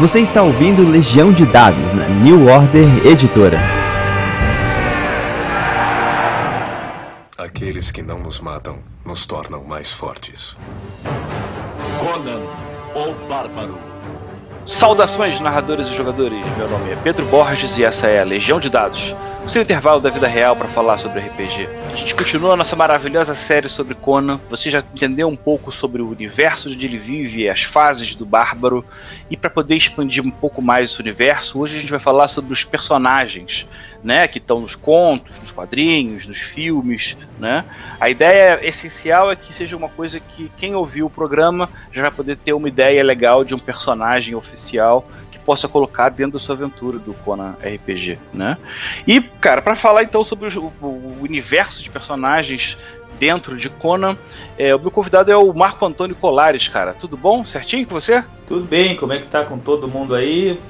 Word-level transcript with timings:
Você 0.00 0.20
está 0.20 0.42
ouvindo 0.42 0.82
Legião 0.90 1.32
de 1.32 1.46
Dados 1.46 1.92
na 1.92 2.08
New 2.08 2.48
Order 2.48 3.06
Editora. 3.06 3.60
Aqueles 7.38 7.92
que 7.92 8.02
não 8.02 8.18
nos 8.18 8.40
matam 8.40 8.78
nos 9.04 9.24
tornam 9.24 9.62
mais 9.62 9.92
fortes. 9.92 10.56
Conan, 12.00 12.40
o 12.92 13.28
Bárbaro. 13.28 13.78
Saudações, 14.66 15.38
narradores 15.40 15.86
e 15.86 15.94
jogadores. 15.94 16.44
Meu 16.58 16.68
nome 16.68 16.90
é 16.90 16.96
Pedro 16.96 17.24
Borges 17.26 17.78
e 17.78 17.84
essa 17.84 18.08
é 18.08 18.20
a 18.20 18.24
Legião 18.24 18.58
de 18.58 18.68
Dados, 18.68 19.14
o 19.44 19.48
seu 19.48 19.60
intervalo 19.60 20.00
da 20.00 20.08
vida 20.08 20.26
real 20.26 20.56
para 20.56 20.66
falar 20.68 20.96
sobre 20.96 21.20
RPG. 21.20 21.68
A 21.92 21.96
gente 21.96 22.14
continua 22.14 22.54
a 22.54 22.56
nossa 22.56 22.74
maravilhosa 22.74 23.34
série 23.34 23.68
sobre 23.68 23.94
Conan. 23.94 24.40
Você 24.48 24.70
já 24.70 24.78
entendeu 24.78 25.28
um 25.28 25.36
pouco 25.36 25.70
sobre 25.70 26.00
o 26.00 26.08
universo 26.08 26.70
onde 26.70 26.86
ele 26.86 26.96
vive, 26.96 27.48
as 27.48 27.62
fases 27.62 28.14
do 28.14 28.24
Bárbaro. 28.24 28.84
E 29.30 29.36
para 29.36 29.50
poder 29.50 29.76
expandir 29.76 30.24
um 30.24 30.30
pouco 30.30 30.62
mais 30.62 30.90
esse 30.90 31.00
universo, 31.00 31.58
hoje 31.58 31.76
a 31.76 31.80
gente 31.80 31.90
vai 31.90 32.00
falar 32.00 32.26
sobre 32.28 32.54
os 32.54 32.64
personagens, 32.64 33.66
né, 34.02 34.26
que 34.26 34.38
estão 34.38 34.60
nos 34.60 34.74
contos, 34.74 35.38
nos 35.38 35.52
quadrinhos, 35.52 36.26
nos 36.26 36.40
filmes, 36.40 37.16
né? 37.38 37.64
A 38.00 38.08
ideia 38.08 38.58
essencial 38.66 39.30
é 39.30 39.36
que 39.36 39.52
seja 39.52 39.76
uma 39.76 39.88
coisa 39.88 40.20
que 40.20 40.50
quem 40.56 40.74
ouviu 40.74 41.06
o 41.06 41.10
programa 41.10 41.68
já 41.92 42.02
vai 42.02 42.10
poder 42.10 42.36
ter 42.38 42.54
uma 42.54 42.68
ideia 42.68 43.04
legal 43.04 43.44
de 43.44 43.54
um 43.54 43.58
personagem 43.58 44.34
oficial 44.34 45.06
possa 45.44 45.68
colocar 45.68 46.08
dentro 46.08 46.32
da 46.32 46.38
sua 46.38 46.54
aventura 46.54 46.98
do 46.98 47.14
Conan 47.14 47.54
RPG, 47.62 48.18
né? 48.32 48.56
E, 49.06 49.20
cara, 49.20 49.60
para 49.60 49.76
falar 49.76 50.02
então 50.02 50.24
sobre 50.24 50.48
o, 50.58 50.72
o 50.80 51.18
universo 51.20 51.82
de 51.82 51.90
personagens 51.90 52.76
dentro 53.18 53.56
de 53.56 53.68
Conan. 53.68 54.16
É, 54.58 54.74
o 54.74 54.78
meu 54.78 54.90
convidado 54.90 55.30
é 55.30 55.36
o 55.36 55.52
Marco 55.52 55.84
Antônio 55.86 56.16
Colares, 56.16 56.68
cara. 56.68 56.94
Tudo 56.94 57.16
bom? 57.16 57.44
Certinho 57.44 57.86
com 57.86 57.94
você? 57.94 58.24
Tudo 58.46 58.66
bem, 58.66 58.96
como 58.96 59.12
é 59.12 59.18
que 59.18 59.26
tá 59.26 59.44
com 59.44 59.58
todo 59.58 59.88
mundo 59.88 60.14
aí? 60.14 60.60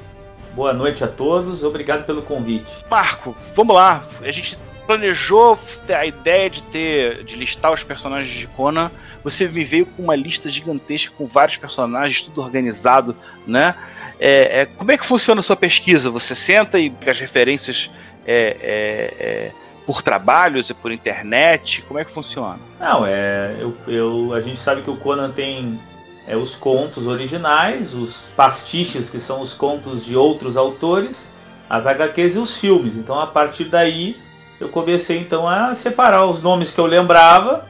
Boa 0.53 0.73
noite 0.73 1.03
a 1.03 1.07
todos, 1.07 1.63
obrigado 1.63 2.05
pelo 2.05 2.21
convite. 2.21 2.71
Marco, 2.89 3.35
vamos 3.53 3.75
lá. 3.75 4.05
A 4.21 4.31
gente 4.31 4.57
planejou 4.87 5.59
a 5.89 6.05
ideia 6.05 6.49
de 6.49 6.63
ter 6.63 7.23
de 7.23 7.35
listar 7.35 7.73
os 7.73 7.83
personagens 7.83 8.33
de 8.33 8.47
Conan. 8.47 8.89
Você 9.23 9.47
me 9.47 9.63
veio 9.63 9.85
com 9.85 10.03
uma 10.03 10.15
lista 10.15 10.49
gigantesca 10.49 11.13
com 11.17 11.27
vários 11.27 11.57
personagens, 11.57 12.21
tudo 12.21 12.41
organizado, 12.41 13.15
né? 13.45 13.75
É, 14.19 14.61
é, 14.61 14.65
como 14.65 14.91
é 14.91 14.97
que 14.97 15.05
funciona 15.05 15.39
a 15.39 15.43
sua 15.43 15.55
pesquisa? 15.55 16.09
Você 16.09 16.33
senta 16.35 16.79
e 16.79 16.89
pega 16.89 17.11
as 17.11 17.19
referências 17.19 17.89
é, 18.25 18.57
é, 18.61 19.13
é 19.19 19.51
por 19.85 20.01
trabalhos 20.01 20.69
e 20.69 20.73
por 20.73 20.91
internet? 20.91 21.83
Como 21.83 21.99
é 21.99 22.05
que 22.05 22.11
funciona? 22.11 22.59
Não, 22.79 23.05
é. 23.05 23.55
Eu, 23.59 23.75
eu, 23.87 24.33
a 24.33 24.41
gente 24.41 24.59
sabe 24.59 24.81
que 24.81 24.89
o 24.89 24.97
Conan 24.97 25.31
tem 25.31 25.79
é, 26.27 26.35
os 26.35 26.55
contos 26.55 27.07
originais, 27.07 27.93
os 27.93 28.31
pastiches, 28.35 29.09
que 29.09 29.19
são 29.19 29.41
os 29.41 29.53
contos 29.53 30.05
de 30.05 30.15
outros 30.15 30.57
autores, 30.57 31.29
as 31.69 31.85
HQs 31.85 32.35
e 32.35 32.39
os 32.39 32.57
filmes. 32.57 32.95
Então, 32.95 33.19
a 33.19 33.27
partir 33.27 33.65
daí, 33.65 34.17
eu 34.59 34.69
comecei 34.69 35.19
então 35.19 35.47
a 35.47 35.75
separar 35.75 36.25
os 36.25 36.41
nomes 36.41 36.71
que 36.71 36.79
eu 36.79 36.85
lembrava 36.85 37.67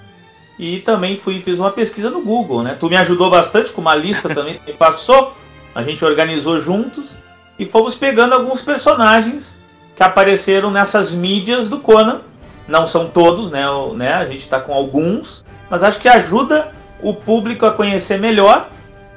e 0.58 0.80
também 0.80 1.18
fui 1.18 1.42
fiz 1.42 1.60
uma 1.60 1.72
pesquisa 1.72 2.10
no 2.10 2.22
Google, 2.22 2.64
né? 2.64 2.78
Tu 2.80 2.88
me 2.90 2.96
ajudou 2.96 3.30
bastante 3.30 3.72
com 3.72 3.82
uma 3.82 3.96
lista 3.96 4.30
também 4.30 4.60
que 4.66 4.72
passou, 4.74 5.35
a 5.76 5.84
gente 5.84 6.04
organizou 6.06 6.62
juntos 6.62 7.08
e 7.60 7.66
fomos 7.66 7.96
pegando 7.96 8.34
alguns 8.34 8.62
personagens 8.62 9.62
que 9.94 10.02
apareceram 10.02 10.72
nessas 10.72 11.14
mídias 11.14 11.70
do 11.70 11.80
Conan. 11.80 12.22
Não 12.68 12.88
são 12.88 13.08
todos, 13.08 13.52
né? 13.52 13.64
né? 13.96 14.14
A 14.14 14.26
gente 14.26 14.40
está 14.40 14.60
com 14.60 14.74
alguns, 14.74 15.46
mas 15.70 15.84
acho 15.84 16.00
que 16.00 16.08
ajuda 16.08 16.72
o 17.02 17.14
público 17.14 17.66
a 17.66 17.72
conhecer 17.72 18.18
melhor, 18.18 18.70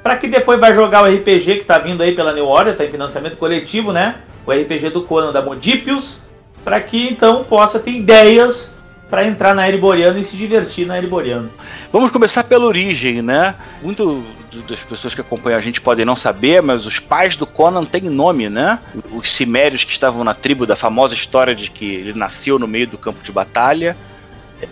para 0.03 0.17
que 0.17 0.27
depois 0.27 0.59
vai 0.59 0.73
jogar 0.73 1.03
o 1.03 1.07
RPG 1.07 1.55
que 1.55 1.61
está 1.61 1.79
vindo 1.79 2.03
aí 2.03 2.13
pela 2.13 2.33
New 2.33 2.45
Order, 2.45 2.73
está 2.73 2.85
em 2.85 2.91
financiamento 2.91 3.37
coletivo, 3.37 3.91
né? 3.91 4.17
O 4.45 4.51
RPG 4.51 4.91
do 4.91 5.03
Conan 5.03 5.31
da 5.31 5.41
Modipius, 5.41 6.21
para 6.63 6.79
que 6.81 7.07
então 7.09 7.43
possa 7.43 7.79
ter 7.79 7.91
ideias 7.91 8.75
para 9.09 9.25
entrar 9.25 9.55
na 9.55 9.67
Ereboriano 9.67 10.19
e 10.19 10.23
se 10.23 10.37
divertir 10.37 10.85
na 10.85 10.97
Ereboriano. 10.97 11.49
Vamos 11.91 12.11
começar 12.11 12.43
pela 12.43 12.65
origem, 12.65 13.21
né? 13.21 13.55
Muito 13.81 14.23
das 14.67 14.79
pessoas 14.81 15.13
que 15.13 15.21
acompanham 15.21 15.57
a 15.57 15.61
gente 15.61 15.79
podem 15.79 16.05
não 16.05 16.15
saber, 16.15 16.61
mas 16.61 16.85
os 16.85 16.99
pais 16.99 17.35
do 17.35 17.45
Conan 17.45 17.85
têm 17.85 18.01
nome, 18.01 18.49
né? 18.49 18.79
Os 19.11 19.31
cimérios 19.31 19.83
que 19.83 19.91
estavam 19.91 20.23
na 20.23 20.33
tribo 20.33 20.65
da 20.65 20.75
famosa 20.75 21.13
história 21.13 21.55
de 21.55 21.69
que 21.69 21.85
ele 21.85 22.13
nasceu 22.13 22.57
no 22.57 22.67
meio 22.67 22.87
do 22.87 22.97
campo 22.97 23.23
de 23.23 23.31
batalha. 23.31 23.95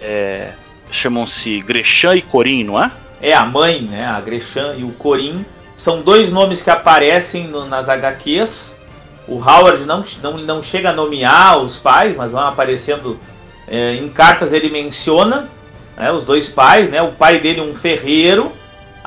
É, 0.02 0.52
chamam-se 0.92 1.60
Grechan 1.62 2.16
e 2.16 2.22
Corin, 2.22 2.64
não 2.64 2.82
é? 2.82 2.92
É, 3.22 3.34
a 3.34 3.46
mãe, 3.46 3.82
né? 3.82 4.06
A 4.06 4.20
Grechan 4.20 4.76
e 4.78 4.84
o 4.84 4.92
Corin. 4.94 5.46
São 5.76 6.02
dois 6.02 6.32
nomes 6.32 6.64
que 6.64 6.70
aparecem 6.70 7.48
no, 7.48 7.66
nas 7.66 7.88
HQs. 7.88 8.80
O 9.28 9.36
Howard 9.36 9.86
não, 9.86 10.04
não, 10.24 10.38
não 10.38 10.64
chega 10.64 10.90
a 10.90 10.94
nomear 10.94 11.60
os 11.60 11.78
pais, 11.78 12.16
mas 12.16 12.32
vão 12.32 12.42
aparecendo 12.42 13.20
é, 13.68 13.94
em 13.96 14.10
cartas. 14.10 14.54
Ele 14.54 14.70
menciona 14.70 15.50
né, 15.96 16.12
os 16.12 16.26
dois 16.26 16.50
pais, 16.50 16.90
né? 16.90 17.02
O 17.02 17.12
pai 17.12 17.40
dele, 17.40 17.62
um 17.62 17.76
ferreiro, 17.76 18.52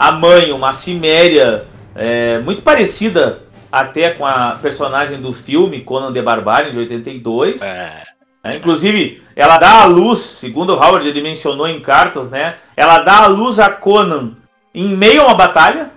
a 0.00 0.12
mãe, 0.12 0.50
uma 0.50 0.72
ciméria 0.72 1.66
é, 1.94 2.38
muito 2.38 2.62
parecida 2.62 3.42
até 3.70 4.08
com 4.08 4.24
a 4.24 4.52
personagem 4.52 5.20
do 5.20 5.30
filme 5.34 5.82
Conan 5.82 6.10
the 6.10 6.22
Barbarian 6.22 6.72
de 6.72 6.78
82. 6.78 7.60
É. 7.60 8.04
É, 8.42 8.56
inclusive, 8.56 9.22
ela 9.36 9.58
dá 9.58 9.82
a 9.82 9.84
luz, 9.84 10.20
segundo 10.20 10.70
o 10.70 10.76
Howard 10.82 11.06
ele 11.06 11.20
mencionou 11.20 11.68
em 11.68 11.78
cartas, 11.80 12.30
né? 12.30 12.54
Ela 12.74 13.00
dá 13.00 13.24
a 13.24 13.26
luz 13.26 13.60
a 13.60 13.68
Conan 13.68 14.38
em 14.74 14.88
meio 14.88 15.20
a 15.20 15.26
uma 15.26 15.34
batalha. 15.34 15.90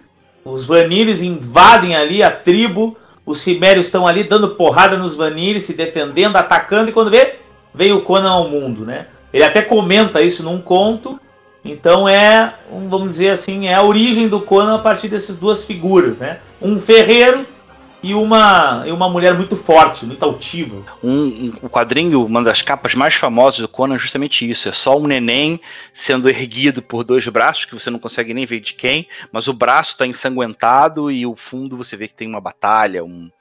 Os 0.43 0.65
Vanires 0.65 1.21
invadem 1.21 1.95
ali 1.95 2.21
a 2.21 2.29
tribo. 2.29 2.97
Os 3.25 3.39
Cimérios 3.39 3.85
estão 3.85 4.05
ali 4.05 4.25
dando 4.25 4.49
porrada 4.55 4.97
nos 4.97 5.15
Vanires, 5.15 5.63
se 5.63 5.75
defendendo, 5.75 6.35
atacando. 6.35 6.89
E 6.89 6.93
quando 6.93 7.09
vê, 7.09 7.35
veio 7.73 7.99
o 7.99 8.01
Conan 8.01 8.31
ao 8.31 8.49
mundo, 8.49 8.85
né? 8.85 9.07
Ele 9.31 9.45
até 9.45 9.61
comenta 9.61 10.21
isso 10.21 10.43
num 10.43 10.59
conto. 10.59 11.17
Então 11.63 12.07
é, 12.07 12.55
vamos 12.89 13.09
dizer 13.09 13.29
assim, 13.29 13.67
é 13.67 13.73
a 13.73 13.83
origem 13.83 14.27
do 14.27 14.41
Conan 14.41 14.75
a 14.75 14.79
partir 14.79 15.07
dessas 15.07 15.37
duas 15.37 15.65
figuras, 15.65 16.17
né? 16.17 16.39
Um 16.61 16.79
ferreiro 16.81 17.47
e 18.03 18.13
uma, 18.13 18.83
e 18.85 18.91
uma 18.91 19.07
mulher 19.07 19.33
muito 19.33 19.55
forte, 19.55 20.05
muito 20.05 20.23
altiva. 20.25 20.83
Um, 21.01 21.53
um, 21.63 21.69
quadrinho, 21.69 22.25
uma 22.25 22.43
das 22.43 22.61
capas 22.61 22.93
mais 22.93 23.13
famosas 23.13 23.61
do 23.61 23.67
Conan 23.69 23.95
é 23.95 23.97
justamente 23.97 24.49
isso. 24.49 24.67
É 24.67 24.73
só 24.73 24.97
um 24.97 25.07
neném 25.07 25.57
sendo 25.93 26.29
erguido 26.29 26.81
por 26.81 27.05
dois 27.05 27.25
braços, 27.29 27.63
que 27.63 27.73
você 27.73 27.89
não 27.89 27.99
consegue 27.99 28.33
nem 28.33 28.45
ver 28.45 28.59
de 28.59 28.73
quem, 28.73 29.07
mas 29.31 29.47
o 29.47 29.53
braço 29.53 29.91
está 29.91 30.05
ensanguentado 30.05 31.09
e 31.09 31.25
o 31.25 31.33
fundo 31.33 31.77
você 31.77 31.95
vê 31.95 32.09
que 32.09 32.13
tem 32.13 32.27
uma 32.27 32.41
batalha, 32.41 33.05
um 33.05 33.31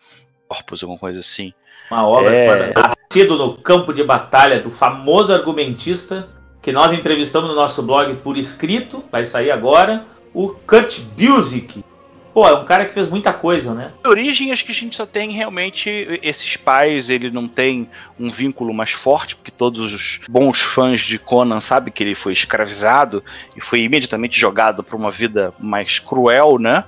corpus, 0.46 0.84
alguma 0.84 0.98
coisa 0.98 1.18
assim. 1.18 1.52
Uma 1.90 2.06
obra 2.06 2.32
é... 2.32 2.72
nascido 2.72 3.36
no 3.36 3.56
campo 3.56 3.92
de 3.92 4.04
batalha 4.04 4.60
do 4.60 4.70
famoso 4.70 5.34
argumentista 5.34 6.28
que 6.62 6.72
nós 6.72 6.96
entrevistamos 6.96 7.50
no 7.50 7.56
nosso 7.56 7.82
blog 7.82 8.14
por 8.16 8.38
escrito, 8.38 9.04
vai 9.10 9.26
sair 9.26 9.50
agora, 9.50 10.06
o 10.32 10.50
Kurt 10.50 11.00
Busiek, 11.16 11.84
Pô, 12.32 12.48
é 12.48 12.54
um 12.54 12.64
cara 12.64 12.86
que 12.86 12.94
fez 12.94 13.10
muita 13.10 13.30
coisa, 13.32 13.74
né? 13.74 13.92
De 14.02 14.08
origem, 14.08 14.52
acho 14.52 14.64
que 14.64 14.72
a 14.72 14.74
gente 14.74 14.96
só 14.96 15.04
tem 15.04 15.32
realmente 15.32 16.18
esses 16.22 16.56
pais, 16.56 17.10
ele 17.10 17.30
não 17.30 17.46
tem 17.46 17.90
um 18.18 18.30
vínculo 18.30 18.72
mais 18.72 18.92
forte, 18.92 19.36
porque 19.36 19.50
todos 19.50 19.92
os 19.92 20.20
bons 20.30 20.62
fãs 20.62 21.02
de 21.02 21.18
Conan 21.18 21.60
sabem 21.60 21.92
que 21.92 22.02
ele 22.02 22.14
foi 22.14 22.32
escravizado 22.32 23.22
e 23.54 23.60
foi 23.60 23.82
imediatamente 23.82 24.40
jogado 24.40 24.82
para 24.82 24.96
uma 24.96 25.10
vida 25.10 25.52
mais 25.60 25.98
cruel, 25.98 26.58
né? 26.58 26.84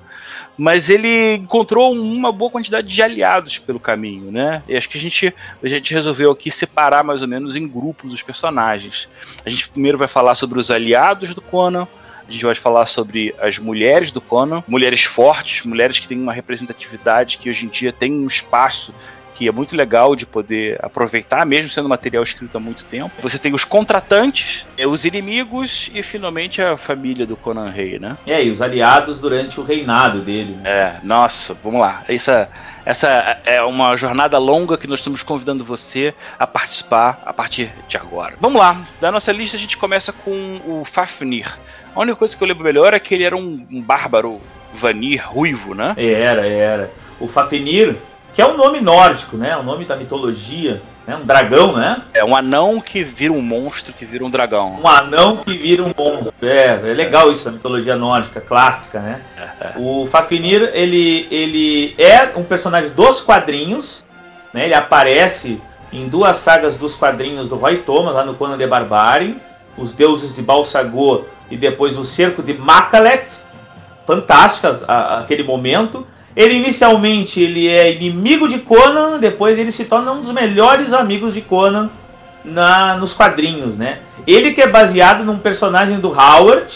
Mas 0.57 0.89
ele 0.89 1.35
encontrou 1.35 1.93
uma 1.93 2.31
boa 2.31 2.51
quantidade 2.51 2.89
de 2.89 3.03
aliados 3.03 3.59
pelo 3.59 3.81
caminho, 3.81 4.31
né? 4.31 4.63
E 4.69 4.77
acho 4.77 4.89
que 4.89 4.97
a 4.97 5.01
gente, 5.01 5.35
a 5.63 5.69
gente 5.69 5.93
resolveu 5.93 6.31
aqui 6.31 6.51
separar 6.51 7.03
mais 7.03 7.23
ou 7.23 7.29
menos 7.29 7.57
em 7.57 7.67
grupos 7.67 8.13
os 8.13 8.23
personagens. 8.23 9.09
A 9.45 9.51
gente 9.51 9.69
primeiro 9.69 9.99
vai 9.99 10.09
falar 10.09 10.35
sobre 10.35 10.59
os 10.59 10.71
aliados 10.71 11.35
do 11.35 11.41
Conan, 11.41 11.89
a 12.27 12.33
gente 12.33 12.45
vai 12.45 12.55
falar 12.55 12.87
sobre 12.87 13.35
as 13.39 13.59
mulheres 13.59 14.11
do 14.11 14.21
Conan, 14.21 14.63
mulheres 14.67 15.05
fortes, 15.05 15.65
mulheres 15.65 15.99
que 15.99 16.09
têm 16.09 16.21
uma 16.21 16.33
representatividade 16.33 17.37
que 17.37 17.51
hoje 17.51 17.67
em 17.67 17.69
dia 17.69 17.93
tem 17.93 18.13
um 18.13 18.27
espaço 18.27 18.95
que 19.35 19.49
é 19.49 19.53
muito 19.53 19.77
legal 19.77 20.15
de 20.15 20.25
poder 20.25 20.79
aproveitar, 20.83 21.45
mesmo 21.45 21.71
sendo 21.71 21.89
material 21.89 22.23
escrito 22.23 22.57
há 22.57 22.61
muito 22.61 22.85
tempo. 22.85 23.11
Você 23.21 23.39
tem 23.39 23.53
os 23.53 23.65
contratantes, 23.65 24.67
é, 24.79 24.87
os 24.87 25.05
inimigos 25.05 25.91
e 25.93 26.03
finalmente 26.03 26.63
a 26.63 26.77
família 26.77 27.27
do 27.27 27.37
Conan 27.37 27.69
Rei, 27.69 27.99
né? 27.99 28.17
É, 28.27 28.43
e 28.43 28.51
os 28.51 28.63
aliados 28.63 29.21
durante 29.21 29.59
o 29.61 29.65
reinado 29.65 30.21
dele. 30.21 30.57
Né? 30.63 30.71
É, 30.71 30.95
nossa, 31.03 31.55
vamos 31.63 31.81
lá. 31.81 32.05
Essa, 32.09 32.49
essa 32.85 33.09
é 33.45 33.61
uma 33.63 33.97
jornada 33.97 34.39
longa 34.39 34.79
que 34.79 34.87
nós 34.87 35.01
estamos 35.01 35.23
convidando 35.23 35.65
você 35.65 36.15
a 36.39 36.47
participar 36.47 37.23
a 37.27 37.33
partir 37.33 37.73
de 37.89 37.97
agora. 37.97 38.37
Vamos 38.41 38.61
lá, 38.61 38.87
da 39.01 39.11
nossa 39.11 39.33
lista 39.33 39.57
a 39.57 39.61
gente 39.61 39.77
começa 39.77 40.13
com 40.13 40.61
o 40.65 40.85
Fafnir. 40.85 41.59
A 41.95 42.01
única 42.01 42.17
coisa 42.17 42.37
que 42.37 42.43
eu 42.43 42.49
lembro 42.49 42.65
melhor 42.65 42.95
é 42.95 42.99
que 42.99 43.15
ele 43.15 43.25
era 43.25 43.37
um, 43.37 43.67
um 43.71 43.81
bárbaro 43.81 44.41
vanir 44.75 45.23
ruivo, 45.25 45.75
né? 45.75 45.95
Era, 45.97 46.47
era. 46.47 46.93
O 47.21 47.29
Fafnir, 47.29 47.97
que 48.35 48.43
é 48.43 48.47
um 48.47 48.57
nome 48.57 48.81
nórdico, 48.81 49.37
né? 49.37 49.57
Um 49.57 49.63
nome 49.63 49.85
da 49.85 49.95
mitologia, 49.95 50.83
né? 51.07 51.17
Um 51.17 51.25
dragão, 51.25 51.77
né? 51.77 52.03
É 52.13 52.25
um 52.25 52.35
anão 52.35 52.81
que 52.81 53.05
vira 53.05 53.33
um 53.33 53.41
monstro, 53.41 53.93
que 53.93 54.05
vira 54.05 54.25
um 54.25 54.31
dragão. 54.31 54.81
Um 54.83 54.89
anão 54.89 55.37
que 55.37 55.57
vira 55.57 55.85
um 55.85 55.93
monstro. 55.97 56.35
É, 56.43 56.73
é 56.73 56.95
legal 56.95 57.31
isso, 57.31 57.49
a 57.49 57.53
mitologia 57.53 57.95
nórdica, 57.95 58.41
clássica, 58.41 58.99
né? 58.99 59.21
o 59.77 60.05
Fafnir, 60.07 60.69
ele, 60.75 61.29
ele 61.31 61.95
é 61.97 62.33
um 62.37 62.43
personagem 62.43 62.91
dos 62.91 63.21
quadrinhos, 63.21 64.05
né? 64.53 64.65
Ele 64.65 64.75
aparece 64.75 65.63
em 65.93 66.09
duas 66.09 66.39
sagas 66.39 66.77
dos 66.77 66.97
quadrinhos 66.97 67.49
do 67.49 67.55
Roy 67.55 67.79
Thomas, 67.79 68.15
lá 68.15 68.25
no 68.25 68.35
Conan 68.35 68.59
de 68.59 68.67
Barbari, 68.67 69.41
Os 69.79 69.93
Deuses 69.93 70.35
de 70.35 70.43
Balsagor 70.43 71.25
e 71.49 71.57
depois 71.57 71.97
O 71.97 72.05
Cerco 72.05 72.43
de 72.43 72.53
Makalet. 72.55 73.31
Fantásticas 74.05 74.85
aquele 74.89 75.45
momento. 75.45 76.05
Ele 76.37 76.55
inicialmente 76.55 77.41
ele 77.41 77.69
é 77.69 77.95
inimigo 77.95 78.49
de 78.49 78.59
Conan, 78.59 79.19
depois 79.19 79.59
ele 79.59 79.71
se 79.71 79.85
torna 79.85 80.13
um 80.13 80.21
dos 80.21 80.33
melhores 80.33 80.93
amigos 80.93 81.33
de 81.33 81.41
Conan 81.41 81.91
na, 82.45 82.97
nos 82.97 83.13
quadrinhos, 83.13 83.77
né? 83.77 84.01
Ele 84.27 84.53
que 84.53 84.61
é 84.61 84.69
baseado 84.69 85.25
num 85.25 85.39
personagem 85.39 86.01
do 86.01 86.09
Howard 86.09 86.67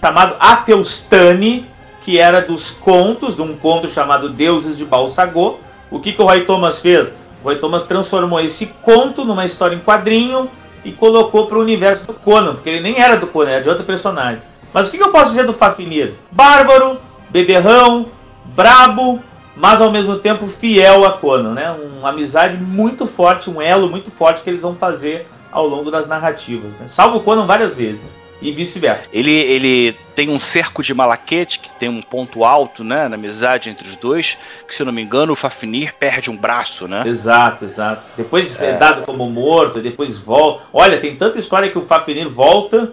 chamado 0.00 0.36
Ateustani, 0.38 1.66
que 2.00 2.18
era 2.18 2.42
dos 2.42 2.70
contos, 2.70 3.36
de 3.36 3.42
um 3.42 3.56
conto 3.56 3.88
chamado 3.88 4.28
Deuses 4.28 4.76
de 4.76 4.84
Balsagor. 4.84 5.58
O 5.90 6.00
que, 6.00 6.12
que 6.12 6.20
o 6.20 6.26
Roy 6.26 6.42
Thomas 6.42 6.80
fez? 6.80 7.08
O 7.42 7.44
Roy 7.44 7.56
Thomas 7.56 7.86
transformou 7.86 8.40
esse 8.40 8.66
conto 8.82 9.24
numa 9.24 9.46
história 9.46 9.74
em 9.74 9.80
quadrinho 9.80 10.50
e 10.84 10.92
colocou 10.92 11.46
para 11.46 11.56
o 11.56 11.62
universo 11.62 12.06
do 12.06 12.14
Conan, 12.14 12.54
porque 12.54 12.68
ele 12.68 12.80
nem 12.80 13.00
era 13.00 13.16
do 13.16 13.26
Conan, 13.28 13.50
era 13.50 13.62
de 13.62 13.68
outro 13.68 13.84
personagem. 13.84 14.42
Mas 14.72 14.88
o 14.88 14.90
que, 14.90 14.98
que 14.98 15.04
eu 15.04 15.10
posso 15.10 15.30
dizer 15.30 15.46
do 15.46 15.52
Fafnir? 15.52 16.14
Bárbaro, 16.30 16.98
beberrão, 17.30 18.10
brabo, 18.44 19.22
mas 19.56 19.80
ao 19.80 19.90
mesmo 19.90 20.18
tempo 20.18 20.46
fiel 20.46 21.04
a 21.04 21.12
Conan, 21.12 21.52
né? 21.52 21.70
Uma 21.98 22.10
amizade 22.10 22.56
muito 22.56 23.06
forte, 23.06 23.50
um 23.50 23.60
elo 23.60 23.88
muito 23.88 24.10
forte 24.10 24.42
que 24.42 24.50
eles 24.50 24.60
vão 24.60 24.74
fazer 24.74 25.26
ao 25.50 25.66
longo 25.66 25.90
das 25.90 26.08
narrativas. 26.08 26.70
Né? 26.80 26.88
Salvo 26.88 27.20
Conan 27.20 27.46
várias 27.46 27.74
vezes 27.74 28.18
e 28.42 28.52
vice-versa. 28.52 29.08
Ele, 29.12 29.30
ele 29.30 29.96
tem 30.14 30.28
um 30.28 30.38
cerco 30.38 30.82
de 30.82 30.92
malaquete, 30.92 31.60
que 31.60 31.72
tem 31.74 31.88
um 31.88 32.02
ponto 32.02 32.44
alto, 32.44 32.84
né, 32.84 33.08
na 33.08 33.14
amizade 33.14 33.70
entre 33.70 33.88
os 33.88 33.96
dois, 33.96 34.36
que 34.68 34.74
se 34.74 34.82
eu 34.82 34.86
não 34.86 34.92
me 34.92 35.02
engano 35.02 35.32
o 35.32 35.36
Fafnir 35.36 35.94
perde 35.98 36.30
um 36.30 36.36
braço, 36.36 36.86
né? 36.86 37.04
Exato, 37.06 37.64
exato. 37.64 38.12
Depois 38.16 38.60
é, 38.60 38.70
é 38.70 38.72
dado 38.74 39.02
como 39.02 39.28
morto, 39.30 39.80
depois 39.80 40.18
volta. 40.18 40.64
Olha, 40.72 41.00
tem 41.00 41.16
tanta 41.16 41.38
história 41.38 41.70
que 41.70 41.78
o 41.78 41.82
Fafnir 41.82 42.28
volta 42.28 42.92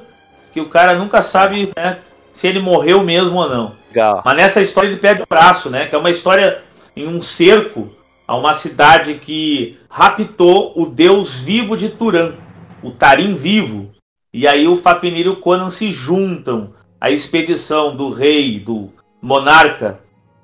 que 0.51 0.61
o 0.61 0.69
cara 0.69 0.95
nunca 0.95 1.21
sabe 1.21 1.71
né, 1.75 1.97
se 2.31 2.47
ele 2.47 2.59
morreu 2.59 3.03
mesmo 3.03 3.37
ou 3.37 3.49
não. 3.49 3.80
Legal. 3.91 4.21
Mas 4.25 4.37
nessa 4.37 4.61
história 4.61 4.87
ele 4.87 4.97
perde 4.97 5.21
o 5.21 5.27
braço, 5.29 5.69
né? 5.69 5.87
Que 5.87 5.95
é 5.95 5.97
uma 5.97 6.09
história 6.09 6.63
em 6.95 7.07
um 7.07 7.21
cerco 7.21 7.91
a 8.27 8.35
uma 8.35 8.53
cidade 8.53 9.15
que 9.15 9.77
raptou 9.89 10.73
o 10.75 10.85
deus 10.85 11.39
vivo 11.39 11.75
de 11.75 11.89
Turan, 11.89 12.33
o 12.81 12.91
Tarim 12.91 13.35
vivo. 13.35 13.91
E 14.33 14.47
aí 14.47 14.65
o 14.67 14.77
Fafnir 14.77 15.25
e 15.25 15.29
o 15.29 15.35
Conan 15.35 15.69
se 15.69 15.91
juntam 15.91 16.71
à 16.99 17.11
expedição 17.11 17.95
do 17.95 18.09
rei, 18.09 18.59
do 18.59 18.89
monarca 19.21 19.99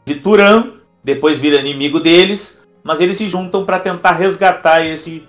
de 0.06 0.16
Turan, 0.16 0.74
depois 1.04 1.40
vira 1.40 1.58
inimigo 1.58 2.02
deles, 2.02 2.62
mas 2.84 3.00
eles 3.00 3.18
se 3.18 3.30
juntam 3.30 3.64
para 3.64 3.80
tentar 3.80 4.12
resgatar 4.12 4.86
esse 4.86 5.28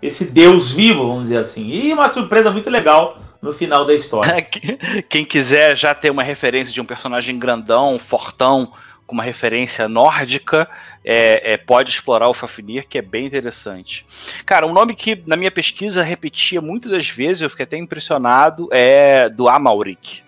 esse 0.00 0.26
deus 0.26 0.70
vivo, 0.70 1.08
vamos 1.08 1.24
dizer 1.24 1.38
assim. 1.38 1.66
E 1.66 1.92
uma 1.92 2.08
surpresa 2.08 2.50
muito 2.50 2.70
legal 2.70 3.18
no 3.40 3.52
final 3.52 3.84
da 3.84 3.94
história. 3.94 4.42
Quem 5.08 5.24
quiser 5.24 5.76
já 5.76 5.94
ter 5.94 6.10
uma 6.10 6.22
referência 6.22 6.72
de 6.72 6.80
um 6.80 6.84
personagem 6.84 7.38
grandão, 7.38 7.98
fortão, 7.98 8.72
com 9.06 9.14
uma 9.14 9.24
referência 9.24 9.88
nórdica, 9.88 10.68
é, 11.02 11.54
é, 11.54 11.56
pode 11.56 11.90
explorar 11.90 12.28
o 12.28 12.34
Fafnir, 12.34 12.86
que 12.86 12.98
é 12.98 13.02
bem 13.02 13.24
interessante. 13.24 14.04
Cara, 14.44 14.66
um 14.66 14.72
nome 14.72 14.94
que 14.94 15.22
na 15.26 15.34
minha 15.34 15.50
pesquisa 15.50 16.02
repetia 16.02 16.60
muitas 16.60 16.92
das 16.92 17.08
vezes, 17.08 17.40
eu 17.40 17.48
fiquei 17.48 17.64
até 17.64 17.78
impressionado, 17.78 18.68
é 18.70 19.30
do 19.30 19.48
Amalric. 19.48 20.22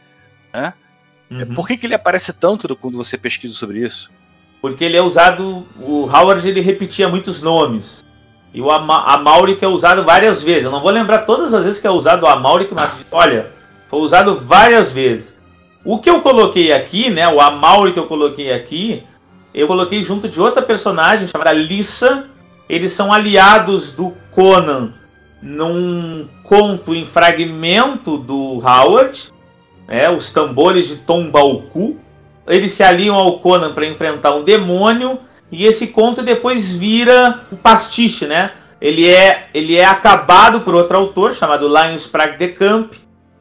Né? 0.50 0.72
Uhum. 1.30 1.54
Por 1.54 1.68
que, 1.68 1.76
que 1.76 1.86
ele 1.86 1.94
aparece 1.94 2.32
tanto 2.32 2.74
quando 2.74 2.96
você 2.96 3.18
pesquisa 3.18 3.52
sobre 3.52 3.84
isso? 3.84 4.10
Porque 4.62 4.82
ele 4.82 4.96
é 4.96 5.02
usado, 5.02 5.66
o 5.78 6.06
Howard 6.06 6.48
ele 6.48 6.60
repetia 6.60 7.06
muitos 7.06 7.42
nomes. 7.42 8.02
E 8.52 8.60
o 8.60 8.70
Amalric 8.70 9.64
é 9.64 9.68
usado 9.68 10.04
várias 10.04 10.42
vezes. 10.42 10.64
Eu 10.64 10.70
não 10.70 10.80
vou 10.80 10.90
lembrar 10.90 11.20
todas 11.20 11.54
as 11.54 11.64
vezes 11.64 11.80
que 11.80 11.86
é 11.86 11.90
usado 11.90 12.24
o 12.24 12.28
Amalric, 12.28 12.74
mas 12.74 12.90
olha, 13.12 13.52
foi 13.88 14.00
usado 14.00 14.36
várias 14.36 14.92
vezes. 14.92 15.36
O 15.84 15.98
que 15.98 16.10
eu 16.10 16.20
coloquei 16.20 16.72
aqui, 16.72 17.10
né, 17.10 17.28
o 17.28 17.40
Amauri 17.40 17.92
que 17.92 17.98
eu 17.98 18.06
coloquei 18.06 18.52
aqui, 18.52 19.04
eu 19.54 19.66
coloquei 19.66 20.04
junto 20.04 20.28
de 20.28 20.40
outra 20.40 20.62
personagem 20.62 21.28
chamada 21.28 21.52
Lissa. 21.52 22.28
Eles 22.68 22.92
são 22.92 23.12
aliados 23.12 23.96
do 23.96 24.16
Conan 24.30 24.94
num 25.42 26.28
conto 26.42 26.94
em 26.94 27.06
fragmento 27.06 28.18
do 28.18 28.60
Howard, 28.60 29.28
né, 29.88 30.10
os 30.10 30.32
tambores 30.32 30.88
de 30.88 30.96
Tombaúcu. 30.96 31.98
Eles 32.46 32.72
se 32.72 32.82
aliam 32.82 33.14
ao 33.14 33.38
Conan 33.38 33.72
para 33.72 33.86
enfrentar 33.86 34.34
um 34.34 34.42
demônio 34.42 35.20
e 35.52 35.66
esse 35.66 35.88
conto 35.88 36.22
depois 36.22 36.72
vira 36.72 37.40
um 37.52 37.56
pastiche, 37.56 38.26
né? 38.26 38.52
Ele 38.80 39.08
é, 39.08 39.48
ele 39.52 39.76
é 39.76 39.84
acabado 39.84 40.60
por 40.60 40.74
outro 40.74 40.96
autor 40.96 41.34
chamado 41.34 41.68
Lions 41.68 42.06
Prague 42.06 42.38
de 42.38 42.48
Camp 42.48 42.94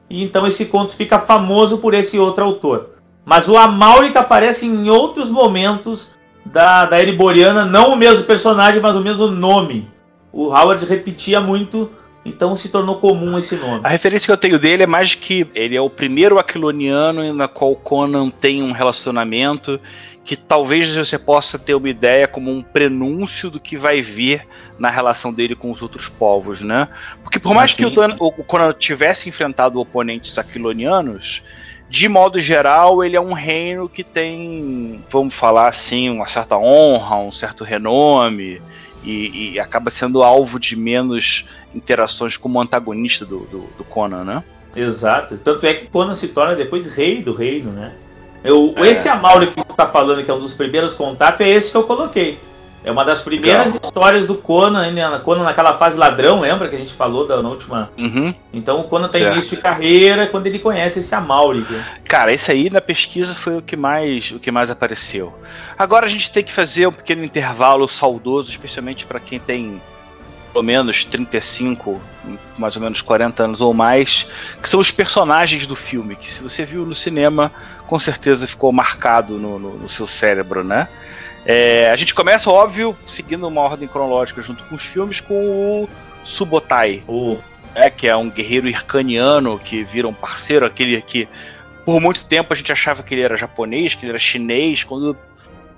e 0.10 0.24
então 0.24 0.46
esse 0.46 0.66
conto 0.66 0.96
fica 0.96 1.20
famoso 1.20 1.78
por 1.78 1.94
esse 1.94 2.18
outro 2.18 2.44
autor. 2.44 2.90
Mas 3.24 3.48
o 3.48 3.56
Amalric 3.56 4.18
aparece 4.18 4.66
em 4.66 4.90
outros 4.90 5.30
momentos 5.30 6.12
da, 6.44 6.86
da 6.86 7.00
Ereboriana, 7.00 7.64
não 7.64 7.94
o 7.94 7.96
mesmo 7.96 8.24
personagem, 8.24 8.82
mas 8.82 8.96
o 8.96 9.02
mesmo 9.02 9.28
nome. 9.28 9.88
O 10.32 10.48
Howard 10.48 10.84
repetia 10.86 11.40
muito, 11.40 11.92
então 12.26 12.56
se 12.56 12.70
tornou 12.70 12.96
comum 12.96 13.38
esse 13.38 13.56
nome. 13.56 13.82
A 13.84 13.90
referência 13.90 14.26
que 14.26 14.32
eu 14.32 14.38
tenho 14.38 14.60
dele 14.60 14.84
é 14.84 14.88
mais 14.88 15.14
que 15.16 15.48
ele 15.54 15.76
é 15.76 15.82
o 15.82 15.90
primeiro 15.90 16.40
aquiloniano 16.40 17.34
na 17.34 17.48
qual 17.48 17.76
Conan 17.76 18.30
tem 18.30 18.64
um 18.64 18.72
relacionamento 18.72 19.80
que 20.30 20.36
talvez 20.36 20.96
você 20.96 21.18
possa 21.18 21.58
ter 21.58 21.74
uma 21.74 21.90
ideia 21.90 22.28
como 22.28 22.52
um 22.52 22.62
prenúncio 22.62 23.50
do 23.50 23.60
que 23.60 23.76
vai 23.76 24.00
vir 24.00 24.46
na 24.78 24.88
relação 24.88 25.34
dele 25.34 25.56
com 25.56 25.72
os 25.72 25.82
outros 25.82 26.08
povos, 26.08 26.62
né? 26.62 26.88
Porque 27.24 27.40
por 27.40 27.52
mais 27.52 27.72
assim, 27.72 27.90
que 27.90 28.00
o, 28.00 28.28
o 28.28 28.44
Conan 28.44 28.72
tivesse 28.72 29.28
enfrentado 29.28 29.80
oponentes 29.80 30.38
aquilonianos, 30.38 31.42
de 31.90 32.08
modo 32.08 32.40
geral, 32.40 33.04
ele 33.04 33.16
é 33.16 33.20
um 33.20 33.34
reino 33.34 33.90
que 33.90 34.04
tem, 34.04 35.04
vamos 35.10 35.34
falar 35.34 35.68
assim, 35.68 36.12
uma 36.12 36.28
certa 36.28 36.56
honra, 36.60 37.16
um 37.16 37.32
certo 37.32 37.64
renome, 37.64 38.62
e, 39.04 39.54
e 39.54 39.60
acaba 39.60 39.90
sendo 39.90 40.22
alvo 40.22 40.60
de 40.60 40.76
menos 40.76 41.48
interações 41.74 42.38
como 42.38 42.62
antagonista 42.62 43.26
do, 43.26 43.40
do, 43.48 43.62
do, 43.76 43.84
Conan, 43.84 44.24
né? 44.24 44.44
Exato. 44.76 45.36
Tanto 45.40 45.66
é 45.66 45.74
que 45.74 45.88
Conan 45.88 46.14
se 46.14 46.28
torna 46.28 46.56
depois 46.56 46.86
rei 46.96 47.24
do 47.24 47.34
reino, 47.34 47.72
né? 47.72 47.96
Eu, 48.44 48.74
é. 48.78 48.88
Esse 48.90 49.10
Amauri 49.10 49.48
que 49.48 49.56
tu 49.56 49.74
tá 49.74 49.88
falando, 49.88 50.24
que 50.24 50.32
é 50.32 50.34
um 50.34 50.40
dos 50.40 50.54
primeiros 50.54 50.94
contatos, 50.94 51.42
é 51.42 51.50
esse 51.50 51.72
que 51.72 51.78
eu 51.78 51.84
coloquei. 51.84 52.40
É 52.82 52.90
uma 52.92 53.04
das 53.04 53.22
primeiras 53.22 53.68
Legal. 53.68 53.82
histórias 53.84 54.26
do 54.26 54.36
Conan, 54.36 54.90
né? 54.92 55.22
Conan 55.26 55.44
naquela 55.44 55.78
fase 55.78 55.98
ladrão, 55.98 56.40
lembra 56.40 56.70
que 56.70 56.76
a 56.76 56.80
gente 56.80 56.94
falou 56.94 57.28
da 57.28 57.42
na 57.44 57.50
última? 57.50 57.92
Uhum. 57.98 58.34
Então 58.54 58.80
o 58.80 58.86
Conan 58.86 59.10
tá 59.10 59.20
início 59.20 59.58
de 59.58 59.62
carreira 59.62 60.28
quando 60.28 60.48
ele 60.48 60.60
conhece 60.60 61.00
esse 61.00 61.14
Amauri. 61.14 61.66
Cara, 62.06 62.32
esse 62.32 62.50
aí 62.50 62.70
na 62.70 62.80
pesquisa 62.80 63.36
foi 63.36 63.58
o 63.58 63.62
que 63.62 63.76
mais 63.76 64.32
o 64.32 64.40
que 64.40 64.50
mais 64.50 64.72
apareceu. 64.72 65.34
Agora 65.78 66.06
a 66.06 66.10
gente 66.10 66.32
tem 66.32 66.42
que 66.42 66.54
fazer 66.54 66.88
um 66.88 66.92
pequeno 66.94 67.24
intervalo 67.24 67.86
saudoso, 67.86 68.50
especialmente 68.50 69.06
para 69.06 69.20
quem 69.20 69.40
tem 69.40 69.82
pelo 70.54 70.64
menos 70.64 71.04
35, 71.04 72.02
mais 72.58 72.76
ou 72.76 72.82
menos 72.82 73.02
40 73.02 73.44
anos 73.44 73.62
ou 73.62 73.74
mais, 73.74 74.26
que 74.62 74.68
são 74.68 74.80
os 74.80 74.90
personagens 74.90 75.68
do 75.68 75.76
filme, 75.76 76.16
que 76.16 76.30
se 76.30 76.42
você 76.42 76.66
viu 76.66 76.86
no 76.86 76.96
cinema, 76.96 77.52
com 77.90 77.98
certeza 77.98 78.46
ficou 78.46 78.72
marcado 78.72 79.40
no, 79.40 79.58
no, 79.58 79.78
no 79.80 79.90
seu 79.90 80.06
cérebro, 80.06 80.64
né? 80.64 80.88
É, 81.44 81.90
a 81.90 81.96
gente 81.96 82.14
começa, 82.14 82.48
óbvio, 82.48 82.96
seguindo 83.08 83.48
uma 83.48 83.62
ordem 83.62 83.88
cronológica 83.88 84.44
junto 84.44 84.64
com 84.66 84.76
os 84.76 84.84
filmes, 84.84 85.20
com 85.20 85.34
o 85.34 85.90
Subotai, 86.24 87.04
o, 87.08 87.38
é, 87.74 87.90
que 87.90 88.08
é 88.08 88.16
um 88.16 88.30
guerreiro 88.30 88.68
ircaniano 88.68 89.58
que 89.58 89.84
vira 89.84 90.08
um 90.08 90.14
parceiro, 90.14 90.68
aquele 90.68 91.02
que 91.02 91.28
por 91.84 92.00
muito 92.00 92.26
tempo 92.26 92.54
a 92.54 92.56
gente 92.56 92.72
achava 92.72 93.02
que 93.02 93.16
ele 93.16 93.24
era 93.24 93.36
japonês, 93.36 93.96
que 93.96 94.06
ele 94.06 94.12
era 94.12 94.20
chinês, 94.20 94.84
quando 94.84 95.18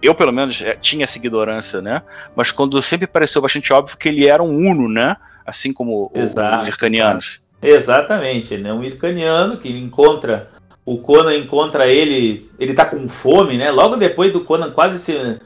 eu 0.02 0.14
pelo 0.14 0.34
menos 0.34 0.62
é, 0.62 0.76
tinha 0.76 1.06
essa 1.06 1.18
ignorância, 1.18 1.82
né? 1.82 2.02
Mas 2.36 2.52
quando 2.52 2.82
sempre 2.82 3.08
pareceu 3.08 3.42
bastante 3.42 3.72
óbvio 3.72 3.96
que 3.96 4.10
ele 4.10 4.28
era 4.28 4.44
um 4.44 4.70
Uno, 4.70 4.90
né? 4.90 5.16
Assim 5.46 5.72
como 5.72 6.12
Exato, 6.14 6.64
os 6.64 6.68
ircanianos. 6.68 7.40
Exatamente, 7.62 8.54
ele 8.54 8.68
é 8.68 8.74
um 8.74 8.84
ircaniano 8.84 9.56
que 9.56 9.70
encontra 9.70 10.50
o 10.86 10.98
Conan 10.98 11.36
encontra 11.36 11.88
ele, 11.88 12.50
ele 12.60 12.74
tá 12.74 12.86
com 12.86 13.08
fome, 13.08 13.58
né? 13.58 13.72
Logo 13.72 13.96
depois 13.96 14.34
do 14.34 14.42
Conan 14.42 14.72
quase 14.72 15.00
ser, 15.00 15.42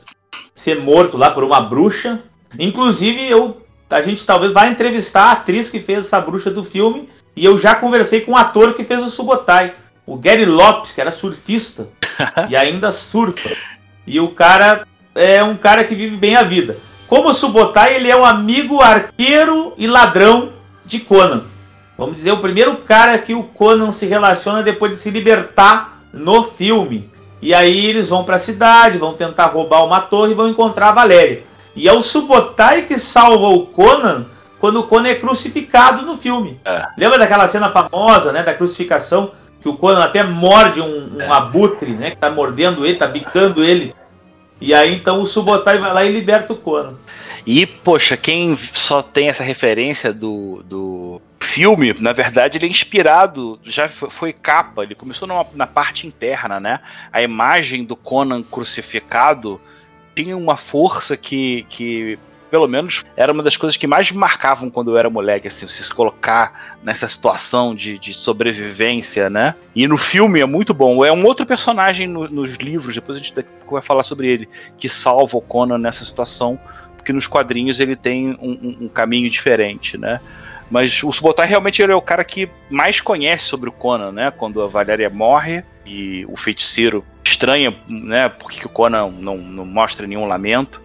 ser 0.54 0.80
morto 0.80 1.18
lá 1.18 1.32
por 1.32 1.44
uma 1.44 1.62
bruxa. 1.62 2.24
Inclusive, 2.58 3.30
eu, 3.30 3.62
a 3.90 4.02
gente 4.02 4.26
talvez 4.26 4.54
vá 4.54 4.68
entrevistar 4.68 5.26
a 5.26 5.32
atriz 5.34 5.70
que 5.70 5.80
fez 5.80 6.00
essa 6.00 6.22
bruxa 6.22 6.50
do 6.50 6.64
filme. 6.64 7.10
E 7.36 7.44
eu 7.44 7.58
já 7.58 7.76
conversei 7.76 8.22
com 8.22 8.32
o 8.32 8.38
ator 8.38 8.74
que 8.74 8.86
fez 8.86 9.04
o 9.04 9.10
Subotai, 9.10 9.76
o 10.06 10.18
Gary 10.18 10.46
Lopes, 10.46 10.94
que 10.94 11.02
era 11.02 11.12
surfista 11.12 11.90
e 12.50 12.56
ainda 12.56 12.92
surfa. 12.92 13.52
E 14.08 14.20
o 14.22 14.30
cara 14.30 14.88
é 15.14 15.44
um 15.44 15.58
cara 15.58 15.84
que 15.84 15.96
vive 15.96 16.16
bem 16.16 16.36
a 16.36 16.44
vida. 16.44 16.78
como 17.08 17.30
o 17.30 17.34
Subotai 17.34 17.96
ele 17.96 18.10
é 18.10 18.16
um 18.16 18.26
amigo 18.26 18.82
arqueiro 18.82 19.74
e 19.78 19.86
ladrão 19.86 20.54
de 20.86 21.00
Conan. 21.00 21.44
Vamos 21.98 22.16
dizer, 22.16 22.32
o 22.32 22.42
primeiro 22.42 22.78
cara 22.78 23.18
que 23.18 23.34
o 23.34 23.44
Conan 23.44 23.92
se 23.92 24.06
relaciona 24.06 24.62
depois 24.62 24.92
de 24.92 24.98
se 24.98 25.10
libertar 25.10 26.02
no 26.12 26.44
filme. 26.44 27.10
E 27.42 27.54
aí 27.54 27.86
eles 27.86 28.10
vão 28.10 28.24
para 28.24 28.36
a 28.36 28.40
cidade, 28.40 28.98
vão 28.98 29.14
tentar 29.14 29.48
roubar 29.48 29.86
uma 29.86 30.02
torre 30.02 30.32
e 30.32 30.36
vão 30.36 30.50
encontrar 30.50 30.90
a 30.90 30.94
Valéria. 30.94 31.44
E 31.76 31.88
é 31.88 31.94
o 31.94 32.02
Subotai 32.02 32.84
que 32.84 32.98
salva 32.98 33.48
o 33.50 33.66
Conan 33.68 34.26
quando 34.60 34.80
o 34.80 34.88
Conan 34.88 35.10
é 35.10 35.16
crucificado 35.16 36.06
no 36.06 36.18
filme. 36.18 36.60
É. 36.66 36.86
Lembra 36.98 37.20
daquela 37.20 37.48
cena 37.48 37.70
famosa, 37.70 38.32
né, 38.32 38.42
da 38.44 38.54
crucificação, 38.54 39.32
que 39.62 39.70
o 39.70 39.78
Conan 39.78 40.04
até 40.04 40.24
morde 40.24 40.82
um, 40.82 41.18
um 41.18 41.34
abutre, 41.34 41.92
né, 41.92 42.12
que 42.12 42.18
tá 42.18 42.30
mordendo 42.30 42.86
ele, 42.86 42.98
tá 42.98 43.08
bicando 43.08 43.64
ele. 43.64 43.94
E 44.60 44.74
aí 44.74 44.96
então 44.96 45.22
o 45.22 45.26
Subotai 45.26 45.78
vai 45.78 45.94
lá 45.94 46.04
e 46.06 46.12
liberta 46.12 46.54
o 46.54 46.58
Conan. 46.58 46.96
E, 47.46 47.68
poxa, 47.68 48.18
quem 48.18 48.58
só 48.74 49.04
tem 49.04 49.30
essa 49.30 49.44
referência 49.44 50.12
do, 50.12 50.64
do 50.66 51.22
filme, 51.46 51.96
na 52.00 52.12
verdade, 52.12 52.58
ele 52.58 52.66
é 52.66 52.70
inspirado, 52.70 53.60
já 53.64 53.88
foi, 53.88 54.34
capa, 54.34 54.84
ele 54.84 54.96
começou 54.96 55.28
numa- 55.28 55.46
na 55.54 55.66
parte 55.68 56.06
interna, 56.06 56.60
né? 56.60 56.80
A 57.14 57.22
imagem 57.22 57.86
do 57.86 57.96
Conan 57.96 58.44
crucificado 58.44 59.62
tinha 60.16 60.36
uma 60.36 60.58
força 60.58 61.16
que, 61.16 61.66
que 61.70 62.20
pelo 62.52 62.68
menos, 62.68 63.04
era 63.18 63.34
uma 63.34 63.44
das 63.44 63.58
coisas 63.58 63.76
que 63.76 63.86
mais 63.88 64.10
me 64.12 64.18
marcavam 64.18 64.70
quando 64.70 64.92
eu 64.92 64.98
era 64.98 65.10
moleque, 65.10 65.48
assim, 65.48 65.68
se 65.68 65.90
colocar 65.94 66.78
nessa 66.82 67.06
situação 67.08 67.76
de, 67.76 67.98
de 67.98 68.14
sobrevivência, 68.14 69.30
né? 69.30 69.56
E 69.76 69.86
no 69.88 69.98
filme 69.98 70.40
é 70.40 70.46
muito 70.46 70.74
bom. 70.74 71.04
É 71.04 71.12
um 71.12 71.26
outro 71.26 71.46
personagem 71.46 72.08
no- 72.08 72.30
nos 72.30 72.52
livros, 72.56 72.96
depois 72.96 73.18
a 73.18 73.22
gente 73.22 73.34
vai 73.70 73.82
falar 73.82 74.04
sobre 74.04 74.28
ele, 74.28 74.50
que 74.78 74.88
salva 74.88 75.36
o 75.38 75.42
Conan 75.42 75.78
nessa 75.78 76.06
situação, 76.06 76.58
porque 76.96 77.12
nos 77.12 77.28
quadrinhos 77.28 77.80
ele 77.82 77.96
tem 77.96 78.38
um, 78.42 78.52
um- 78.52 78.78
um 78.82 78.88
caminho 78.88 79.30
diferente, 79.30 79.98
né? 79.98 80.22
Mas 80.70 81.04
o 81.04 81.12
Subotai 81.12 81.48
realmente 81.48 81.82
ele 81.82 81.92
é 81.92 81.96
o 81.96 82.02
cara 82.02 82.24
que 82.24 82.50
mais 82.70 83.00
conhece 83.00 83.46
sobre 83.46 83.70
o 83.70 83.72
Conan, 83.72 84.12
né? 84.12 84.32
Quando 84.32 84.62
a 84.62 84.68
Valéria 84.68 85.10
morre 85.10 85.64
e 85.86 86.26
o 86.28 86.36
feiticeiro 86.36 87.06
estranha, 87.24 87.76
né? 87.88 88.30
Porque 88.30 88.60
que 88.60 88.66
o 88.66 88.70
Conan 88.70 89.10
não, 89.10 89.38
não 89.38 89.66
mostra 89.66 90.08
nenhum 90.08 90.26
lamento. 90.26 90.82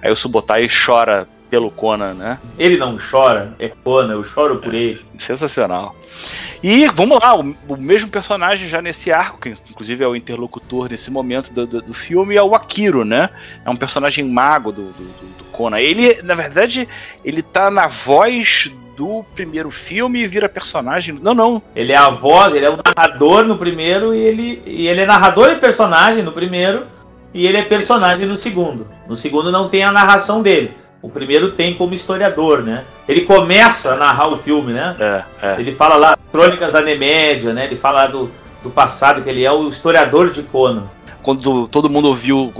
Aí 0.00 0.12
o 0.12 0.16
Subotai 0.16 0.66
chora 0.68 1.28
pelo 1.54 1.70
Conan, 1.70 2.14
né? 2.14 2.38
Ele 2.58 2.76
não 2.76 2.96
chora, 2.98 3.54
é 3.60 3.68
Conan, 3.68 4.14
eu 4.14 4.24
choro 4.24 4.56
por 4.58 4.74
ele. 4.74 5.00
Sensacional. 5.20 5.94
E 6.60 6.88
vamos 6.88 7.20
lá, 7.22 7.36
o, 7.38 7.54
o 7.68 7.76
mesmo 7.76 8.08
personagem 8.10 8.68
já 8.68 8.82
nesse 8.82 9.12
arco, 9.12 9.38
que 9.40 9.50
inclusive 9.70 10.02
é 10.02 10.08
o 10.08 10.16
interlocutor 10.16 10.88
nesse 10.90 11.12
momento 11.12 11.52
do, 11.52 11.64
do, 11.64 11.80
do 11.80 11.94
filme, 11.94 12.34
é 12.34 12.42
o 12.42 12.56
Akiro, 12.56 13.04
né? 13.04 13.30
É 13.64 13.70
um 13.70 13.76
personagem 13.76 14.24
mago 14.24 14.72
do, 14.72 14.82
do, 14.86 15.04
do- 15.04 15.38
do 15.38 15.44
Conan. 15.52 15.78
Ele, 15.78 16.20
na 16.22 16.34
verdade, 16.34 16.88
ele 17.24 17.40
tá 17.40 17.70
na 17.70 17.86
voz 17.86 18.68
do 18.96 19.24
primeiro 19.36 19.70
filme 19.70 20.22
e 20.22 20.26
vira 20.26 20.48
personagem. 20.48 21.16
Não, 21.22 21.34
não. 21.34 21.62
Ele 21.76 21.92
é 21.92 21.96
a 21.96 22.10
voz, 22.10 22.52
ele 22.52 22.66
é 22.66 22.70
o 22.70 22.78
narrador 22.84 23.44
no 23.44 23.56
primeiro 23.56 24.12
e 24.12 24.18
ele, 24.18 24.62
e 24.66 24.88
ele 24.88 25.02
é 25.02 25.06
narrador 25.06 25.52
e 25.52 25.56
personagem 25.56 26.24
no 26.24 26.32
primeiro 26.32 26.86
e 27.32 27.46
ele 27.46 27.58
é 27.58 27.62
personagem 27.62 28.26
no 28.26 28.36
segundo. 28.36 28.88
No 29.08 29.14
segundo 29.14 29.52
não 29.52 29.68
tem 29.68 29.84
a 29.84 29.92
narração 29.92 30.42
dele. 30.42 30.76
O 31.04 31.10
primeiro 31.10 31.50
tem 31.52 31.74
como 31.74 31.92
historiador, 31.92 32.62
né? 32.62 32.82
Ele 33.06 33.20
começa 33.26 33.92
a 33.92 33.96
narrar 33.96 34.28
o 34.28 34.38
filme, 34.38 34.72
né? 34.72 34.96
É, 34.98 35.22
é. 35.48 35.60
Ele 35.60 35.74
fala 35.74 35.96
lá, 35.96 36.16
Crônicas 36.32 36.72
da 36.72 36.80
Nemédia, 36.80 37.52
né? 37.52 37.66
Ele 37.66 37.76
fala 37.76 38.06
do, 38.06 38.30
do 38.62 38.70
passado, 38.70 39.20
que 39.20 39.28
ele 39.28 39.44
é 39.44 39.52
o 39.52 39.68
historiador 39.68 40.30
de 40.30 40.42
Conan. 40.44 40.84
Quando 41.22 41.68
todo 41.68 41.90
mundo 41.90 42.08
ouviu 42.08 42.50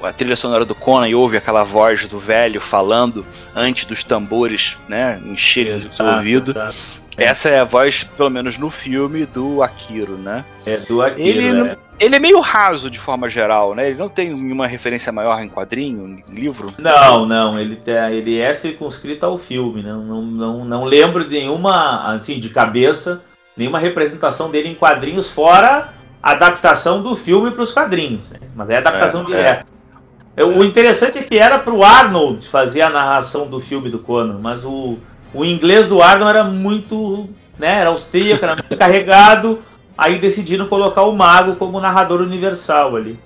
a 0.00 0.12
trilha 0.12 0.36
sonora 0.36 0.64
do 0.64 0.76
Conan 0.76 1.08
e 1.08 1.14
ouve 1.16 1.36
aquela 1.36 1.64
voz 1.64 2.06
do 2.06 2.20
velho 2.20 2.60
falando 2.60 3.26
antes 3.52 3.84
dos 3.84 4.04
tambores, 4.04 4.76
né? 4.88 5.20
Encherem 5.24 5.74
o 5.74 5.92
seu 5.92 6.06
ouvido. 6.06 6.52
exato. 6.52 6.76
Essa 7.16 7.48
é 7.48 7.58
a 7.58 7.64
voz, 7.64 8.04
pelo 8.16 8.30
menos 8.30 8.56
no 8.58 8.70
filme, 8.70 9.26
do 9.26 9.60
Akiro, 9.60 10.16
né? 10.16 10.44
É 10.64 10.76
do 10.76 11.02
Akira. 11.02 11.20
Ele 11.28 11.52
não- 11.52 11.66
é. 11.66 11.76
Ele 11.98 12.14
é 12.14 12.18
meio 12.20 12.40
raso 12.40 12.90
de 12.90 12.98
forma 12.98 13.28
geral, 13.28 13.74
né? 13.74 13.88
Ele 13.88 13.98
não 13.98 14.08
tem 14.08 14.32
nenhuma 14.32 14.66
referência 14.66 15.10
maior 15.10 15.40
em 15.42 15.48
quadrinho, 15.48 16.22
em 16.28 16.34
livro. 16.34 16.72
Não, 16.78 17.26
não, 17.26 17.58
ele, 17.58 17.76
tá- 17.76 18.10
ele 18.12 18.38
é 18.38 18.54
circunscrito 18.54 19.26
ao 19.26 19.36
filme, 19.36 19.82
né? 19.82 19.90
não, 19.92 20.22
não, 20.22 20.64
não 20.64 20.84
lembro 20.84 21.24
de 21.28 21.38
nenhuma, 21.40 22.14
assim, 22.14 22.38
de 22.38 22.50
cabeça, 22.50 23.20
nenhuma 23.56 23.78
representação 23.80 24.50
dele 24.50 24.68
em 24.68 24.74
quadrinhos, 24.74 25.30
fora 25.30 25.88
a 26.22 26.30
adaptação 26.32 27.02
do 27.02 27.16
filme 27.16 27.50
para 27.50 27.62
os 27.62 27.72
quadrinhos, 27.72 28.28
né? 28.30 28.38
mas 28.54 28.70
é 28.70 28.76
adaptação 28.78 29.22
É, 29.22 29.24
direta. 29.24 29.66
É, 30.36 30.44
O 30.44 30.62
interessante 30.62 31.18
é 31.18 31.22
que 31.22 31.36
era 31.36 31.58
para 31.58 31.72
o 31.74 31.82
Arnold 31.84 32.46
fazer 32.46 32.82
a 32.82 32.90
narração 32.90 33.48
do 33.48 33.60
filme 33.60 33.88
do 33.90 33.98
Conan, 33.98 34.38
mas 34.40 34.64
o, 34.64 34.98
o 35.34 35.44
inglês 35.44 35.88
do 35.88 36.00
Arnold 36.00 36.30
era 36.30 36.44
muito, 36.44 37.28
né, 37.58 37.80
era 37.80 37.90
austríaco, 37.90 38.44
era 38.44 38.54
muito 38.54 38.74
carregado, 38.78 39.60
aí 39.98 40.20
decidiram 40.20 40.68
colocar 40.68 41.02
o 41.02 41.12
Mago 41.12 41.56
como 41.56 41.80
narrador 41.80 42.20
universal 42.20 42.94
ali. 42.94 43.18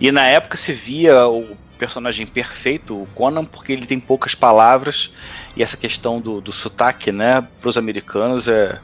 E 0.00 0.12
na 0.12 0.24
época 0.26 0.56
se 0.56 0.72
via 0.72 1.26
o 1.26 1.56
personagem 1.76 2.26
perfeito, 2.26 3.02
o 3.02 3.08
Conan, 3.14 3.44
porque 3.44 3.72
ele 3.72 3.86
tem 3.86 3.98
poucas 3.98 4.34
palavras 4.34 5.10
e 5.56 5.62
essa 5.62 5.76
questão 5.76 6.20
do, 6.20 6.40
do 6.40 6.52
sotaque, 6.52 7.12
né, 7.12 7.46
para 7.60 7.68
os 7.68 7.76
americanos 7.76 8.46
é 8.48 8.78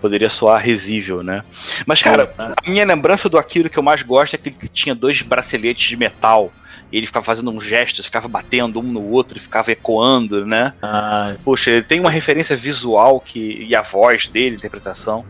poderia 0.00 0.28
soar 0.28 0.60
risível, 0.60 1.22
né? 1.22 1.44
Mas 1.86 2.02
cara, 2.02 2.34
a 2.36 2.68
minha 2.68 2.84
lembrança 2.84 3.28
do 3.28 3.38
Akiro 3.38 3.70
que 3.70 3.78
eu 3.78 3.84
mais 3.84 4.02
gosto 4.02 4.34
é 4.34 4.38
que 4.38 4.48
ele 4.48 4.56
tinha 4.72 4.96
dois 4.96 5.22
braceletes 5.22 5.88
de 5.88 5.96
metal. 5.96 6.52
E 6.90 6.96
ele 6.96 7.06
ficava 7.06 7.24
fazendo 7.24 7.52
uns 7.52 7.64
gestos, 7.64 8.06
ficava 8.06 8.26
batendo 8.26 8.80
um 8.80 8.82
no 8.82 9.00
outro, 9.00 9.38
e 9.38 9.40
ficava 9.40 9.70
ecoando, 9.70 10.44
né? 10.44 10.74
Ah, 10.82 11.36
Poxa, 11.44 11.70
ele 11.70 11.82
tem 11.84 12.00
uma 12.00 12.10
referência 12.10 12.56
visual 12.56 13.20
que 13.20 13.64
e 13.64 13.76
a 13.76 13.80
voz 13.80 14.26
dele, 14.26 14.56
a 14.56 14.58
interpretação, 14.58 15.24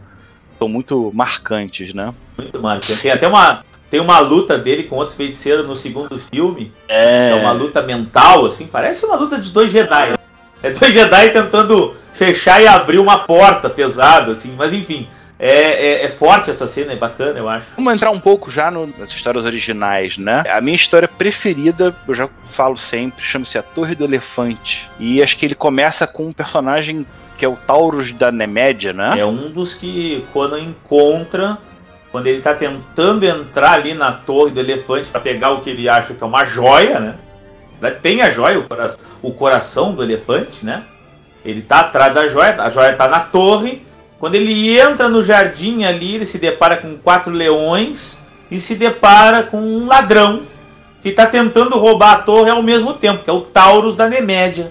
são 0.62 0.68
muito 0.68 1.10
marcantes, 1.12 1.92
né? 1.92 2.14
Muito 2.38 2.62
marcante. 2.62 3.02
Tem 3.02 3.10
até 3.10 3.26
uma, 3.26 3.64
tem 3.90 4.00
uma 4.00 4.20
luta 4.20 4.56
dele 4.56 4.84
com 4.84 4.96
outro 4.96 5.16
feiticeiro 5.16 5.64
no 5.66 5.74
segundo 5.74 6.16
filme. 6.18 6.72
É 6.88 7.34
uma 7.34 7.50
luta 7.52 7.82
mental, 7.82 8.46
assim. 8.46 8.66
Parece 8.66 9.04
uma 9.04 9.16
luta 9.16 9.40
de 9.40 9.50
dois 9.50 9.72
Jedi. 9.72 10.14
É 10.62 10.70
dois 10.70 10.94
Jedi 10.94 11.30
tentando 11.30 11.96
fechar 12.12 12.62
e 12.62 12.68
abrir 12.68 12.98
uma 12.98 13.18
porta 13.18 13.68
pesada, 13.68 14.30
assim. 14.30 14.54
Mas 14.56 14.72
enfim, 14.72 15.08
é, 15.44 15.86
é, 16.02 16.04
é 16.04 16.08
forte 16.08 16.50
essa 16.50 16.66
cena, 16.68 16.92
é 16.92 16.96
bacana, 16.96 17.36
eu 17.38 17.48
acho. 17.48 17.66
Vamos 17.76 17.92
entrar 17.94 18.10
um 18.12 18.20
pouco 18.20 18.48
já 18.50 18.70
no- 18.70 18.86
nas 18.96 19.10
histórias 19.10 19.44
originais, 19.44 20.16
né? 20.16 20.44
A 20.48 20.60
minha 20.60 20.76
história 20.76 21.08
preferida, 21.08 21.94
eu 22.06 22.14
já 22.14 22.28
falo 22.50 22.76
sempre, 22.76 23.24
chama-se 23.24 23.58
A 23.58 23.62
Torre 23.62 23.96
do 23.96 24.04
Elefante. 24.04 24.88
E 25.00 25.20
acho 25.22 25.36
que 25.36 25.44
ele 25.44 25.54
começa 25.56 26.06
com 26.06 26.26
um 26.28 26.32
personagem 26.32 27.04
que 27.36 27.44
é 27.44 27.48
o 27.48 27.56
Taurus 27.56 28.12
da 28.12 28.30
Nemédia, 28.30 28.92
né? 28.92 29.18
É 29.18 29.26
um 29.26 29.50
dos 29.50 29.74
que 29.74 30.24
Conan 30.32 30.60
encontra 30.60 31.58
quando 32.12 32.28
ele 32.28 32.40
tá 32.40 32.54
tentando 32.54 33.24
entrar 33.24 33.72
ali 33.72 33.94
na 33.94 34.12
torre 34.12 34.52
do 34.52 34.60
elefante 34.60 35.08
para 35.08 35.20
pegar 35.20 35.50
o 35.50 35.60
que 35.62 35.70
ele 35.70 35.88
acha 35.88 36.14
que 36.14 36.22
é 36.22 36.26
uma 36.26 36.44
joia, 36.44 37.00
né? 37.00 37.14
Tem 38.00 38.22
a 38.22 38.30
joia, 38.30 38.60
o 38.60 38.68
cora- 38.68 38.94
o 39.20 39.32
coração 39.34 39.92
do 39.92 40.04
elefante, 40.04 40.64
né? 40.64 40.84
Ele 41.44 41.62
tá 41.62 41.80
atrás 41.80 42.14
da 42.14 42.28
joia, 42.28 42.54
a 42.62 42.70
joia 42.70 42.92
tá 42.94 43.08
na 43.08 43.18
torre. 43.18 43.84
Quando 44.22 44.36
ele 44.36 44.78
entra 44.78 45.08
no 45.08 45.20
jardim 45.24 45.82
ali, 45.82 46.14
ele 46.14 46.24
se 46.26 46.38
depara 46.38 46.76
com 46.76 46.96
quatro 46.96 47.32
leões 47.32 48.20
e 48.48 48.60
se 48.60 48.76
depara 48.76 49.42
com 49.42 49.56
um 49.60 49.84
ladrão 49.88 50.42
que 51.02 51.10
tá 51.10 51.26
tentando 51.26 51.76
roubar 51.76 52.12
a 52.12 52.18
torre 52.18 52.48
ao 52.48 52.62
mesmo 52.62 52.92
tempo, 52.94 53.24
que 53.24 53.28
é 53.28 53.32
o 53.32 53.40
Taurus 53.40 53.96
da 53.96 54.08
Nemédia. 54.08 54.70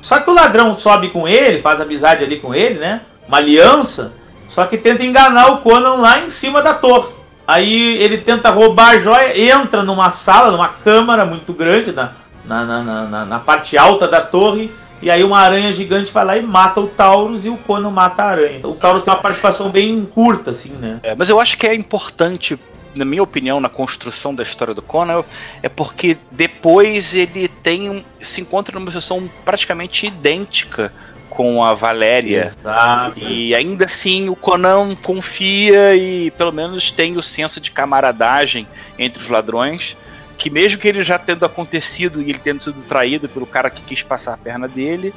Só 0.00 0.20
que 0.20 0.30
o 0.30 0.32
ladrão 0.32 0.76
sobe 0.76 1.08
com 1.10 1.26
ele, 1.26 1.60
faz 1.60 1.80
amizade 1.80 2.22
ali 2.22 2.36
com 2.38 2.54
ele, 2.54 2.78
né? 2.78 3.00
Uma 3.26 3.38
aliança. 3.38 4.12
Só 4.48 4.66
que 4.66 4.78
tenta 4.78 5.04
enganar 5.04 5.48
o 5.50 5.56
Conan 5.62 5.94
lá 5.96 6.20
em 6.20 6.30
cima 6.30 6.62
da 6.62 6.72
torre. 6.72 7.08
Aí 7.44 8.00
ele 8.00 8.18
tenta 8.18 8.50
roubar 8.50 8.90
a 8.90 8.98
joia, 9.00 9.36
entra 9.52 9.82
numa 9.82 10.10
sala, 10.10 10.52
numa 10.52 10.68
câmara 10.68 11.26
muito 11.26 11.52
grande, 11.52 11.90
na, 11.90 12.12
na, 12.44 12.64
na- 12.64 13.04
na- 13.08 13.24
na 13.24 13.38
parte 13.40 13.76
alta 13.76 14.06
da 14.06 14.20
torre. 14.20 14.72
E 15.02 15.10
aí 15.10 15.24
uma 15.24 15.38
aranha 15.38 15.72
gigante 15.72 16.12
vai 16.12 16.24
lá 16.24 16.38
e 16.38 16.42
mata 16.42 16.80
o 16.80 16.86
Taurus 16.86 17.44
e 17.44 17.48
o 17.48 17.56
Conan 17.56 17.90
mata 17.90 18.22
a 18.22 18.26
aranha. 18.26 18.66
O 18.66 18.74
Taurus 18.74 19.02
tem 19.02 19.12
uma 19.12 19.20
participação 19.20 19.68
bem 19.68 20.04
curta, 20.04 20.50
assim, 20.50 20.70
né? 20.70 21.00
É, 21.02 21.14
mas 21.14 21.28
eu 21.28 21.40
acho 21.40 21.58
que 21.58 21.66
é 21.66 21.74
importante, 21.74 22.56
na 22.94 23.04
minha 23.04 23.22
opinião, 23.22 23.60
na 23.60 23.68
construção 23.68 24.32
da 24.32 24.44
história 24.44 24.72
do 24.72 24.80
Conan, 24.80 25.24
é 25.60 25.68
porque 25.68 26.16
depois 26.30 27.14
ele 27.14 27.48
tem 27.48 27.90
um, 27.90 28.04
se 28.20 28.40
encontra 28.40 28.78
numa 28.78 28.90
situação 28.92 29.28
praticamente 29.44 30.06
idêntica 30.06 30.92
com 31.28 31.64
a 31.64 31.74
Valéria. 31.74 32.44
Exato. 32.44 33.18
E 33.18 33.54
ainda 33.54 33.86
assim 33.86 34.28
o 34.28 34.36
Conan 34.36 34.94
confia 34.94 35.96
e 35.96 36.30
pelo 36.32 36.52
menos 36.52 36.90
tem 36.90 37.16
o 37.16 37.22
senso 37.22 37.60
de 37.60 37.70
camaradagem 37.70 38.68
entre 38.98 39.20
os 39.20 39.28
ladrões. 39.28 39.96
Que 40.42 40.50
mesmo 40.50 40.80
que 40.80 40.88
ele 40.88 41.04
já 41.04 41.20
tendo 41.20 41.46
acontecido 41.46 42.20
e 42.20 42.28
ele 42.28 42.40
tendo 42.40 42.64
sido 42.64 42.82
traído 42.82 43.28
pelo 43.28 43.46
cara 43.46 43.70
que 43.70 43.80
quis 43.80 44.02
passar 44.02 44.34
a 44.34 44.36
perna 44.36 44.66
dele, 44.66 45.14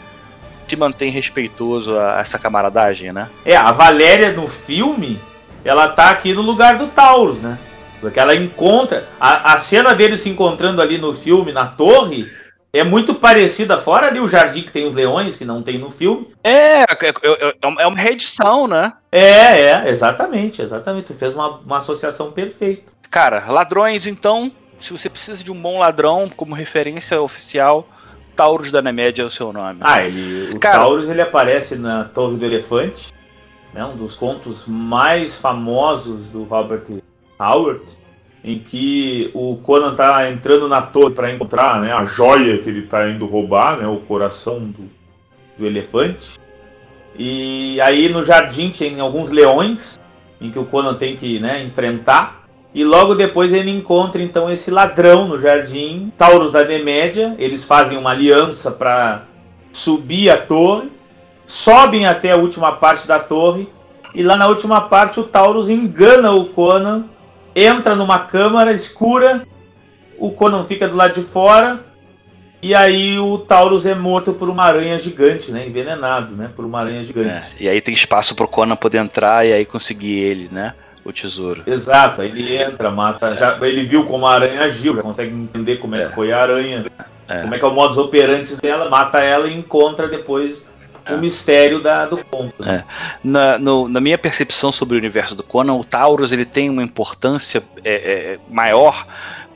se 0.67 0.75
mantém 0.75 1.09
respeitoso 1.09 1.97
a 1.97 2.19
essa 2.19 2.37
camaradagem, 2.37 3.11
né? 3.11 3.27
É, 3.43 3.55
a 3.55 3.71
Valéria 3.71 4.33
no 4.33 4.47
filme, 4.47 5.19
ela 5.63 5.87
tá 5.87 6.11
aqui 6.11 6.31
no 6.31 6.43
lugar 6.43 6.77
do 6.77 6.85
Taurus, 6.85 7.39
né? 7.39 7.57
Porque 7.99 8.19
ela 8.19 8.35
encontra. 8.35 9.03
A, 9.19 9.53
a 9.53 9.57
cena 9.57 9.95
dele 9.95 10.15
se 10.15 10.29
encontrando 10.29 10.79
ali 10.79 10.99
no 10.99 11.11
filme, 11.11 11.51
na 11.51 11.65
torre, 11.65 12.31
É 12.71 12.83
muito 12.83 13.15
parecida, 13.15 13.79
fora 13.79 14.07
ali 14.07 14.19
o 14.19 14.27
jardim 14.27 14.61
que 14.61 14.71
tem 14.71 14.85
os 14.85 14.93
leões, 14.93 15.35
que 15.35 15.43
não 15.43 15.63
tem 15.63 15.79
no 15.79 15.89
filme. 15.89 16.27
É, 16.43 16.81
é, 16.81 16.85
é, 17.01 17.55
é 17.79 17.87
uma 17.87 17.97
reedição, 17.97 18.67
né? 18.67 18.93
É, 19.11 19.61
é, 19.61 19.89
exatamente, 19.89 20.61
exatamente. 20.61 21.07
Tu 21.07 21.13
fez 21.15 21.33
uma, 21.33 21.61
uma 21.65 21.77
associação 21.77 22.31
perfeita. 22.31 22.93
Cara, 23.09 23.45
ladrões, 23.47 24.05
então, 24.05 24.51
se 24.85 24.91
você 24.91 25.09
precisa 25.09 25.43
de 25.43 25.51
um 25.51 25.59
bom 25.59 25.79
ladrão 25.79 26.29
como 26.35 26.53
referência 26.53 27.19
oficial, 27.19 27.87
Taurus 28.35 28.71
da 28.71 28.81
Nemédia 28.81 29.23
é 29.23 29.25
o 29.25 29.31
seu 29.31 29.51
nome. 29.51 29.79
Ah, 29.81 30.03
ele, 30.03 30.53
o 30.53 30.59
Cara- 30.59 30.77
Taurus 30.79 31.09
ele 31.09 31.21
aparece 31.21 31.75
na 31.75 32.03
Torre 32.05 32.37
do 32.37 32.45
Elefante, 32.45 33.11
né, 33.73 33.83
um 33.83 33.95
dos 33.95 34.15
contos 34.15 34.65
mais 34.67 35.35
famosos 35.35 36.29
do 36.29 36.43
Robert 36.43 36.83
Howard, 37.39 37.81
em 38.43 38.59
que 38.59 39.31
o 39.33 39.57
Conan 39.57 39.95
tá 39.95 40.29
entrando 40.29 40.67
na 40.67 40.81
torre 40.81 41.15
para 41.15 41.31
encontrar 41.31 41.81
né, 41.81 41.91
a 41.91 42.05
joia 42.05 42.59
que 42.59 42.69
ele 42.69 42.83
tá 42.83 43.09
indo 43.09 43.25
roubar, 43.25 43.77
né, 43.77 43.87
o 43.87 43.97
coração 44.01 44.59
do, 44.59 44.87
do 45.57 45.65
elefante. 45.65 46.37
E 47.17 47.81
aí 47.81 48.07
no 48.09 48.23
jardim 48.23 48.69
tem 48.69 48.99
alguns 48.99 49.31
leões 49.31 49.97
em 50.39 50.51
que 50.51 50.59
o 50.59 50.65
Conan 50.65 50.93
tem 50.93 51.15
que 51.17 51.39
né, 51.39 51.63
enfrentar. 51.63 52.44
E 52.75 52.83
logo 52.83 53.15
depois 53.15 53.53
ele 53.53 53.71
encontra 53.71 54.21
então 54.21 54.51
esse 54.51 54.69
ladrão 54.69 55.25
no 55.29 55.39
jardim, 55.39 56.11
Taurus 56.17 56.51
da 56.51 56.65
Nemédia. 56.65 57.33
Eles 57.39 57.63
fazem 57.63 57.97
uma 57.97 58.11
aliança 58.11 58.69
para 58.69 59.23
subir 59.71 60.29
a 60.29 60.35
torre, 60.35 60.91
sobem 61.45 62.05
até 62.05 62.31
a 62.31 62.35
última 62.35 62.73
parte 62.73 63.07
da 63.07 63.17
torre. 63.17 63.69
E 64.13 64.21
lá 64.23 64.35
na 64.35 64.47
última 64.47 64.81
parte 64.81 65.21
o 65.21 65.23
Taurus 65.23 65.69
engana 65.69 66.31
o 66.33 66.47
Conan, 66.47 67.05
entra 67.55 67.95
numa 67.95 68.19
câmara 68.19 68.73
escura. 68.73 69.43
O 70.19 70.31
Conan 70.31 70.65
fica 70.65 70.85
do 70.89 70.97
lado 70.97 71.13
de 71.13 71.21
fora. 71.21 71.79
E 72.61 72.75
aí 72.75 73.17
o 73.19 73.37
Taurus 73.37 73.85
é 73.85 73.95
morto 73.95 74.33
por 74.33 74.49
uma 74.49 74.63
aranha 74.63 74.99
gigante, 74.99 75.49
né? 75.51 75.65
Envenenado, 75.65 76.35
né? 76.35 76.49
Por 76.53 76.65
uma 76.65 76.81
aranha 76.81 77.01
É, 77.01 77.05
gigante. 77.05 77.55
e 77.57 77.69
aí 77.69 77.79
tem 77.79 77.93
espaço 77.93 78.35
pro 78.35 78.47
Conan 78.49 78.75
poder 78.75 78.97
entrar 78.97 79.45
e 79.45 79.53
aí 79.53 79.65
conseguir 79.65 80.17
ele, 80.17 80.49
né? 80.51 80.73
O 81.05 81.13
tesouro. 81.13 81.61
Exato, 81.67 82.23
ele 82.23 82.57
entra, 82.57 82.89
mata. 82.89 83.37
Já, 83.37 83.57
ele 83.61 83.83
viu 83.83 84.05
como 84.05 84.25
a 84.25 84.33
aranha 84.33 84.63
agiu, 84.63 84.95
já 84.95 85.03
consegue 85.03 85.31
entender 85.33 85.75
como 85.77 85.95
é, 85.95 86.03
É. 86.03 86.07
que 86.07 86.15
foi 86.15 86.31
a 86.33 86.41
aranha, 86.41 86.83
É. 87.27 87.41
como 87.41 87.53
é 87.53 87.59
que 87.59 87.63
é 87.63 87.67
o 87.67 87.73
modus 87.73 87.97
operandi 87.97 88.57
dela, 88.59 88.89
mata 88.89 89.19
ela 89.19 89.47
e 89.47 89.55
encontra 89.55 90.07
depois 90.07 90.65
o 91.07 91.17
mistério 91.17 91.79
da, 91.79 92.07
do 92.07 92.17
conto. 92.25 92.65
né? 92.65 92.83
Na, 93.23 93.59
no- 93.59 93.87
na 93.87 94.01
minha 94.01 94.17
percepção 94.17 94.71
sobre 94.71 94.95
o 94.95 94.97
universo 94.97 95.35
do 95.35 95.43
Conan, 95.43 95.75
o 95.75 95.83
Taurus 95.85 96.31
ele 96.31 96.45
tem 96.45 96.67
uma 96.71 96.81
importância 96.81 97.61
é, 97.83 97.93
é, 97.93 98.39
maior 98.49 99.05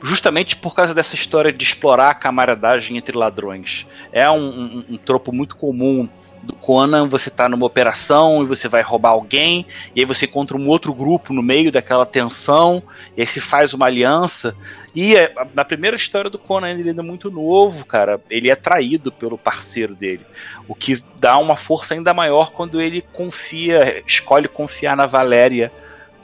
justamente 0.00 0.54
por 0.56 0.74
causa 0.74 0.94
dessa 0.94 1.16
história 1.16 1.52
de 1.52 1.64
explorar 1.64 2.10
a 2.10 2.14
camaradagem 2.14 2.96
entre 2.96 3.18
ladrões. 3.18 3.84
É 4.12 4.30
um, 4.30 4.36
um- 4.38 4.84
um 4.90 4.96
tropo 4.96 5.32
muito 5.32 5.56
comum 5.56 6.08
do 6.42 6.52
Conan, 6.54 7.08
você 7.08 7.28
tá 7.30 7.48
numa 7.48 7.66
operação 7.66 8.42
e 8.42 8.46
você 8.46 8.66
vai 8.68 8.82
roubar 8.82 9.10
alguém, 9.10 9.66
e 9.94 10.00
aí 10.00 10.06
você 10.06 10.24
encontra 10.26 10.56
um 10.56 10.68
outro 10.68 10.92
grupo 10.94 11.32
no 11.32 11.42
meio 11.42 11.70
daquela 11.70 12.06
tensão, 12.06 12.82
e 13.16 13.20
aí 13.20 13.26
se 13.26 13.40
faz 13.40 13.74
uma 13.74 13.86
aliança. 13.86 14.54
E 14.94 15.14
é, 15.14 15.32
na 15.54 15.64
primeira 15.64 15.96
história 15.96 16.30
do 16.30 16.38
Conan, 16.38 16.70
ele 16.70 16.88
ainda 16.88 17.02
é 17.02 17.04
muito 17.04 17.30
novo, 17.30 17.84
cara, 17.84 18.20
ele 18.30 18.50
é 18.50 18.54
traído 18.56 19.12
pelo 19.12 19.36
parceiro 19.38 19.94
dele. 19.94 20.22
O 20.66 20.74
que 20.74 21.02
dá 21.18 21.36
uma 21.38 21.56
força 21.56 21.94
ainda 21.94 22.12
maior 22.14 22.50
quando 22.52 22.80
ele 22.80 23.04
confia, 23.12 24.02
escolhe 24.06 24.48
confiar 24.48 24.96
na 24.96 25.06
Valéria 25.06 25.70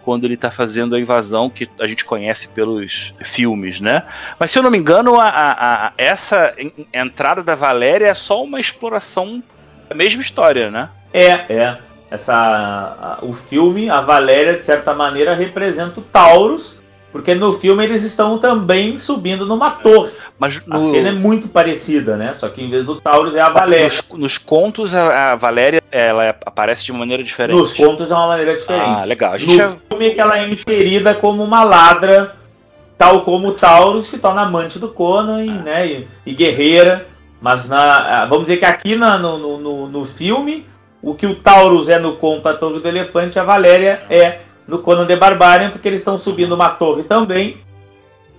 quando 0.03 0.25
ele 0.25 0.37
tá 0.37 0.53
fazendo 0.53 0.95
a 0.95 1.01
invasão 1.01 1.51
que 1.51 1.69
a 1.81 1.87
gente 1.87 2.05
conhece 2.05 2.47
pelos 2.49 3.13
filmes, 3.25 3.81
né? 3.81 4.05
Mas 4.39 4.53
se 4.53 4.59
eu 4.59 4.63
não 4.63 4.71
me 4.71 4.79
engano, 4.79 5.17
a, 5.21 5.25
a- 5.29 5.87
a- 5.89 5.93
essa 5.99 6.55
en- 6.57 6.87
entrada 6.95 7.43
da 7.43 7.57
Valéria 7.57 8.07
é 8.07 8.15
só 8.15 8.41
uma 8.43 8.61
exploração 8.61 9.43
da 9.89 9.95
mesma 9.95 10.23
história, 10.23 10.71
né? 10.71 10.89
É, 11.13 11.31
é. 11.49 11.79
Essa, 12.11 12.35
a- 12.35 13.19
o 13.23 13.33
filme, 13.33 13.91
a 13.91 14.01
Valéria, 14.01 14.55
de 14.55 14.63
certa 14.63 14.95
maneira, 14.95 15.35
representa 15.35 15.99
o 15.99 16.03
Taurus, 16.03 16.79
porque 17.11 17.35
no 17.35 17.53
filme 17.53 17.83
eles 17.85 18.03
estão 18.03 18.39
também 18.39 18.97
subindo 18.99 19.45
numa 19.47 19.71
torre. 19.71 20.11
Mas 20.39 20.61
A 20.71 20.77
no, 20.77 20.83
cena 20.83 21.09
é 21.09 21.13
muito 21.13 21.49
parecida, 21.49 22.17
né? 22.17 22.33
Só 22.35 22.49
que 22.49 22.63
em 22.63 22.71
vez 22.71 22.87
do 22.87 23.01
Taurus 23.01 23.35
é 23.35 23.41
a 23.41 23.49
Valéria. 23.49 23.87
nos, 23.87 24.19
nos 24.21 24.39
contos 24.39 24.95
a, 24.95 25.33
a 25.33 25.35
Valéria 25.37 25.83
ela 25.91 26.25
é- 26.27 26.37
aparece 26.45 26.85
de 26.85 26.93
maneira 26.93 27.25
diferente. 27.25 27.57
Nos 27.57 27.73
contos 27.73 28.11
é 28.11 28.15
uma 28.15 28.29
maneira 28.29 28.55
diferente. 28.55 28.85
Ah, 28.87 29.05
legal. 29.05 29.33
A 29.33 29.39
gente 29.39 29.51
No 29.51 29.57
já- 29.57 29.75
filme 29.89 30.07
é 30.07 30.11
que 30.11 30.21
ela 30.21 30.39
é 30.39 30.49
inserida 30.49 31.15
como 31.15 31.43
uma 31.43 31.65
ladra, 31.65 32.37
tal 32.99 33.23
como 33.23 33.49
o 33.49 33.53
Taurus 33.55 34.07
se 34.07 34.19
torna 34.19 34.43
amante 34.43 34.79
do 34.79 34.89
Conan 34.89 35.43
e, 35.43 35.51
né, 35.51 35.87
e, 35.87 36.09
e 36.27 36.35
guerreira. 36.35 37.07
Mas 37.41 37.69
na, 37.69 38.23
ah, 38.23 38.27
vamos 38.27 38.47
dizer 38.47 38.59
que 38.59 38.65
aqui 38.65 38.97
na- 38.97 39.19
no, 39.19 39.59
no, 39.59 39.89
no, 39.89 40.05
filme, 40.05 40.67
o 41.03 41.15
que 41.15 41.27
o 41.27 41.35
Taurus 41.35 41.89
é 41.89 41.99
no 41.99 42.17
conto 42.17 42.49
A 42.49 42.55
Torre 42.55 42.81
do 42.81 42.89
Elefante, 42.89 43.39
a 43.39 43.45
Valéria 43.45 44.03
é 44.09 44.41
no 44.67 44.79
Conan 44.79 45.07
the 45.07 45.17
Barbarian, 45.17 45.71
porque 45.71 45.89
eles 45.89 46.01
estão 46.01 46.19
subindo 46.19 46.55
uma 46.55 46.71
torre 46.71 47.05
também. 47.05 47.59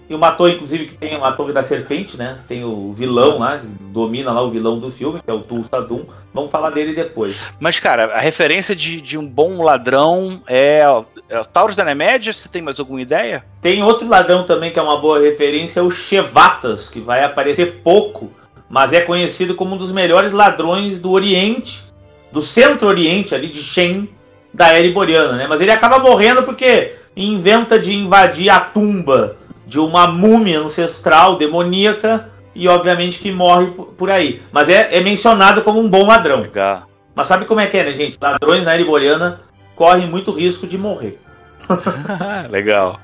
E 0.10 0.16
uma 0.16 0.32
torre, 0.32 0.54
inclusive, 0.54 0.86
que 0.86 0.98
tem 0.98 1.16
a 1.16 1.32
Torre 1.34 1.52
da 1.52 1.62
Serpente, 1.62 2.16
né? 2.16 2.38
Tem 2.48 2.64
o 2.64 2.94
vilão 2.94 3.40
lá, 3.40 3.58
que 3.58 3.68
domina 3.92 4.32
lá 4.32 4.42
o 4.42 4.50
vilão 4.50 4.80
do 4.80 4.90
filme, 4.90 5.22
que 5.22 5.30
é 5.30 5.34
o 5.34 5.42
Tulsadum. 5.42 6.06
Vamos 6.34 6.50
falar 6.50 6.70
dele 6.70 6.94
depois. 6.94 7.52
Mas, 7.60 7.78
cara, 7.78 8.16
a 8.16 8.20
referência 8.20 8.74
de, 8.74 9.02
de 9.02 9.18
um 9.18 9.28
bom 9.28 9.62
ladrão 9.62 10.42
é, 10.48 10.80
é 11.28 11.40
o 11.40 11.46
Taurus 11.46 11.76
da 11.76 11.84
Nemédia? 11.84 12.32
Você 12.32 12.48
tem 12.48 12.62
mais 12.62 12.80
alguma 12.80 13.02
ideia? 13.02 13.44
Tem 13.62 13.84
outro 13.84 14.08
ladrão 14.08 14.46
também 14.46 14.72
que 14.72 14.80
é 14.80 14.82
uma 14.82 14.98
boa 14.98 15.20
referência, 15.20 15.82
é 15.82 15.84
o 15.84 15.92
Chevatas, 15.92 16.90
que 16.90 17.02
vai 17.02 17.26
aparecer 17.26 17.82
pouco, 17.84 18.32
mas 18.70 18.94
é 18.94 19.02
conhecido 19.02 19.56
como 19.56 19.76
um 19.76 19.78
dos 19.78 19.92
melhores 19.92 20.32
ladrões 20.32 21.00
do 21.00 21.12
Oriente, 21.12 21.84
do 22.32 22.42
Centro-Oriente, 22.42 23.34
ali 23.34 23.48
de 23.48 23.64
Shen, 23.64 24.10
da 24.54 24.70
era 24.70 24.86
iboriana, 24.86 25.34
né? 25.34 25.46
Mas 25.48 25.62
ele 25.62 25.72
acaba 25.72 26.00
morrendo 26.00 26.44
porque 26.44 26.94
inventa 27.16 27.80
de 27.80 27.94
invadir 27.96 28.50
a 28.50 28.60
tumba 28.60 29.38
de 29.66 29.80
uma 29.80 30.08
múmia 30.08 30.60
ancestral 30.60 31.36
demoníaca 31.38 32.30
e 32.56 32.68
obviamente 32.68 33.20
que 33.20 33.32
morre 33.32 33.68
por- 33.98 34.10
aí. 34.10 34.42
Mas 34.52 34.70
é, 34.70 34.98
é 34.98 35.02
mencionado 35.02 35.62
como 35.62 35.80
um 35.80 35.90
bom 35.90 36.06
ladrão. 36.08 36.42
Legal. 36.42 36.88
Mas 37.14 37.28
sabe 37.28 37.46
como 37.46 37.60
é 37.60 37.68
que 37.68 37.78
é, 37.78 37.84
né, 37.84 37.94
gente? 37.94 38.18
Ladrões 38.22 38.64
na 38.64 38.74
era 38.74 38.82
iboriana 38.82 39.42
correm 39.76 40.08
muito 40.08 40.32
risco 40.32 40.66
de 40.68 40.78
morrer. 40.78 41.20
Legal. 42.50 43.00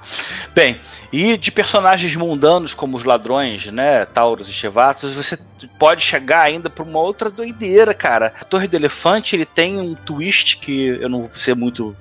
Bem, 0.54 0.80
e 1.12 1.38
de 1.38 1.52
personagens 1.52 2.15
mundanos 2.15 2.73
como 2.73 2.97
os 2.97 3.04
ladrões, 3.04 3.67
né, 3.67 4.06
Taurus 4.06 4.47
e 4.47 4.54
Chevatos, 4.54 5.13
você 5.13 5.38
pode 5.78 6.04
chegar 6.04 6.41
ainda 6.41 6.69
para 6.69 6.84
uma 6.84 6.99
outra 6.99 7.30
doideira, 7.30 7.93
cara. 7.93 8.34
A 8.39 8.45
Torre 8.45 8.67
do 8.67 8.76
Elefante, 8.76 9.36
ele 9.36 9.45
tem 9.45 9.80
um 9.80 9.93
twist 9.95 10.58
que 10.58 10.88
eu 10.88 11.10
não 11.10 11.21
vou 11.21 11.32
ser 11.36 11.56
muito 11.56 11.95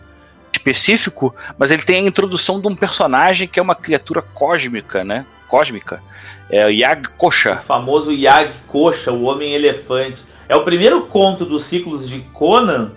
específico, 0.53 1.35
mas 1.59 1.71
ele 1.71 1.83
tem 1.83 2.05
a 2.05 2.09
introdução 2.09 2.61
de 2.61 2.69
um 2.69 2.77
personagem 2.77 3.49
que 3.49 3.59
é 3.59 3.63
uma 3.63 3.75
criatura 3.75 4.23
cósmica, 4.23 5.03
né? 5.05 5.27
Cósmica. 5.49 6.03
É 6.49 6.67
o 6.67 6.71
Yag 6.71 7.09
O 7.09 7.11
Kosha. 7.11 7.57
famoso 7.57 8.13
Yag 8.13 8.51
Kosha, 8.69 9.11
o 9.13 9.25
Homem-Elefante. 9.25 10.23
É 10.49 10.55
o 10.55 10.65
primeiro 10.65 11.07
conto 11.07 11.45
dos 11.45 11.65
ciclos 11.65 12.09
de 12.09 12.21
Conan, 12.33 12.93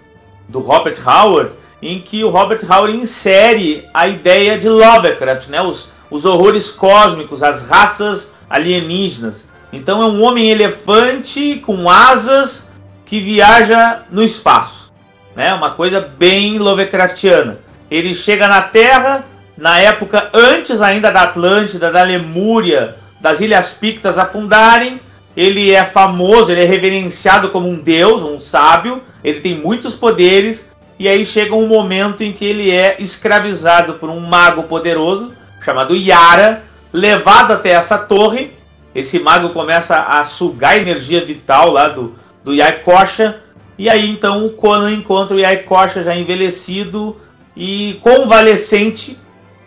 do 0.48 0.60
Robert 0.60 0.98
Howard, 1.06 1.52
em 1.82 2.00
que 2.00 2.24
o 2.24 2.30
Robert 2.30 2.60
Howard 2.70 2.98
insere 2.98 3.88
a 3.94 4.08
ideia 4.08 4.58
de 4.58 4.70
Lovecraft, 4.70 5.50
né? 5.50 5.62
os, 5.62 5.92
os 6.10 6.26
horrores 6.26 6.72
cósmicos, 6.72 7.44
as 7.44 7.70
raças 7.70 8.34
alienígenas. 8.50 9.48
Então 9.72 10.02
é 10.02 10.06
um 10.06 10.24
homem-elefante 10.24 11.62
com 11.66 11.90
asas 11.90 12.70
que 13.06 13.20
viaja 13.20 14.04
no 14.10 14.24
espaço. 14.24 14.94
Né? 15.36 15.54
Uma 15.54 15.72
coisa 15.72 16.00
bem 16.00 16.58
Lovecraftiana. 16.58 17.60
Ele 17.92 18.16
chega 18.16 18.48
na 18.48 18.62
Terra, 18.62 19.26
na 19.58 19.80
época 19.80 20.30
antes 20.34 20.82
ainda 20.82 21.12
da 21.12 21.24
Atlântida, 21.24 21.92
da 21.92 22.04
Lemúria, 22.04 22.96
das 23.20 23.42
Ilhas 23.42 23.74
Pictas 23.74 24.18
afundarem. 24.18 25.00
Ele 25.36 25.72
é 25.72 25.84
famoso, 25.84 26.52
ele 26.52 26.62
é 26.62 26.66
reverenciado 26.66 27.50
como 27.50 27.68
um 27.68 27.76
deus, 27.76 28.24
um 28.24 28.40
sábio. 28.40 29.04
Ele 29.24 29.40
tem 29.42 29.58
muitos 29.58 29.94
poderes. 29.94 30.70
E 30.98 31.08
aí 31.08 31.26
chega 31.26 31.54
um 31.56 31.68
momento 31.68 32.24
em 32.24 32.32
que 32.32 32.46
ele 32.46 32.72
é 32.72 32.96
escravizado 33.00 33.96
por 33.96 34.10
um 34.10 34.22
mago 34.22 34.64
poderoso 34.64 35.34
chamado 35.64 35.96
Yara, 35.96 36.64
levado 36.94 37.52
até 37.52 37.72
essa 37.72 37.98
torre. 37.98 38.54
Esse 38.94 39.20
mago 39.20 39.50
começa 39.50 40.04
a 40.04 40.24
sugar 40.24 40.72
a 40.74 40.78
energia 40.78 41.26
vital 41.26 41.72
lá 41.72 41.90
do, 41.90 42.16
do 42.44 42.54
Yaikosha. 42.54 43.42
E 43.78 43.90
aí 43.90 44.10
então 44.10 44.46
o 44.46 44.52
Conan 44.52 44.92
encontra 44.92 45.36
o 45.36 45.40
Yaikosha 45.40 46.02
já 46.02 46.16
envelhecido 46.16 47.20
e 47.58 48.00
convalescente 48.02 49.18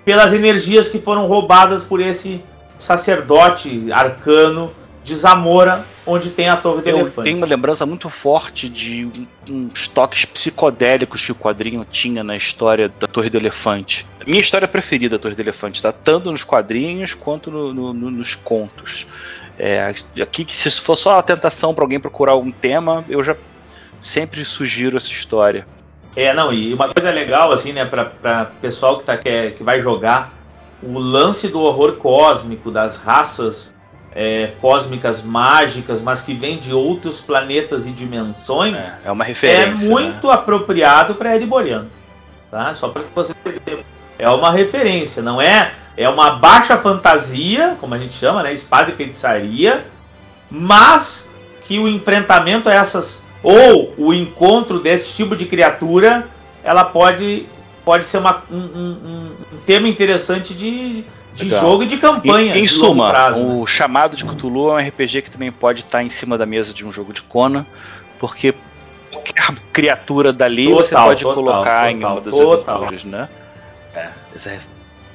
pelas 0.03 0.33
energias 0.33 0.89
que 0.89 0.99
foram 0.99 1.27
roubadas 1.27 1.83
por 1.83 2.01
esse 2.01 2.43
sacerdote 2.79 3.93
arcano 3.93 4.73
de 5.09 5.17
Zamora, 5.17 5.85
onde 6.07 6.31
tem 6.31 6.49
a 6.49 6.57
Torre 6.57 6.83
do 6.83 6.89
Eu 6.89 6.99
Elefante. 7.01 7.25
tenho 7.25 7.39
uma 7.39 7.47
lembrança 7.47 7.85
muito 7.85 8.09
forte 8.09 8.69
de 8.69 9.27
uns 9.49 9.89
toques 9.89 10.25
psicodélicos 10.25 11.25
que 11.25 11.33
o 11.33 11.35
quadrinho 11.35 11.85
tinha 11.91 12.23
na 12.23 12.37
história 12.37 12.89
da 13.01 13.07
Torre 13.09 13.31
do 13.31 13.39
Elefante. 13.39 14.07
Minha 14.27 14.41
história 14.41 14.69
preferida 14.69 15.17
da 15.19 15.23
Torre 15.23 15.35
do 15.35 15.41
Elefante, 15.41 15.83
tá? 15.83 15.91
Tanto 15.91 16.31
nos 16.31 16.45
quadrinhos 16.45 17.15
quanto 17.15 17.51
no- 17.51 17.73
no- 17.75 17.93
no- 17.93 18.11
nos 18.11 18.35
contos. 18.35 19.07
É, 19.59 19.93
aqui, 20.23 20.45
que 20.45 20.55
se 20.55 20.71
for 20.71 20.95
só 20.95 21.19
a 21.19 21.23
tentação 21.23 21.75
para 21.75 21.83
alguém 21.83 21.99
procurar 21.99 22.33
algum 22.33 22.51
tema, 22.53 23.05
eu 23.09 23.25
já 23.25 23.35
sempre 24.01 24.45
sugiro 24.45 24.97
essa 24.97 25.11
história. 25.11 25.67
É, 26.15 26.33
não, 26.33 26.53
e 26.53 26.73
uma 26.73 26.93
coisa 26.93 27.11
legal, 27.11 27.51
assim, 27.53 27.73
né, 27.73 27.85
pra, 27.85 28.05
pra 28.05 28.45
pessoal 28.61 28.99
que, 28.99 29.05
tá, 29.05 29.17
que, 29.17 29.53
que 29.53 29.65
vai 29.65 29.81
jogar, 29.81 30.33
o 30.83 30.99
lance 30.99 31.49
do 31.49 31.61
horror 31.61 31.95
cósmico, 31.97 32.71
das 32.71 32.99
raças 33.03 33.75
é, 34.15 34.53
cósmicas 34.61 35.23
mágicas, 35.23 36.01
mas 36.03 36.23
que 36.23 36.35
vêm 36.35 36.59
de 36.59 36.73
outros 36.73 37.21
planetas 37.21 37.87
e 37.87 37.91
dimensões, 37.91 38.75
É, 38.75 38.99
é 39.07 39.13
uma 39.13 39.25
é 39.25 39.29
referência. 39.29 39.67
né? 39.67 39.75
muito 39.89 40.31
apropriado 40.31 41.15
para 41.15 41.35
Ereboriano. 41.35 41.91
Tá? 42.51 42.73
Só 42.75 42.89
para 42.89 43.03
que 43.03 43.09
você 43.15 43.35
perceba. 43.35 43.83
É 44.19 44.29
uma 44.31 44.51
referência, 44.51 45.23
não 45.23 45.41
é? 45.41 45.73
É 45.97 46.09
uma 46.09 46.31
baixa 46.31 46.77
fantasia, 46.77 47.77
como 47.81 47.95
a 47.95 47.99
gente 47.99 48.15
chama, 48.15 48.43
né? 48.43 48.53
Espada 48.53 48.91
e 48.91 48.95
feitiçaria, 48.95 49.87
mas 50.51 51.29
que 51.63 51.79
o 51.79 51.87
enfrentamento 51.89 52.69
a 52.69 52.75
essas 52.75 53.23
ou 53.43 53.95
o 53.99 54.13
encontro 54.15 54.81
desse 54.81 55.15
tipo 55.15 55.37
de 55.37 55.45
criatura, 55.47 56.27
ela 56.65 56.85
pode 56.85 57.47
pode 57.85 58.05
ser 58.05 58.19
uma, 58.19 58.43
um, 58.51 58.57
um- 58.59 59.33
um 59.53 59.59
tema 59.65 59.89
interessante 59.89 60.53
de, 60.53 61.05
de 61.39 61.45
Legal. 61.45 61.61
jogo 61.61 61.83
e 61.85 61.87
de 61.87 61.97
campanha. 61.97 62.57
Em, 62.57 62.65
em 62.65 62.69
suma, 62.69 63.11
prazo, 63.11 63.39
né? 63.39 63.55
o 63.55 63.67
chamado 63.67 64.17
de 64.17 64.25
Cthulhu 64.25 64.71
é 64.71 64.83
um 64.83 64.89
RPG 64.89 65.23
que 65.23 65.31
também 65.31 65.53
pode 65.53 65.81
estar 65.81 66.03
em 66.03 66.11
cima 66.11 66.37
da 66.37 66.45
mesa 66.45 66.75
de 66.75 66.85
um 66.85 66.91
jogo 66.91 67.13
de 67.13 67.23
Conan, 67.23 67.65
porque 68.19 68.53
qualquer 69.11 69.55
criatura 69.73 70.33
dali 70.33 70.67
você 70.67 70.91
Total, 70.91 71.07
pode 71.07 71.23
total, 71.23 71.35
colocar 71.35 71.91
em 71.91 72.01
total, 72.01 72.13
uma 72.13 72.21
das 72.21 72.35
aventuras, 72.35 73.05
né? 73.05 73.29
É, 73.95 74.09
é 74.47 74.59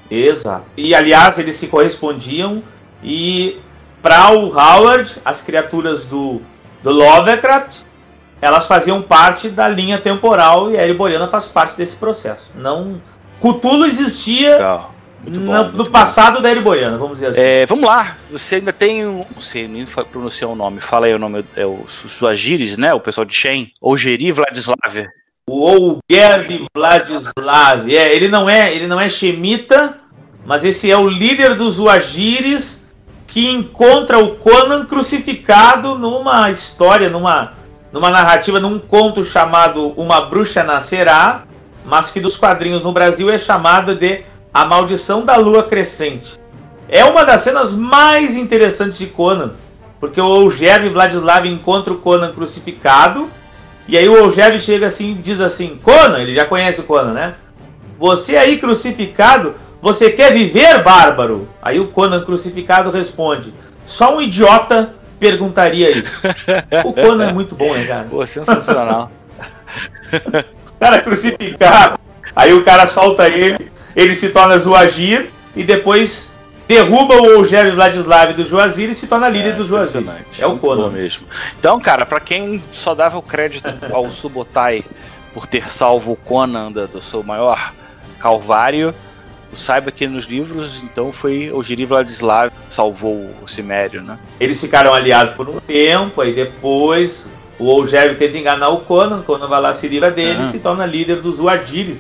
Exato. 0.10 0.66
E 0.78 0.94
aliás, 0.96 1.38
eles 1.40 1.56
se 1.56 1.68
correspondiam 1.68 2.64
e 3.04 3.60
para 4.02 4.32
o 4.32 4.48
Howard, 4.48 5.18
as 5.26 5.42
criaturas 5.42 6.06
do, 6.06 6.42
do 6.82 6.92
Lovecraft, 6.92 7.82
elas 8.42 8.68
faziam 8.68 9.02
parte 9.02 9.50
da 9.50 9.68
linha 9.68 9.98
temporal 9.98 10.72
e 10.72 10.78
a 10.78 10.84
Ereboriana 10.84 11.28
faz 11.28 11.48
parte 11.48 11.76
desse 11.76 11.96
processo. 11.96 12.52
Não 12.56 13.02
Cthulhu 13.42 13.86
existia 13.86 14.54
legal. 14.54 14.93
Muito 15.24 15.40
bom, 15.40 15.64
no 15.78 15.86
bom. 15.86 15.92
passado 15.92 16.42
da 16.42 16.52
Ereboriana, 16.52 16.98
vamos 16.98 17.14
dizer 17.16 17.28
assim. 17.28 17.42
É, 17.42 17.66
vamos 17.66 17.86
lá, 17.86 18.18
você 18.30 18.56
ainda 18.56 18.74
tem 18.74 19.06
um. 19.06 19.26
Não 19.34 19.42
sei 19.42 19.68
nem 19.68 19.86
pronunciar 19.86 20.50
o 20.52 20.56
nome. 20.56 20.82
Fala 20.82 21.06
aí 21.06 21.14
o 21.14 21.20
nome, 21.20 21.46
é 21.56 21.66
o 21.66 21.86
Suagiris, 21.88 22.78
né? 22.78 22.94
O 22.94 23.00
pessoal 23.00 23.24
de 23.24 23.34
Shen. 23.34 23.72
Ou 23.82 23.96
Geri 23.96 24.32
Vladislav. 24.32 25.08
O 25.46 26.00
Gerb 26.10 26.68
Vladislav, 26.74 27.94
é, 27.94 28.16
ele 28.16 28.30
não 28.30 28.50
é, 28.50 28.74
ele 28.74 28.88
não 28.88 29.00
é 29.00 29.10
Shemita, 29.10 30.00
mas 30.46 30.64
esse 30.64 30.90
é 30.90 30.98
o 30.98 31.10
líder 31.10 31.56
dos 31.56 31.80
Uagires 31.80 32.88
que 33.28 33.52
encontra 33.52 34.20
o 34.20 34.36
Conan 34.36 34.86
crucificado 34.86 35.96
numa 35.96 36.50
história, 36.52 37.10
numa, 37.10 37.54
numa 37.92 38.10
narrativa, 38.10 38.60
num 38.60 38.80
conto 38.80 39.26
chamado 39.26 39.88
Uma 39.98 40.22
Bruxa 40.22 40.64
Nascerá, 40.64 41.44
mas 41.84 42.12
que 42.12 42.22
dos 42.22 42.38
quadrinhos 42.38 42.82
no 42.82 42.94
Brasil 42.94 43.30
é 43.30 43.38
chamado 43.38 43.96
de 43.96 44.24
A 44.54 44.66
Maldição 44.66 45.26
da 45.26 45.36
Lua 45.36 45.64
Crescente. 45.64 46.40
É 46.88 47.04
uma 47.04 47.26
das 47.26 47.42
cenas 47.42 47.74
mais 47.74 48.36
interessantes 48.36 48.98
de 48.98 49.08
Conan, 49.08 49.54
porque 50.00 50.22
o 50.22 50.44
Eugênio 50.44 50.94
Vladislav 50.94 51.48
encontra 51.48 51.92
o 51.92 51.98
Conan 51.98 52.32
crucificado, 52.32 53.30
e 53.88 53.98
aí 53.98 54.08
o 54.08 54.16
Eugênio 54.16 54.60
chega 54.60 54.88
assim 54.88 55.12
e 55.12 55.16
diz 55.16 55.42
assim: 55.42 55.80
Conan, 55.82 56.20
ele 56.20 56.36
já 56.36 56.46
conhece 56.46 56.82
o 56.82 56.84
Conan, 56.84 57.14
né? 57.14 57.36
Você 57.98 58.38
aí 58.38 58.60
crucificado, 58.60 59.56
você 59.82 60.12
quer 60.12 60.34
viver, 60.34 60.84
bárbaro? 60.84 61.50
Aí 61.62 61.80
o 61.80 61.88
Conan 61.88 62.24
crucificado 62.24 62.92
responde: 62.92 63.54
Só 63.88 64.16
um 64.18 64.22
idiota 64.22 64.94
perguntaria 65.20 65.90
isso. 65.90 66.22
O 66.86 66.94
Conan 66.94 67.30
é 67.30 67.34
muito 67.34 67.56
bom, 67.56 67.74
né, 67.74 67.86
cara? 67.86 68.08
Pô, 68.10 68.26
sensacional. 68.26 69.12
O 70.74 70.86
cara 70.86 71.02
crucificado, 71.02 71.98
aí 72.36 72.54
o 72.54 72.66
cara 72.66 72.86
solta 72.86 73.30
ele, 73.30 73.72
ele 73.96 74.16
se 74.16 74.30
torna 74.30 74.58
Zuagir 74.58 75.30
e 75.56 75.64
depois 75.64 76.34
derruba 76.68 77.16
o 77.22 77.26
Eugênio 77.26 77.76
Vladislav 77.76 78.34
do 78.34 78.46
Juazir 78.46 78.90
e 78.90 78.96
se 78.96 79.06
torna 79.08 79.28
líder 79.30 79.54
do 79.56 79.66
Juazir. 79.66 80.04
É 80.40 80.48
o 80.48 80.58
Conan. 80.58 80.90
mesmo. 80.90 81.26
Então, 81.60 81.80
cara, 81.80 82.06
pra 82.06 82.20
quem 82.20 82.64
só 82.72 82.96
dava 82.96 83.18
o 83.18 83.22
crédito 83.22 83.70
ao 83.94 84.12
Subotai 84.12 84.84
por 85.34 85.46
ter 85.46 85.70
salvo 85.72 86.14
o 86.14 86.16
Conan 86.16 86.72
da- 86.72 86.86
do 86.86 87.02
seu 87.02 87.22
maior 87.24 87.74
calvário, 88.20 88.94
saiba 89.56 89.92
que 89.92 90.08
nos 90.08 90.26
livros, 90.26 90.82
então, 90.84 91.12
foi 91.12 91.52
o 91.52 91.62
Giri 91.62 91.86
Vladislav 91.86 92.50
que 92.50 92.74
salvou 92.74 93.30
o 93.44 93.48
Cimério, 93.48 94.02
né? 94.02 94.18
Eles 94.40 94.60
ficaram 94.60 94.94
aliados 94.94 95.34
por 95.36 95.48
um 95.50 95.60
tempo, 95.60 96.22
aí 96.22 96.34
depois 96.34 97.30
o 97.60 97.80
Eugênio 97.82 98.16
tenta 98.18 98.38
enganar 98.38 98.70
o 98.70 98.80
Conan, 98.82 99.18
o 99.18 99.24
Conan 99.24 99.48
vai 99.48 99.62
lá 99.62 99.74
se 99.74 99.88
livra 99.88 100.10
dele 100.10 100.40
Aham. 100.40 100.44
e 100.44 100.48
se 100.52 100.60
torna 100.60 100.86
líder 100.86 101.18
dos 101.18 101.40
Uadires, 101.40 102.00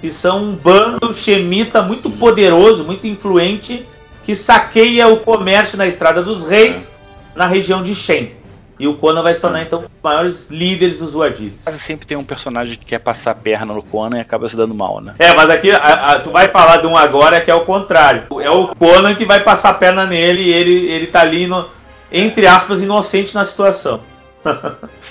que 0.00 0.12
são 0.12 0.38
um 0.42 0.52
bando 0.54 1.12
xemita 1.14 1.82
muito 1.82 2.08
poderoso, 2.10 2.84
muito 2.84 3.06
influente, 3.06 3.86
que 4.24 4.34
saqueia 4.36 5.08
o 5.08 5.18
comércio 5.18 5.76
na 5.78 5.86
Estrada 5.86 6.22
dos 6.22 6.46
Reis, 6.48 6.88
na 7.34 7.46
região 7.46 7.82
de 7.82 7.94
Shen. 7.94 8.32
E 8.80 8.86
o 8.86 8.94
Conan 8.94 9.22
vai 9.22 9.34
se 9.34 9.40
tornar 9.40 9.62
então 9.62 9.80
um 9.80 9.82
dos 9.82 9.90
maiores 10.00 10.50
líderes 10.50 11.00
dos 11.00 11.12
Uadires. 11.16 11.62
Quase 11.64 11.80
sempre 11.80 12.06
tem 12.06 12.16
um 12.16 12.22
personagem 12.22 12.78
que 12.78 12.84
quer 12.84 13.00
passar 13.00 13.32
a 13.32 13.34
perna 13.34 13.74
no 13.74 13.82
Conan 13.82 14.18
e 14.18 14.20
acaba 14.20 14.48
se 14.48 14.54
dando 14.56 14.72
mal, 14.72 15.00
né? 15.00 15.14
É, 15.18 15.34
mas 15.34 15.50
aqui 15.50 15.72
a- 15.72 16.12
a- 16.12 16.20
tu 16.20 16.30
vai 16.30 16.46
falar 16.46 16.76
de 16.76 16.86
um 16.86 16.96
agora 16.96 17.40
que 17.40 17.50
é 17.50 17.54
o 17.54 17.62
contrário. 17.64 18.26
É 18.40 18.48
o 18.50 18.68
Conan 18.76 19.16
que 19.16 19.24
vai 19.24 19.40
passar 19.40 19.70
a 19.70 19.74
perna 19.74 20.06
nele 20.06 20.42
e 20.42 20.52
ele, 20.52 20.86
ele 20.92 21.06
tá 21.08 21.22
ali, 21.22 21.48
no- 21.48 21.66
entre 22.12 22.46
aspas, 22.46 22.80
inocente 22.80 23.34
na 23.34 23.44
situação. 23.44 24.00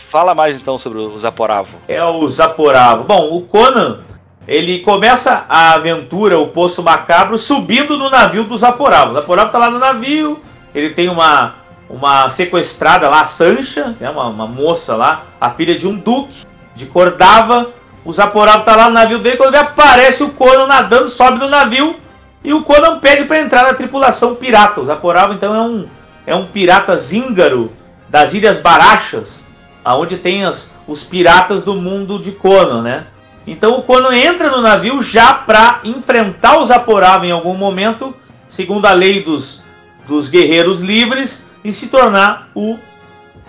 Fala 0.09 0.33
mais 0.33 0.55
então 0.55 0.77
sobre 0.77 0.99
o 0.99 1.19
Zaporavo. 1.19 1.75
é 1.89 2.01
o 2.01 2.27
Zaporavo. 2.29 3.03
Bom, 3.03 3.35
o 3.35 3.41
Conan, 3.41 3.99
ele 4.47 4.79
começa 4.79 5.45
a 5.49 5.73
aventura, 5.73 6.39
o 6.39 6.47
Poço 6.47 6.81
Macabro, 6.81 7.37
subindo 7.37 7.97
no 7.97 8.09
navio 8.09 8.45
do 8.45 8.55
Zaporavo. 8.55 9.11
O 9.11 9.15
Zaporavo 9.15 9.51
tá 9.51 9.57
lá 9.57 9.69
no 9.69 9.77
navio, 9.77 10.41
ele 10.73 10.91
tem 10.91 11.09
uma, 11.09 11.55
uma 11.89 12.29
sequestrada 12.29 13.09
lá, 13.09 13.21
a 13.21 13.25
Sancha, 13.25 13.95
né, 13.99 14.09
uma, 14.09 14.27
uma 14.27 14.47
moça 14.47 14.95
lá, 14.95 15.23
a 15.39 15.49
filha 15.49 15.77
de 15.77 15.85
um 15.85 15.95
duque 15.95 16.45
de 16.73 16.85
Cordava. 16.85 17.71
O 18.05 18.13
Zaporavo 18.13 18.63
tá 18.63 18.73
lá 18.75 18.87
no 18.87 18.93
navio 18.93 19.19
dele, 19.19 19.35
quando 19.35 19.53
ele 19.53 19.63
aparece 19.63 20.23
o 20.23 20.29
Conan 20.29 20.65
nadando, 20.65 21.09
sobe 21.09 21.39
no 21.39 21.49
navio 21.49 21.97
e 22.41 22.53
o 22.53 22.63
Conan 22.63 22.99
pede 22.99 23.25
para 23.25 23.41
entrar 23.41 23.63
na 23.63 23.73
tripulação 23.73 24.35
pirata. 24.35 24.79
O 24.79 24.85
Zaporavo, 24.85 25.33
então, 25.33 25.53
é 25.53 25.59
um, 25.59 25.87
é 26.25 26.35
um 26.35 26.45
pirata 26.45 26.95
zíngaro 26.95 27.73
das 28.07 28.33
Ilhas 28.33 28.59
Barachas, 28.59 29.43
aonde 29.83 30.15
tem 30.15 30.45
as, 30.45 30.71
os 30.87 31.03
piratas 31.03 31.65
do 31.65 31.73
mundo 31.75 32.17
de 32.17 32.31
Conan, 32.31 32.81
né? 32.81 33.07
Então 33.47 33.77
o 33.79 33.83
Conan 33.83 34.13
entra 34.15 34.49
no 34.51 34.61
navio 34.61 35.01
já 35.01 35.33
para 35.33 35.79
enfrentar 35.85 36.57
o 36.59 36.65
Zaporava 36.65 37.25
em 37.25 37.31
algum 37.31 37.53
momento, 37.55 38.13
segundo 38.49 38.85
a 38.85 38.91
lei 38.91 39.23
dos, 39.23 39.63
dos 40.05 40.27
guerreiros 40.27 40.81
livres, 40.81 41.45
e 41.63 41.71
se 41.71 41.87
tornar 41.87 42.49
o 42.53 42.77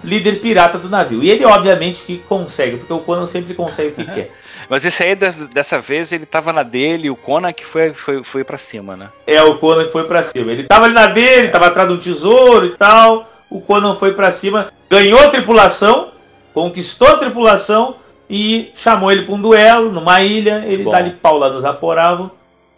líder 0.02 0.40
pirata 0.40 0.78
do 0.78 0.88
navio. 0.88 1.22
E 1.22 1.30
ele 1.30 1.44
obviamente 1.44 2.02
que 2.06 2.18
consegue, 2.18 2.76
porque 2.76 2.92
o 2.92 3.00
Conan 3.00 3.26
sempre 3.26 3.54
consegue 3.54 3.88
o 3.88 3.92
que 3.92 4.04
quer. 4.04 4.30
Mas 4.70 4.84
esse 4.84 5.02
aí, 5.02 5.14
des- 5.14 5.48
dessa 5.48 5.80
vez, 5.80 6.12
ele 6.12 6.26
tava 6.26 6.52
na 6.52 6.62
dele, 6.62 7.08
o 7.10 7.16
Conan 7.16 7.52
que 7.52 7.64
foi, 7.64 7.94
foi, 7.94 8.22
foi 8.22 8.44
pra 8.44 8.58
cima, 8.58 8.96
né? 8.96 9.08
É 9.26 9.42
o 9.42 9.56
Conan 9.58 9.84
que 9.84 9.92
foi 9.92 10.04
pra 10.04 10.22
cima. 10.22 10.52
Ele 10.52 10.62
tava 10.64 10.84
ali 10.84 10.94
na 10.94 11.06
dele, 11.06 11.48
tava 11.48 11.66
atrás 11.68 11.88
de 11.88 11.94
um 11.94 11.98
tesouro 11.98 12.66
e 12.66 12.76
tal. 12.76 13.26
O 13.48 13.60
Conan 13.62 13.94
foi 13.94 14.12
pra 14.12 14.30
cima, 14.30 14.70
ganhou 14.90 15.18
a 15.20 15.30
tripulação, 15.30 16.10
conquistou 16.52 17.08
a 17.08 17.16
tripulação 17.16 17.96
e 18.28 18.70
chamou 18.74 19.10
ele 19.10 19.22
pra 19.22 19.34
um 19.34 19.40
duelo 19.40 19.90
numa 19.90 20.20
ilha. 20.22 20.64
Ele 20.66 20.84
dá 20.84 20.98
ali 20.98 21.10
pau 21.10 21.38
lá 21.38 21.48
no 21.48 21.60
Zaporavo 21.60 22.30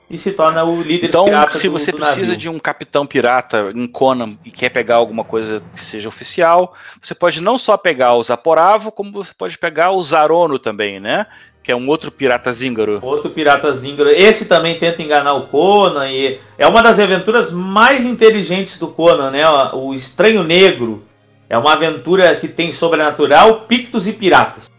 e 0.08 0.18
se 0.18 0.32
torna 0.32 0.64
o 0.64 0.82
líder 0.82 1.06
Então, 1.06 1.24
pirata 1.24 1.58
se 1.58 1.68
do, 1.68 1.72
você 1.72 1.92
do 1.92 1.98
precisa 1.98 2.20
navio. 2.22 2.36
de 2.36 2.48
um 2.48 2.58
capitão 2.58 3.06
pirata 3.06 3.70
em 3.74 3.86
Conan 3.86 4.36
e 4.44 4.50
quer 4.50 4.68
pegar 4.70 4.96
alguma 4.96 5.22
coisa 5.22 5.62
que 5.74 5.84
seja 5.84 6.08
oficial, 6.08 6.74
você 7.00 7.14
pode 7.14 7.40
não 7.40 7.56
só 7.56 7.76
pegar 7.76 8.14
o 8.14 8.22
Zaporavo, 8.22 8.90
como 8.90 9.12
você 9.12 9.32
pode 9.36 9.56
pegar 9.56 9.92
o 9.92 10.02
Zarono 10.02 10.58
também, 10.58 10.98
né? 10.98 11.26
Que 11.62 11.70
é 11.70 11.76
um 11.76 11.86
outro 11.88 12.10
pirata 12.10 12.50
zíngaro. 12.52 12.98
Outro 13.02 13.30
pirata 13.30 13.70
zíngaro. 13.72 14.08
Esse 14.08 14.46
também 14.46 14.76
tenta 14.78 15.02
enganar 15.02 15.34
o 15.34 15.46
Conan 15.46 16.08
e 16.08 16.40
é 16.56 16.66
uma 16.66 16.82
das 16.82 16.98
aventuras 16.98 17.52
mais 17.52 18.04
inteligentes 18.04 18.78
do 18.78 18.88
Conan, 18.88 19.30
né? 19.30 19.42
O 19.74 19.92
Estranho 19.94 20.42
Negro. 20.42 21.04
É 21.48 21.58
uma 21.58 21.72
aventura 21.74 22.34
que 22.36 22.48
tem 22.48 22.72
sobrenatural, 22.72 23.62
pictos 23.62 24.08
e 24.08 24.12
piratas. 24.14 24.70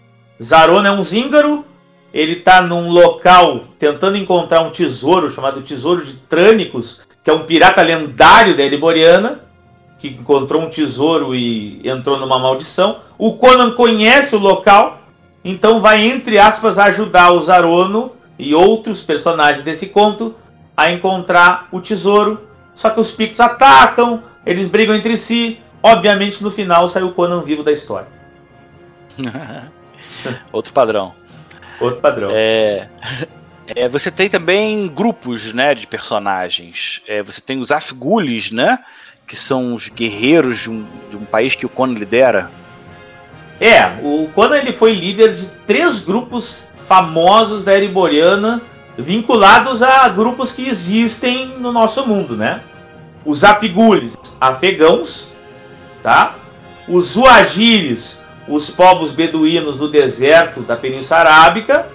Zarona 0.41 0.89
é 0.89 0.91
um 0.91 1.03
zíngaro, 1.03 1.65
ele 2.13 2.37
tá 2.37 2.61
num 2.61 2.89
local 2.89 3.61
tentando 3.77 4.17
encontrar 4.17 4.61
um 4.61 4.71
tesouro 4.71 5.29
chamado 5.29 5.61
Tesouro 5.61 6.03
de 6.03 6.13
Trânicos, 6.15 7.01
que 7.23 7.29
é 7.29 7.33
um 7.33 7.45
pirata 7.45 7.81
lendário 7.81 8.57
da 8.57 8.63
Ereboriana, 8.63 9.41
que 9.99 10.07
encontrou 10.07 10.63
um 10.63 10.69
tesouro 10.69 11.35
e 11.35 11.87
entrou 11.87 12.17
numa 12.17 12.39
maldição. 12.39 12.97
O 13.17 13.37
Conan 13.37 13.71
conhece 13.71 14.35
o 14.35 14.39
local, 14.39 15.01
então 15.45 15.79
vai, 15.79 16.01
entre 16.03 16.39
aspas, 16.39 16.79
ajudar 16.79 17.31
o 17.31 17.41
Zarono 17.41 18.13
e 18.37 18.55
outros 18.55 19.03
personagens 19.03 19.63
desse 19.63 19.87
conto 19.87 20.33
a 20.75 20.91
encontrar 20.91 21.67
o 21.71 21.79
tesouro. 21.79 22.41
Só 22.73 22.89
que 22.89 22.99
os 22.99 23.11
Pictos 23.11 23.39
atacam, 23.39 24.23
eles 24.43 24.65
brigam 24.65 24.95
entre 24.95 25.15
si. 25.17 25.59
Obviamente, 25.83 26.43
no 26.43 26.49
final, 26.49 26.89
sai 26.89 27.03
o 27.03 27.11
Conan 27.11 27.43
vivo 27.43 27.63
da 27.63 27.71
história. 27.71 28.07
Outro 30.51 30.73
padrão. 30.73 31.13
Outro 31.79 31.99
padrão. 31.99 32.29
É, 32.33 32.87
é, 33.67 33.89
você 33.89 34.11
tem 34.11 34.29
também 34.29 34.87
grupos 34.87 35.53
né, 35.53 35.73
de 35.73 35.87
personagens. 35.87 37.01
É, 37.07 37.23
você 37.23 37.41
tem 37.41 37.59
os 37.59 37.71
Afgulis, 37.71 38.51
né? 38.51 38.79
Que 39.27 39.35
são 39.35 39.73
os 39.73 39.89
guerreiros 39.89 40.59
de 40.59 40.69
um, 40.69 40.85
de 41.09 41.17
um 41.17 41.25
país 41.25 41.55
que 41.55 41.65
o 41.65 41.69
Conan 41.69 41.93
lidera. 41.93 42.51
É, 43.59 43.99
o 44.01 44.29
Conan 44.33 44.57
ele 44.57 44.73
foi 44.73 44.91
líder 44.93 45.33
de 45.35 45.45
três 45.67 46.03
grupos 46.03 46.69
famosos 46.75 47.63
da 47.63 47.77
Ereboriana, 47.77 48.61
vinculados 48.97 49.81
a 49.81 50.09
grupos 50.09 50.51
que 50.51 50.67
existem 50.67 51.47
no 51.59 51.71
nosso 51.71 52.05
mundo, 52.07 52.35
né? 52.35 52.61
Os 53.23 53.43
Afgulis, 53.43 54.13
afegãos, 54.39 55.33
tá? 56.01 56.35
Os 56.87 57.11
Zuagiris, 57.11 58.20
os 58.51 58.69
povos 58.69 59.11
beduínos 59.11 59.77
do 59.77 59.87
deserto 59.87 60.61
da 60.61 60.75
Península 60.75 61.21
Arábica, 61.21 61.87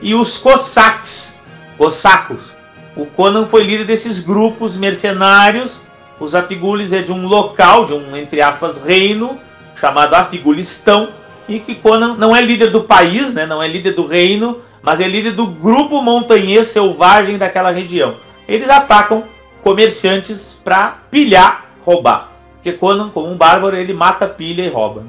e 0.00 0.14
os 0.14 0.38
Cossacks, 0.38 1.40
cossacos. 1.76 2.52
O 2.96 3.04
Conan 3.04 3.46
foi 3.46 3.62
líder 3.62 3.84
desses 3.84 4.20
grupos 4.20 4.76
mercenários. 4.76 5.80
Os 6.18 6.34
Afigulis 6.34 6.92
é 6.92 7.02
de 7.02 7.12
um 7.12 7.26
local, 7.26 7.84
de 7.84 7.92
um, 7.92 8.16
entre 8.16 8.40
aspas, 8.40 8.82
reino, 8.82 9.38
chamado 9.76 10.14
Afigulistão, 10.14 11.10
e 11.48 11.60
que 11.60 11.74
Conan 11.74 12.14
não 12.14 12.34
é 12.34 12.40
líder 12.40 12.70
do 12.70 12.84
país, 12.84 13.32
né, 13.32 13.46
não 13.46 13.62
é 13.62 13.68
líder 13.68 13.92
do 13.92 14.06
reino, 14.06 14.58
mas 14.82 15.00
é 15.00 15.08
líder 15.08 15.32
do 15.32 15.46
grupo 15.46 16.00
montanhês 16.00 16.68
selvagem 16.68 17.38
daquela 17.38 17.70
região. 17.70 18.16
Eles 18.48 18.68
atacam 18.70 19.24
comerciantes 19.62 20.56
para 20.64 20.98
pilhar, 21.10 21.66
roubar. 21.84 22.32
Porque 22.54 22.72
Conan, 22.72 23.10
como 23.10 23.28
um 23.28 23.36
bárbaro, 23.36 23.76
ele 23.76 23.92
mata, 23.92 24.26
pilha 24.26 24.62
e 24.62 24.68
rouba. 24.68 25.02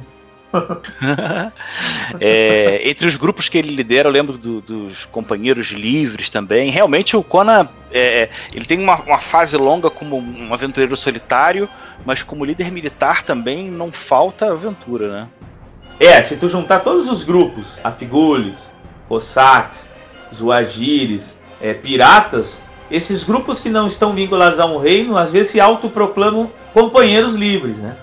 é, 2.20 2.90
entre 2.90 3.08
os 3.08 3.16
grupos 3.16 3.48
que 3.48 3.58
ele 3.58 3.76
lidera, 3.76 4.08
eu 4.08 4.12
lembro 4.12 4.38
do, 4.38 4.62
dos 4.62 5.06
companheiros 5.06 5.68
livres 5.68 6.30
também. 6.30 6.70
Realmente 6.70 7.16
o 7.16 7.24
Conan 7.24 7.68
é, 7.92 8.30
ele 8.54 8.66
tem 8.66 8.80
uma, 8.80 8.96
uma, 9.02 9.20
fase 9.20 9.56
longa 9.58 9.90
como 9.90 10.18
um 10.18 10.54
aventureiro 10.54 10.96
solitário, 10.96 11.70
mas 12.06 12.24
como 12.24 12.46
líder 12.46 12.72
militar 12.72 13.24
também 13.24 13.70
não 13.70 13.92
falta 13.92 14.52
aventura, 14.52 15.12
né? 15.12 15.28
É, 16.00 16.22
se 16.22 16.38
tu 16.38 16.48
juntar 16.48 16.80
todos 16.80 17.10
os 17.10 17.24
grupos, 17.24 17.80
Afigules, 17.84 18.72
Cossacks, 19.08 19.88
Zuagires, 20.34 21.38
é, 21.62 21.74
piratas, 21.74 22.64
esses 22.90 23.24
grupos 23.24 23.60
que 23.60 23.70
não 23.70 23.86
estão 23.86 24.14
vinculados 24.14 24.60
a 24.60 24.66
um 24.66 24.78
reino, 24.78 25.18
às 25.18 25.32
vezes 25.32 25.52
se 25.52 25.60
autoproclamam 25.60 26.50
companheiros 26.74 27.34
livres, 27.36 27.78
né? 27.78 27.98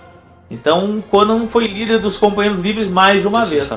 Então 0.51 1.03
Conan 1.11 1.47
foi 1.47 1.67
líder 1.67 1.99
dos 1.99 2.19
Companheiros 2.19 2.61
Livres 2.61 2.89
mais 2.89 3.23
de 3.23 3.29
uma 3.29 3.45
vez. 3.45 3.69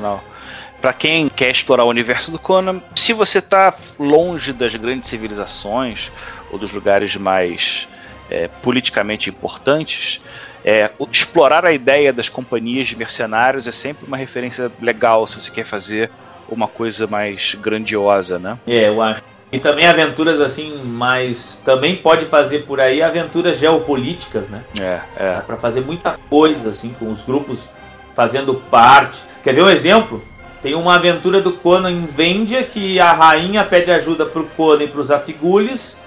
Para 0.81 0.93
quem 0.93 1.27
quer 1.27 1.49
explorar 1.49 1.83
o 1.83 1.89
universo 1.89 2.31
do 2.31 2.39
Conan, 2.39 2.81
se 2.95 3.11
você 3.11 3.39
está 3.39 3.73
longe 3.99 4.53
das 4.53 4.73
grandes 4.75 5.09
civilizações 5.09 6.11
ou 6.51 6.57
dos 6.57 6.71
lugares 6.71 7.15
mais 7.17 7.87
é, 8.29 8.47
politicamente 8.47 9.29
importantes, 9.29 10.21
é, 10.63 10.89
explorar 11.11 11.65
a 11.65 11.73
ideia 11.73 12.13
das 12.13 12.29
companhias 12.29 12.87
de 12.87 12.95
mercenários 12.95 13.67
é 13.67 13.71
sempre 13.71 14.05
uma 14.05 14.17
referência 14.17 14.71
legal 14.81 15.25
se 15.25 15.39
você 15.39 15.51
quer 15.51 15.65
fazer 15.65 16.09
uma 16.47 16.67
coisa 16.67 17.07
mais 17.07 17.55
grandiosa, 17.55 18.39
né? 18.39 18.57
É, 18.67 18.87
eu 18.87 19.01
acho. 19.01 19.21
E 19.51 19.59
também 19.59 19.87
aventuras 19.87 20.39
assim, 20.41 20.79
mas 20.85 21.61
também 21.65 21.95
pode 21.95 22.25
fazer 22.25 22.65
por 22.65 22.79
aí 22.79 23.01
aventuras 23.01 23.57
geopolíticas, 23.57 24.47
né? 24.47 24.63
É, 24.79 25.01
é. 25.15 25.41
Para 25.41 25.57
fazer 25.57 25.81
muita 25.81 26.19
coisa 26.29 26.69
assim 26.69 26.89
com 26.99 27.09
os 27.09 27.23
grupos 27.23 27.67
fazendo 28.13 28.55
parte. 28.69 29.21
Quer 29.43 29.55
ver 29.55 29.63
um 29.63 29.69
exemplo? 29.69 30.21
Tem 30.61 30.75
uma 30.75 30.95
aventura 30.95 31.41
do 31.41 31.53
Conan 31.53 31.89
em 31.89 32.05
Vendia 32.05 32.63
que 32.63 32.99
a 32.99 33.13
rainha 33.13 33.63
pede 33.63 33.89
ajuda 33.89 34.25
pro 34.25 34.43
Conan 34.43 34.83
e 34.83 34.87
pros 34.87 35.09
Afigules 35.09 35.99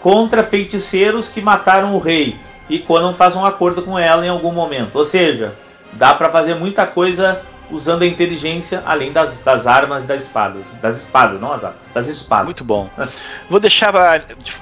contra 0.00 0.42
feiticeiros 0.42 1.28
que 1.28 1.40
mataram 1.40 1.94
o 1.94 1.98
rei. 1.98 2.36
E 2.68 2.78
Conan 2.78 3.14
faz 3.14 3.36
um 3.36 3.44
acordo 3.44 3.82
com 3.82 3.98
ela 3.98 4.26
em 4.26 4.28
algum 4.28 4.52
momento. 4.52 4.96
Ou 4.96 5.04
seja, 5.04 5.54
dá 5.92 6.14
para 6.14 6.30
fazer 6.30 6.54
muita 6.54 6.86
coisa 6.86 7.42
usando 7.70 8.02
a 8.02 8.06
inteligência 8.06 8.82
além 8.84 9.12
das, 9.12 9.42
das 9.42 9.66
armas 9.66 10.04
e 10.04 10.06
das 10.06 10.24
espadas. 10.24 10.62
Das 10.80 10.96
espadas, 10.96 11.40
não 11.40 11.52
as 11.52 11.64
armas, 11.64 11.80
das 11.94 12.06
espadas. 12.08 12.44
Muito 12.46 12.64
bom. 12.64 12.88
Vou 13.48 13.60
deixar 13.60 13.92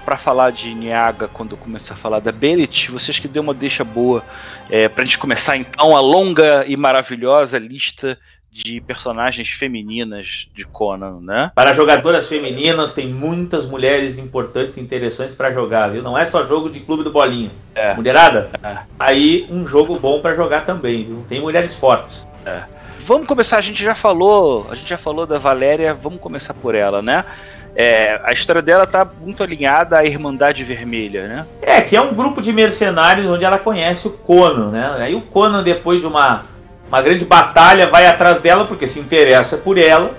para 0.04 0.16
falar 0.16 0.50
de 0.50 0.74
Niaga 0.74 1.28
quando 1.28 1.56
começar 1.56 1.94
a 1.94 1.96
falar 1.96 2.20
da 2.20 2.32
Belit. 2.32 2.90
Vocês 2.90 3.18
que 3.18 3.28
deu 3.28 3.42
uma 3.42 3.54
deixa 3.54 3.84
boa 3.84 4.22
é, 4.70 4.88
para 4.88 5.02
a 5.02 5.06
gente 5.06 5.18
começar 5.18 5.56
então 5.56 5.96
a 5.96 6.00
longa 6.00 6.64
e 6.66 6.76
maravilhosa 6.76 7.58
lista 7.58 8.18
de 8.50 8.80
personagens 8.80 9.50
femininas 9.50 10.48
de 10.54 10.64
Conan, 10.64 11.20
né? 11.20 11.52
Para 11.54 11.74
jogadoras 11.74 12.26
femininas 12.26 12.94
tem 12.94 13.06
muitas 13.06 13.66
mulheres 13.66 14.16
importantes 14.16 14.78
e 14.78 14.80
interessantes 14.80 15.34
para 15.34 15.52
jogar, 15.52 15.88
viu? 15.88 16.02
Não 16.02 16.16
é 16.16 16.24
só 16.24 16.46
jogo 16.46 16.70
de 16.70 16.80
clube 16.80 17.04
do 17.04 17.12
bolinho. 17.12 17.50
É. 17.74 17.94
Mulherada? 17.94 18.48
É. 18.62 18.78
Aí 18.98 19.46
um 19.50 19.68
jogo 19.68 19.98
bom 19.98 20.22
para 20.22 20.34
jogar 20.34 20.64
também, 20.64 21.04
viu? 21.04 21.22
Tem 21.28 21.38
mulheres 21.38 21.78
fortes. 21.78 22.26
É 22.46 22.75
vamos 23.06 23.28
começar, 23.28 23.58
a 23.58 23.60
gente 23.60 23.82
já 23.82 23.94
falou, 23.94 24.66
a 24.68 24.74
gente 24.74 24.88
já 24.88 24.98
falou 24.98 25.24
da 25.26 25.38
Valéria, 25.38 25.94
vamos 25.94 26.20
começar 26.20 26.52
por 26.52 26.74
ela, 26.74 27.00
né? 27.00 27.24
É, 27.76 28.20
a 28.24 28.32
história 28.32 28.60
dela 28.60 28.84
tá 28.84 29.06
muito 29.20 29.44
alinhada 29.44 29.98
à 29.98 30.04
Irmandade 30.04 30.64
Vermelha, 30.64 31.28
né? 31.28 31.46
É, 31.62 31.80
que 31.82 31.94
é 31.94 32.00
um 32.00 32.12
grupo 32.12 32.42
de 32.42 32.52
mercenários 32.52 33.26
onde 33.26 33.44
ela 33.44 33.60
conhece 33.60 34.08
o 34.08 34.10
Conan, 34.10 34.72
né? 34.72 34.96
Aí 34.98 35.14
o 35.14 35.20
Conan, 35.20 35.62
depois 35.62 36.00
de 36.00 36.06
uma, 36.06 36.46
uma 36.88 37.00
grande 37.00 37.24
batalha, 37.24 37.86
vai 37.86 38.08
atrás 38.08 38.40
dela 38.40 38.64
porque 38.64 38.88
se 38.88 38.98
interessa 38.98 39.58
por 39.58 39.78
ela. 39.78 40.16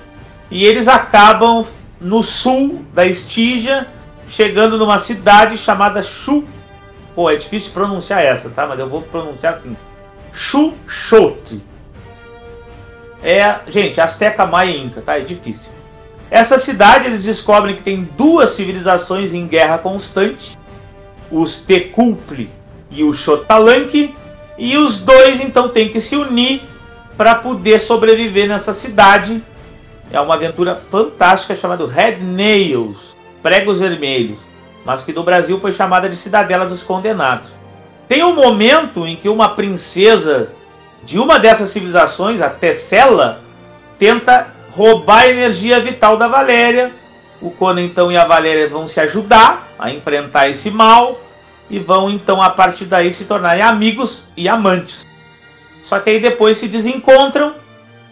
E 0.49 0.63
eles 0.65 0.87
acabam 0.87 1.65
no 1.99 2.23
sul 2.23 2.85
da 2.93 3.05
Estígia, 3.05 3.85
chegando 4.29 4.77
numa 4.77 4.97
cidade 4.97 5.57
chamada 5.57 6.01
Shu. 6.01 6.47
Pô, 7.13 7.29
é 7.29 7.35
difícil 7.35 7.73
pronunciar 7.73 8.23
essa, 8.23 8.49
tá? 8.49 8.65
Mas 8.65 8.79
eu 8.79 8.87
vou 8.87 9.01
pronunciar 9.01 9.55
assim. 9.55 9.75
Chuchote 10.31 11.61
é, 13.23 13.59
gente, 13.67 13.99
Azteca, 13.99 14.45
Maia 14.45 14.71
e 14.71 14.85
Inca, 14.85 15.01
tá? 15.01 15.17
É 15.17 15.21
difícil. 15.21 15.71
Essa 16.29 16.57
cidade 16.57 17.07
eles 17.07 17.23
descobrem 17.23 17.75
que 17.75 17.81
tem 17.81 18.03
duas 18.17 18.51
civilizações 18.51 19.33
em 19.33 19.47
guerra 19.47 19.77
constante, 19.77 20.57
os 21.31 21.61
Tecuhtli 21.61 22.49
e 22.91 23.03
o 23.03 23.13
Xotalanque, 23.13 24.15
e 24.57 24.77
os 24.77 24.99
dois 24.99 25.39
então 25.41 25.69
têm 25.69 25.89
que 25.89 26.01
se 26.01 26.15
unir 26.15 26.61
para 27.15 27.35
poder 27.35 27.79
sobreviver 27.79 28.47
nessa 28.47 28.73
cidade. 28.73 29.43
É 30.11 30.19
uma 30.19 30.35
aventura 30.35 30.75
fantástica 30.75 31.55
chamada 31.55 31.85
Red 31.87 32.17
Nails, 32.17 33.15
Pregos 33.41 33.79
Vermelhos, 33.79 34.39
mas 34.85 35.03
que 35.03 35.13
no 35.13 35.23
Brasil 35.23 35.59
foi 35.59 35.71
chamada 35.71 36.09
de 36.09 36.15
Cidadela 36.15 36.65
dos 36.65 36.83
Condenados. 36.83 37.49
Tem 38.07 38.23
um 38.23 38.33
momento 38.33 39.05
em 39.05 39.15
que 39.15 39.27
uma 39.27 39.49
princesa 39.49 40.49
de 41.03 41.19
uma 41.19 41.39
dessas 41.39 41.69
civilizações, 41.69 42.41
a 42.41 42.49
Tessela, 42.49 43.41
tenta 43.97 44.53
roubar 44.71 45.21
a 45.21 45.29
energia 45.29 45.79
vital 45.79 46.17
da 46.17 46.27
Valéria. 46.27 46.93
O 47.41 47.51
Conan 47.51 47.81
então 47.81 48.11
e 48.11 48.17
a 48.17 48.25
Valéria 48.25 48.67
vão 48.67 48.87
se 48.87 48.99
ajudar 48.99 49.67
a 49.77 49.91
enfrentar 49.91 50.49
esse 50.49 50.71
mal 50.71 51.19
e 51.69 51.79
vão 51.79 52.09
então 52.09 52.41
a 52.41 52.49
partir 52.49 52.85
daí 52.85 53.13
se 53.13 53.25
tornarem 53.25 53.61
amigos 53.61 54.27
e 54.35 54.47
amantes. 54.47 55.05
Só 55.83 55.99
que 55.99 56.09
aí 56.09 56.19
depois 56.19 56.57
se 56.57 56.67
desencontram 56.67 57.55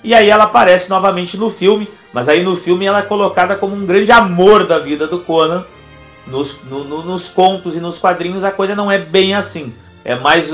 e 0.03 0.13
aí 0.13 0.29
ela 0.29 0.45
aparece 0.45 0.89
novamente 0.89 1.37
no 1.37 1.49
filme, 1.49 1.89
mas 2.13 2.29
aí 2.29 2.43
no 2.43 2.55
filme 2.55 2.85
ela 2.85 2.99
é 2.99 3.03
colocada 3.03 3.55
como 3.55 3.75
um 3.75 3.85
grande 3.85 4.11
amor 4.11 4.65
da 4.65 4.79
vida 4.79 5.07
do 5.07 5.19
Conan. 5.19 5.65
Nos, 6.27 6.59
no, 6.63 6.83
no, 6.83 7.03
nos 7.03 7.29
contos 7.29 7.75
e 7.75 7.79
nos 7.79 7.99
quadrinhos 7.99 8.43
a 8.43 8.51
coisa 8.51 8.75
não 8.75 8.91
é 8.91 8.97
bem 8.97 9.35
assim. 9.35 9.73
É 10.03 10.15
mais, 10.15 10.53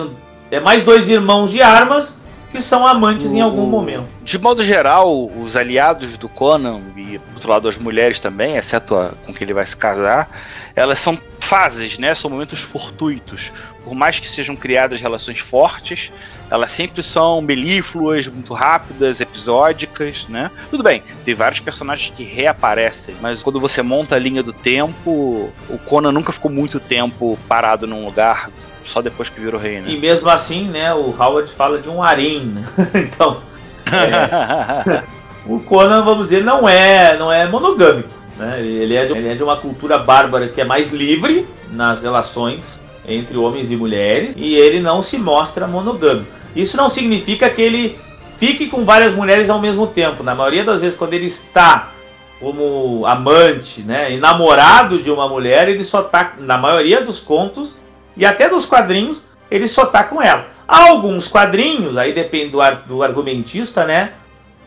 é 0.49 0.59
mais 0.59 0.83
dois 0.83 1.09
irmãos 1.09 1.51
de 1.51 1.61
armas 1.61 2.15
que 2.51 2.61
são 2.61 2.85
amantes 2.85 3.31
o, 3.31 3.35
em 3.35 3.41
algum 3.41 3.65
momento. 3.65 4.05
De 4.23 4.37
modo 4.37 4.63
geral, 4.63 5.25
os 5.25 5.55
aliados 5.55 6.17
do 6.17 6.27
Conan, 6.27 6.81
e 6.95 7.17
por 7.17 7.33
outro 7.35 7.49
lado 7.49 7.69
as 7.69 7.77
mulheres 7.77 8.19
também, 8.19 8.57
exceto 8.57 8.95
a, 8.95 9.11
com 9.25 9.33
que 9.33 9.43
ele 9.43 9.53
vai 9.53 9.65
se 9.65 9.75
casar, 9.75 10.29
elas 10.75 10.99
são 10.99 11.17
fases, 11.39 11.97
né? 11.97 12.13
São 12.13 12.29
momentos 12.29 12.59
fortuitos. 12.59 13.51
Por 13.83 13.95
mais 13.95 14.19
que 14.19 14.29
sejam 14.29 14.55
criadas 14.55 15.01
relações 15.01 15.39
fortes, 15.39 16.11
elas 16.49 16.71
sempre 16.71 17.01
são 17.01 17.41
melífluas, 17.41 18.27
muito 18.27 18.53
rápidas, 18.53 19.21
episódicas, 19.21 20.27
né? 20.27 20.51
Tudo 20.69 20.83
bem, 20.83 21.01
tem 21.23 21.33
vários 21.33 21.61
personagens 21.61 22.13
que 22.15 22.23
reaparecem, 22.23 23.15
mas 23.21 23.41
quando 23.41 23.59
você 23.59 23.81
monta 23.81 24.15
a 24.15 24.19
linha 24.19 24.43
do 24.43 24.53
tempo, 24.53 25.51
o 25.69 25.77
Conan 25.85 26.11
nunca 26.11 26.31
ficou 26.31 26.51
muito 26.51 26.79
tempo 26.79 27.39
parado 27.47 27.87
num 27.87 28.05
lugar 28.05 28.49
só 28.85 29.01
depois 29.01 29.29
que 29.29 29.39
virou 29.39 29.59
rei, 29.59 29.81
né? 29.81 29.89
E 29.89 29.97
mesmo 29.97 30.29
assim, 30.29 30.67
né, 30.67 30.93
o 30.93 31.15
Howard 31.17 31.51
fala 31.51 31.79
de 31.79 31.89
um 31.89 32.01
harém, 32.01 32.41
né? 32.45 32.63
então, 32.95 33.41
é, 33.85 35.03
o 35.45 35.59
Conan, 35.59 36.03
vamos 36.03 36.29
dizer, 36.29 36.43
não 36.43 36.67
é, 36.67 37.17
não 37.17 37.31
é 37.31 37.47
monogâmico, 37.47 38.09
né? 38.37 38.59
Ele 38.61 38.95
é, 38.95 39.05
de, 39.05 39.13
ele 39.13 39.29
é 39.29 39.35
de 39.35 39.43
uma 39.43 39.57
cultura 39.57 39.97
bárbara 39.97 40.47
que 40.47 40.61
é 40.61 40.65
mais 40.65 40.91
livre 40.91 41.47
nas 41.71 42.01
relações 42.01 42.79
entre 43.07 43.37
homens 43.37 43.71
e 43.71 43.75
mulheres 43.75 44.35
e 44.37 44.55
ele 44.55 44.79
não 44.79 45.01
se 45.01 45.17
mostra 45.17 45.67
monogâmico. 45.67 46.27
Isso 46.55 46.77
não 46.77 46.89
significa 46.89 47.49
que 47.49 47.61
ele 47.61 47.99
fique 48.37 48.67
com 48.67 48.83
várias 48.83 49.13
mulheres 49.13 49.49
ao 49.49 49.59
mesmo 49.59 49.87
tempo. 49.87 50.23
Na 50.23 50.35
maioria 50.35 50.63
das 50.63 50.81
vezes, 50.81 50.97
quando 50.97 51.13
ele 51.13 51.27
está 51.27 51.91
como 52.39 53.05
amante, 53.05 53.81
né, 53.81 54.11
e 54.11 54.17
namorado 54.17 54.97
de 54.97 55.11
uma 55.11 55.29
mulher, 55.29 55.69
ele 55.69 55.83
só 55.83 56.01
tá, 56.01 56.33
na 56.39 56.57
maioria 56.57 57.01
dos 57.01 57.19
contos 57.19 57.75
e 58.15 58.25
até 58.25 58.49
dos 58.49 58.65
quadrinhos, 58.65 59.23
ele 59.49 59.67
só 59.67 59.85
tá 59.85 60.03
com 60.03 60.21
ela. 60.21 60.47
Alguns 60.67 61.27
quadrinhos, 61.27 61.97
aí 61.97 62.13
depende 62.13 62.49
do, 62.49 62.61
ar, 62.61 62.83
do 62.83 63.03
argumentista, 63.03 63.85
né, 63.85 64.13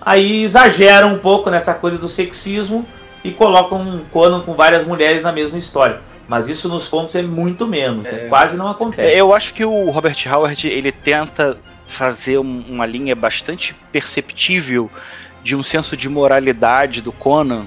aí 0.00 0.44
exageram 0.44 1.14
um 1.14 1.18
pouco 1.18 1.50
nessa 1.50 1.74
coisa 1.74 1.96
do 1.96 2.08
sexismo 2.08 2.86
e 3.22 3.30
colocam 3.30 3.80
um 3.80 4.04
Conan 4.10 4.40
com 4.40 4.54
várias 4.54 4.86
mulheres 4.86 5.22
na 5.22 5.32
mesma 5.32 5.56
história. 5.56 6.00
Mas 6.28 6.48
isso 6.48 6.68
nos 6.68 6.88
contos 6.88 7.14
é 7.14 7.22
muito 7.22 7.66
menos, 7.66 8.04
né? 8.04 8.26
quase 8.28 8.56
não 8.56 8.68
acontece. 8.68 9.16
Eu 9.16 9.34
acho 9.34 9.52
que 9.52 9.64
o 9.64 9.90
Robert 9.90 10.16
Howard 10.26 10.68
ele 10.68 10.90
tenta 10.90 11.58
fazer 11.86 12.38
um, 12.38 12.64
uma 12.68 12.86
linha 12.86 13.14
bastante 13.14 13.74
perceptível 13.92 14.90
de 15.42 15.54
um 15.54 15.62
senso 15.62 15.96
de 15.96 16.08
moralidade 16.08 17.02
do 17.02 17.12
Conan. 17.12 17.66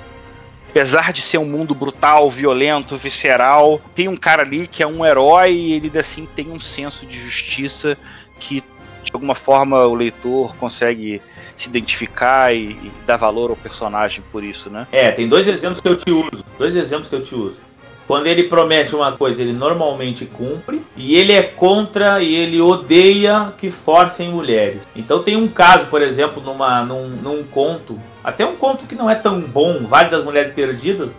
Apesar 0.77 1.11
de 1.11 1.23
ser 1.23 1.39
um 1.39 1.45
mundo 1.45 1.73
brutal, 1.73 2.29
violento, 2.29 2.95
visceral, 2.97 3.81
tem 3.95 4.07
um 4.07 4.15
cara 4.15 4.43
ali 4.43 4.67
que 4.67 4.83
é 4.83 4.87
um 4.87 5.03
herói 5.03 5.51
e 5.51 5.73
ele 5.73 5.91
assim 5.97 6.27
tem 6.35 6.51
um 6.51 6.59
senso 6.59 7.03
de 7.03 7.19
justiça 7.19 7.97
que 8.39 8.63
de 9.03 9.11
alguma 9.11 9.33
forma 9.33 9.87
o 9.87 9.95
leitor 9.95 10.55
consegue 10.57 11.19
se 11.57 11.67
identificar 11.67 12.53
e, 12.53 12.73
e 12.73 12.91
dar 13.07 13.17
valor 13.17 13.49
ao 13.49 13.55
personagem 13.55 14.23
por 14.31 14.43
isso, 14.43 14.69
né? 14.69 14.85
É, 14.91 15.11
tem 15.11 15.27
dois 15.27 15.47
exemplos 15.47 15.81
que 15.81 15.87
eu 15.87 15.95
te 15.95 16.11
uso. 16.11 16.45
Dois 16.59 16.75
exemplos 16.75 17.09
que 17.09 17.15
eu 17.15 17.23
te 17.23 17.33
uso. 17.33 17.66
Quando 18.07 18.27
ele 18.27 18.43
promete 18.43 18.95
uma 18.95 19.11
coisa, 19.11 19.41
ele 19.41 19.51
normalmente 19.51 20.25
cumpre. 20.25 20.81
E 20.95 21.15
ele 21.15 21.33
é 21.33 21.43
contra 21.43 22.23
e 22.23 22.33
ele 22.33 22.61
odeia 22.61 23.53
que 23.57 23.69
forcem 23.69 24.29
mulheres. 24.29 24.87
Então 24.95 25.21
tem 25.21 25.35
um 25.35 25.49
caso, 25.49 25.87
por 25.87 26.01
exemplo, 26.01 26.41
numa, 26.41 26.83
num, 26.83 27.09
num 27.09 27.43
conto, 27.43 27.99
até 28.23 28.45
um 28.45 28.55
conto 28.55 28.85
que 28.85 28.95
não 28.95 29.09
é 29.09 29.15
tão 29.15 29.41
bom, 29.41 29.85
Vale 29.85 30.09
das 30.09 30.23
Mulheres 30.23 30.53
Perdidas, 30.53 31.11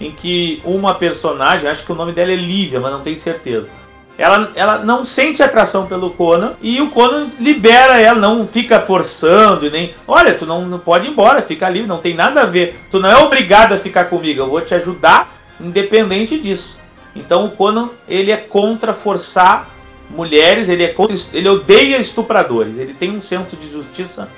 em 0.00 0.12
que 0.12 0.62
uma 0.64 0.94
personagem, 0.94 1.68
acho 1.68 1.84
que 1.84 1.92
o 1.92 1.96
nome 1.96 2.12
dela 2.12 2.30
é 2.30 2.36
Lívia, 2.36 2.78
mas 2.78 2.92
não 2.92 3.00
tenho 3.00 3.18
certeza. 3.18 3.68
Ela, 4.16 4.50
ela 4.56 4.78
não 4.78 5.04
sente 5.04 5.44
atração 5.44 5.86
pelo 5.86 6.10
Conan 6.10 6.54
e 6.60 6.80
o 6.80 6.90
Conan 6.90 7.28
libera 7.38 8.00
ela, 8.00 8.18
não 8.18 8.48
fica 8.48 8.80
forçando 8.80 9.64
e 9.66 9.70
nem. 9.70 9.94
Olha, 10.08 10.34
tu 10.34 10.44
não, 10.44 10.66
não 10.66 10.80
pode 10.80 11.06
ir 11.06 11.10
embora, 11.10 11.40
fica 11.40 11.66
ali, 11.66 11.82
não 11.82 11.98
tem 11.98 12.14
nada 12.14 12.42
a 12.42 12.46
ver. 12.46 12.80
Tu 12.90 12.98
não 12.98 13.08
é 13.08 13.16
obrigado 13.16 13.74
a 13.74 13.78
ficar 13.78 14.06
comigo, 14.06 14.40
eu 14.40 14.50
vou 14.50 14.60
te 14.60 14.74
ajudar 14.74 15.37
independente 15.60 16.38
disso. 16.38 16.78
Então 17.14 17.46
o 17.46 17.50
Conan 17.50 17.90
ele 18.08 18.30
é 18.30 18.36
contra 18.36 18.94
forçar 18.94 19.68
mulheres, 20.10 20.68
ele 20.68 20.84
é 20.84 20.88
contra, 20.88 21.16
ele 21.32 21.48
odeia 21.48 21.98
estupradores. 21.98 22.78
Ele 22.78 22.94
tem 22.94 23.10
um 23.10 23.20
senso 23.20 23.56
de 23.56 23.70
justiça 23.70 24.28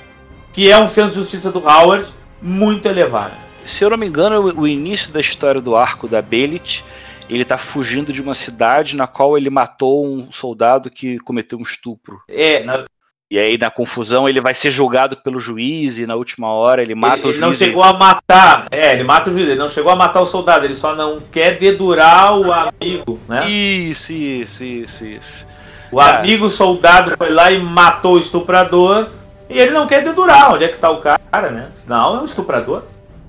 que 0.53 0.71
é 0.71 0.79
um 0.79 0.89
senso 0.89 1.11
de 1.11 1.17
justiça 1.17 1.53
do 1.53 1.61
Howard 1.61 2.09
muito 2.43 2.87
elevado. 2.87 3.35
Se 3.67 3.85
eu 3.85 3.91
não 3.91 3.97
me 3.97 4.07
engano, 4.07 4.41
o 4.59 4.67
início 4.67 5.13
da 5.13 5.21
história 5.21 5.61
do 5.61 5.77
arco 5.77 6.09
da 6.09 6.21
Belit, 6.21 6.83
ele 7.29 7.43
está 7.43 7.57
fugindo 7.57 8.13
de 8.13 8.21
uma 8.21 8.35
cidade 8.35 8.97
na 8.97 9.07
qual 9.07 9.37
ele 9.37 9.51
matou 9.51 10.05
um 10.05 10.33
soldado 10.33 10.91
que 10.91 11.19
cometeu 11.21 11.59
um 11.59 11.63
estupro. 11.63 12.21
É, 12.29 12.65
na, 12.65 12.87
e 13.31 13.39
aí, 13.39 13.57
na 13.57 13.71
confusão, 13.71 14.29
ele 14.29 14.41
vai 14.41 14.53
ser 14.53 14.73
julgado 14.73 15.17
pelo 15.17 15.39
juiz 15.39 15.99
e 15.99 16.05
na 16.05 16.17
última 16.17 16.49
hora 16.49 16.83
ele 16.83 16.97
mata 16.97 17.19
ele, 17.19 17.29
o 17.29 17.33
juiz. 17.33 17.37
Ele 17.37 17.47
não 17.47 17.53
chegou 17.53 17.83
a 17.85 17.93
matar. 17.93 18.67
É, 18.73 18.95
ele 18.95 19.05
mata 19.05 19.31
o 19.31 19.33
juiz, 19.33 19.47
ele 19.47 19.59
não 19.59 19.69
chegou 19.69 19.93
a 19.93 19.95
matar 19.95 20.21
o 20.21 20.27
soldado, 20.27 20.65
ele 20.65 20.75
só 20.75 20.97
não 20.97 21.21
quer 21.21 21.57
dedurar 21.57 22.37
o 22.37 22.53
amigo, 22.53 23.21
né? 23.29 23.49
Isso, 23.49 24.13
isso, 24.13 24.65
isso, 24.65 25.05
isso. 25.05 25.47
O 25.93 26.03
é. 26.03 26.17
amigo 26.17 26.51
soldado 26.51 27.17
foi 27.17 27.31
lá 27.31 27.53
e 27.53 27.61
matou 27.61 28.15
o 28.15 28.19
estuprador. 28.19 29.09
E 29.49 29.57
ele 29.57 29.71
não 29.71 29.87
quer 29.87 30.03
dedurar 30.03 30.53
onde 30.53 30.65
é 30.65 30.69
que 30.69 30.79
tá 30.79 30.91
o 30.91 31.01
cara, 31.01 31.51
né? 31.51 31.69
Não, 31.87 32.17
é 32.17 32.21
um 32.23 32.25
estuprador. 32.25 32.83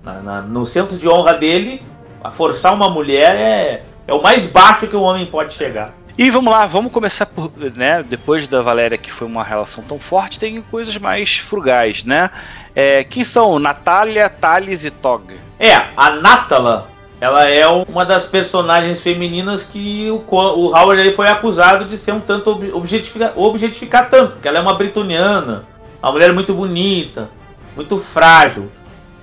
Na, 0.04 0.14
na, 0.14 0.42
no 0.42 0.66
senso 0.66 0.98
de 0.98 1.08
honra 1.08 1.36
dele, 1.36 1.80
a 2.24 2.32
forçar 2.32 2.74
uma 2.74 2.90
mulher 2.90 3.36
é, 3.36 3.84
é 4.08 4.14
o 4.16 4.22
mais 4.22 4.48
baixo 4.48 4.88
que 4.88 4.96
o 4.96 5.02
homem 5.02 5.28
pode 5.28 5.54
chegar. 5.54 5.94
E 6.18 6.30
vamos 6.30 6.52
lá, 6.52 6.66
vamos 6.66 6.92
começar 6.92 7.26
por, 7.26 7.52
né, 7.76 8.04
depois 8.04 8.48
da 8.48 8.62
Valéria, 8.62 8.98
que 8.98 9.12
foi 9.12 9.28
uma 9.28 9.44
relação 9.44 9.84
tão 9.84 9.98
forte, 9.98 10.40
tem 10.40 10.62
coisas 10.62 10.98
mais 10.98 11.38
frugais, 11.38 12.04
né? 12.04 12.30
É, 12.76 13.04
quem 13.04 13.24
são 13.24 13.60
Natália, 13.60 14.30
Thales 14.30 14.84
e 14.84 14.92
Tog? 14.92 15.34
É, 15.60 15.74
a 15.96 16.10
Natala, 16.12 16.90
ela 17.20 17.48
é 17.48 17.66
uma 17.68 18.04
das 18.04 18.26
personagens 18.26 19.02
femininas 19.02 19.64
que 19.64 20.10
o, 20.10 20.24
o 20.36 20.76
Howard 20.76 21.14
foi 21.14 21.28
acusado 21.28 21.86
de 21.86 21.98
ser 21.98 22.12
um 22.12 22.20
tanto 22.20 22.50
objetificar, 22.74 23.34
objetificar 23.36 24.10
tanto, 24.10 24.34
porque 24.34 24.48
ela 24.48 24.58
é 24.58 24.62
uma 24.62 24.74
britoniana, 24.74 25.66
uma 26.02 26.12
mulher 26.12 26.34
muito 26.34 26.54
bonita, 26.54 27.30
muito 27.76 27.98
frágil. 27.98 28.72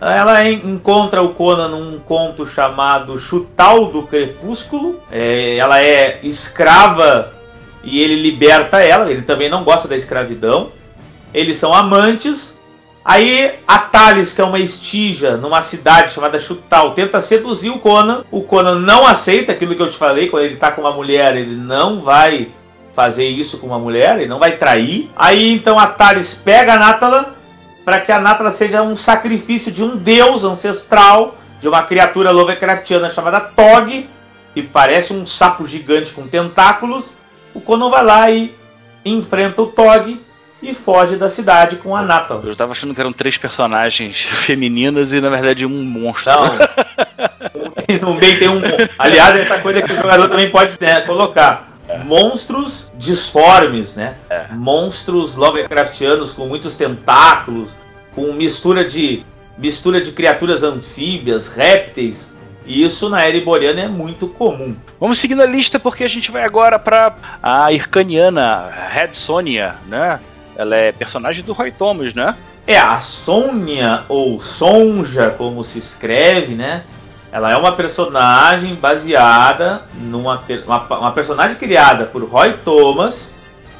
Ela 0.00 0.48
encontra 0.48 1.22
o 1.22 1.34
Conan 1.34 1.68
num 1.68 1.98
conto 1.98 2.46
chamado 2.46 3.18
Chutal 3.18 3.86
do 3.86 4.04
Crepúsculo. 4.04 5.02
É, 5.10 5.56
ela 5.56 5.80
é 5.80 6.20
escrava 6.22 7.32
e 7.82 8.00
ele 8.00 8.14
liberta 8.16 8.80
ela. 8.80 9.10
Ele 9.10 9.22
também 9.22 9.48
não 9.48 9.64
gosta 9.64 9.88
da 9.88 9.96
escravidão. 9.96 10.70
Eles 11.34 11.56
são 11.56 11.74
amantes. 11.74 12.58
Aí 13.04 13.54
a 13.66 13.78
Thales, 13.78 14.34
que 14.34 14.40
é 14.40 14.44
uma 14.44 14.58
estígia 14.58 15.36
numa 15.36 15.62
cidade 15.62 16.12
chamada 16.12 16.38
Chutal, 16.38 16.92
tenta 16.92 17.20
seduzir 17.20 17.70
o 17.70 17.80
Conan. 17.80 18.24
O 18.30 18.42
Conan 18.42 18.76
não 18.76 19.06
aceita 19.06 19.50
aquilo 19.50 19.74
que 19.74 19.82
eu 19.82 19.90
te 19.90 19.96
falei. 19.96 20.28
Quando 20.28 20.44
ele 20.44 20.56
tá 20.56 20.70
com 20.70 20.82
uma 20.82 20.92
mulher, 20.92 21.36
ele 21.36 21.56
não 21.56 22.02
vai 22.02 22.52
fazer 22.92 23.26
isso 23.26 23.58
com 23.58 23.68
uma 23.68 23.78
mulher, 23.78 24.16
ele 24.16 24.28
não 24.28 24.38
vai 24.38 24.56
trair. 24.56 25.10
Aí 25.16 25.52
então 25.52 25.78
a 25.78 25.86
Thales 25.86 26.34
pega 26.34 26.74
a 26.74 26.78
Natala 26.78 27.37
para 27.88 28.00
que 28.00 28.12
a 28.12 28.20
Natra 28.20 28.50
seja 28.50 28.82
um 28.82 28.94
sacrifício 28.94 29.72
de 29.72 29.82
um 29.82 29.96
deus 29.96 30.44
ancestral, 30.44 31.38
de 31.58 31.66
uma 31.66 31.82
criatura 31.82 32.30
Lovecraftiana 32.30 33.08
chamada 33.08 33.40
Tog, 33.40 34.06
que 34.52 34.62
parece 34.62 35.14
um 35.14 35.24
sapo 35.24 35.66
gigante 35.66 36.10
com 36.10 36.26
tentáculos. 36.26 37.14
O 37.54 37.62
Conan 37.62 37.88
vai 37.88 38.04
lá 38.04 38.30
e 38.30 38.54
enfrenta 39.06 39.62
o 39.62 39.68
Tog 39.68 40.20
e 40.62 40.74
foge 40.74 41.16
da 41.16 41.30
cidade 41.30 41.76
com 41.76 41.96
a 41.96 42.02
Natal. 42.02 42.42
Eu 42.44 42.52
estava 42.52 42.72
achando 42.72 42.92
que 42.92 43.00
eram 43.00 43.10
três 43.10 43.38
personagens 43.38 44.20
femininas 44.44 45.14
e 45.14 45.20
na 45.22 45.30
verdade 45.30 45.64
um 45.64 45.82
monstro. 45.82 46.30
Não, 46.30 46.58
no 48.06 48.20
meio 48.20 48.38
tem 48.38 48.50
um. 48.50 48.60
Aliás, 48.98 49.34
essa 49.34 49.60
coisa 49.60 49.80
que 49.80 49.94
o 49.94 49.96
jogador 49.96 50.28
também 50.28 50.50
pode 50.50 50.76
né, 50.78 51.00
colocar 51.00 51.67
monstros 52.04 52.92
disformes, 52.96 53.94
né? 53.94 54.16
É. 54.28 54.46
Monstros 54.52 55.36
Lovecraftianos 55.36 56.32
com 56.32 56.46
muitos 56.46 56.76
tentáculos, 56.76 57.70
com 58.14 58.32
mistura 58.32 58.84
de 58.84 59.24
mistura 59.56 60.00
de 60.00 60.12
criaturas 60.12 60.62
anfíbias, 60.62 61.54
répteis. 61.56 62.28
E 62.64 62.84
isso 62.84 63.08
na 63.08 63.24
era 63.24 63.36
iboriana 63.36 63.80
é 63.80 63.88
muito 63.88 64.28
comum. 64.28 64.76
Vamos 65.00 65.18
seguindo 65.18 65.42
a 65.42 65.46
lista 65.46 65.80
porque 65.80 66.04
a 66.04 66.08
gente 66.08 66.30
vai 66.30 66.44
agora 66.44 66.78
para 66.78 67.16
a 67.42 67.72
Ircaniana, 67.72 68.70
Red 68.90 69.14
Sonia, 69.14 69.76
né? 69.86 70.20
Ela 70.54 70.76
é 70.76 70.92
personagem 70.92 71.44
do 71.44 71.52
Roy 71.52 71.72
Thomas, 71.72 72.12
né? 72.14 72.36
É, 72.66 72.76
a 72.76 73.00
Sônia, 73.00 74.04
ou 74.08 74.38
Sonja, 74.42 75.30
como 75.30 75.64
se 75.64 75.78
escreve, 75.78 76.54
né? 76.54 76.84
Ela 77.30 77.52
é 77.52 77.56
uma 77.56 77.72
personagem 77.72 78.74
baseada 78.74 79.82
numa 79.94 80.42
uma, 80.66 80.98
uma 80.98 81.12
personagem 81.12 81.56
criada 81.56 82.06
por 82.06 82.24
Roy 82.24 82.54
Thomas 82.64 83.32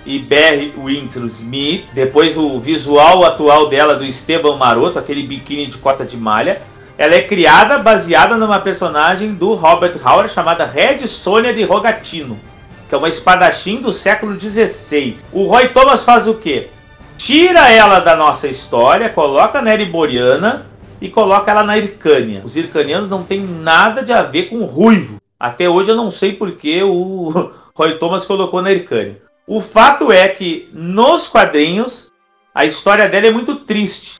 e 0.04 0.18
Barry 0.18 0.72
Winslow 0.76 1.26
Smith. 1.26 1.86
Depois 1.92 2.36
o 2.36 2.60
visual 2.60 3.24
atual 3.24 3.68
dela 3.68 3.94
do 3.96 4.04
Esteban 4.04 4.56
Maroto, 4.56 4.98
aquele 4.98 5.22
biquíni 5.22 5.66
de 5.66 5.78
cota 5.78 6.04
de 6.04 6.16
malha. 6.16 6.60
Ela 6.98 7.14
é 7.14 7.22
criada 7.22 7.78
baseada 7.78 8.36
numa 8.36 8.58
personagem 8.58 9.32
do 9.32 9.54
Robert 9.54 9.94
Howard 10.04 10.32
chamada 10.32 10.66
Red 10.66 11.06
Sônia 11.06 11.54
de 11.54 11.62
Rogatino, 11.62 12.38
que 12.88 12.94
é 12.94 12.98
uma 12.98 13.08
espadachim 13.08 13.80
do 13.80 13.92
século 13.92 14.38
XVI. 14.38 15.16
O 15.32 15.46
Roy 15.46 15.68
Thomas 15.68 16.04
faz 16.04 16.26
o 16.26 16.34
quê? 16.34 16.68
Tira 17.16 17.70
ela 17.72 18.00
da 18.00 18.14
nossa 18.16 18.48
história, 18.48 19.08
coloca 19.08 19.62
na 19.62 19.72
Ereboriana 19.72 20.66
e 21.00 21.08
coloca 21.08 21.50
ela 21.50 21.62
na 21.62 21.78
Ircânia. 21.78 22.42
Os 22.44 22.56
ircanianos 22.56 23.08
não 23.08 23.22
têm 23.22 23.40
nada 23.40 24.02
de 24.02 24.12
a 24.12 24.22
ver 24.22 24.44
com 24.44 24.64
ruivo. 24.64 25.18
Até 25.38 25.68
hoje 25.68 25.90
eu 25.90 25.96
não 25.96 26.10
sei 26.10 26.32
porque 26.32 26.82
o 26.82 27.52
Roy 27.74 27.94
Thomas 27.98 28.24
colocou 28.24 28.60
na 28.60 28.72
Ercane. 28.72 29.16
O 29.46 29.60
fato 29.60 30.10
é 30.10 30.28
que 30.28 30.68
nos 30.72 31.28
quadrinhos 31.28 32.10
a 32.54 32.64
história 32.64 33.08
dela 33.08 33.28
é 33.28 33.30
muito 33.30 33.56
triste. 33.56 34.18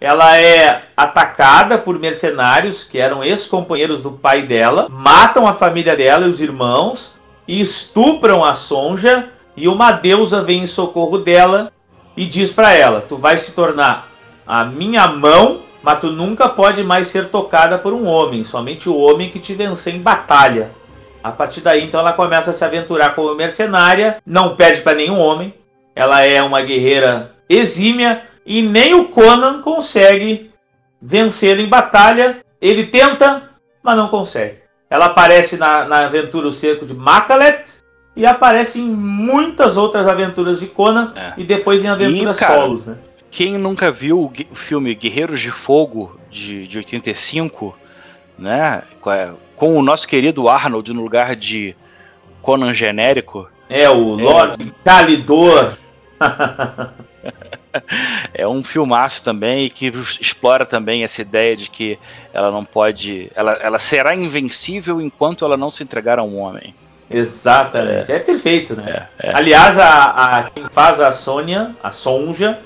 Ela 0.00 0.36
é 0.38 0.84
atacada 0.96 1.78
por 1.78 1.98
mercenários 1.98 2.84
que 2.84 2.98
eram 2.98 3.22
ex-companheiros 3.22 4.02
do 4.02 4.12
pai 4.12 4.42
dela, 4.42 4.88
matam 4.90 5.46
a 5.46 5.52
família 5.52 5.94
dela 5.94 6.26
e 6.26 6.30
os 6.30 6.40
irmãos 6.40 7.20
e 7.46 7.60
estupram 7.60 8.44
a 8.44 8.54
Sonja. 8.54 9.30
E 9.56 9.68
uma 9.68 9.92
deusa 9.92 10.42
vem 10.42 10.64
em 10.64 10.66
socorro 10.66 11.18
dela 11.18 11.70
e 12.16 12.24
diz 12.24 12.52
para 12.52 12.72
ela: 12.72 13.00
Tu 13.02 13.16
vai 13.16 13.38
se 13.38 13.52
tornar 13.52 14.08
a 14.46 14.64
minha 14.64 15.06
mão, 15.06 15.62
mas 15.84 16.00
tu 16.00 16.10
nunca 16.10 16.48
pode 16.48 16.82
mais 16.82 17.08
ser 17.08 17.28
tocada 17.28 17.76
por 17.78 17.92
um 17.92 18.06
homem, 18.06 18.42
somente 18.42 18.88
o 18.88 18.96
homem 18.96 19.28
que 19.28 19.38
te 19.38 19.52
vencer 19.54 19.94
em 19.94 20.00
batalha. 20.00 20.70
A 21.22 21.30
partir 21.30 21.60
daí, 21.60 21.84
então, 21.84 22.00
ela 22.00 22.14
começa 22.14 22.52
a 22.52 22.54
se 22.54 22.64
aventurar 22.64 23.14
como 23.14 23.34
mercenária, 23.34 24.16
não 24.24 24.56
pede 24.56 24.80
para 24.80 24.94
nenhum 24.94 25.18
homem. 25.18 25.52
Ela 25.94 26.22
é 26.22 26.42
uma 26.42 26.62
guerreira 26.62 27.32
exímia 27.48 28.22
e 28.46 28.62
nem 28.62 28.94
o 28.94 29.08
Conan 29.08 29.60
consegue 29.60 30.50
vencê-la 31.00 31.60
em 31.60 31.66
batalha. 31.68 32.38
Ele 32.60 32.84
tenta, 32.86 33.50
mas 33.82 33.96
não 33.96 34.08
consegue. 34.08 34.60
Ela 34.88 35.06
aparece 35.06 35.58
na, 35.58 35.84
na 35.84 36.06
aventura 36.06 36.48
O 36.48 36.52
Cerco 36.52 36.86
de 36.86 36.94
Makalet 36.94 37.62
e 38.16 38.24
aparece 38.24 38.80
em 38.80 38.84
muitas 38.88 39.76
outras 39.76 40.06
aventuras 40.08 40.60
de 40.60 40.66
Conan 40.66 41.12
É. 41.14 41.34
e 41.36 41.44
depois 41.44 41.84
em 41.84 41.88
aventuras 41.88 42.36
E, 42.38 42.40
cara, 42.40 42.60
solos, 42.60 42.86
né? 42.86 42.96
Quem 43.34 43.58
nunca 43.58 43.90
viu 43.90 44.32
o 44.48 44.54
filme 44.54 44.94
Guerreiros 44.94 45.40
de 45.40 45.50
Fogo 45.50 46.16
de, 46.30 46.68
de 46.68 46.78
85, 46.78 47.76
né? 48.38 48.84
Com, 49.56 49.76
o 49.76 49.82
nosso 49.82 50.06
querido 50.06 50.48
Arnold 50.48 50.92
no 50.92 51.02
lugar 51.02 51.34
de 51.34 51.74
Conan 52.40 52.72
genérico, 52.72 53.50
É 53.68 53.90
o 53.90 54.14
Lord 54.14 54.72
Calidor. 54.84 55.76
é 58.32 58.46
um 58.46 58.62
filmaço 58.62 59.20
também 59.24 59.68
que 59.68 59.86
explora 60.20 60.64
também 60.64 61.02
essa 61.02 61.20
ideia 61.20 61.56
de 61.56 61.68
que 61.68 61.98
ela 62.32 62.52
não 62.52 62.64
pode. 62.64 63.32
Ela, 63.34 63.54
ela 63.54 63.80
será 63.80 64.14
invencível 64.14 65.00
enquanto 65.00 65.44
ela 65.44 65.56
não 65.56 65.72
se 65.72 65.82
entregar 65.82 66.20
a 66.20 66.22
um 66.22 66.38
homem. 66.38 66.72
Exatamente. 67.10 68.12
É, 68.12 68.20
perfeito, 68.20 68.76
né? 68.76 69.08
É, 69.18 69.30
é. 69.30 69.32
Aliás, 69.36 69.76
a, 69.76 70.04
a- 70.38 70.50
quem 70.50 70.66
faz 70.70 71.00
a 71.00 71.10
Sônia, 71.10 71.74
a 71.82 71.90
Sonja, 71.90 72.60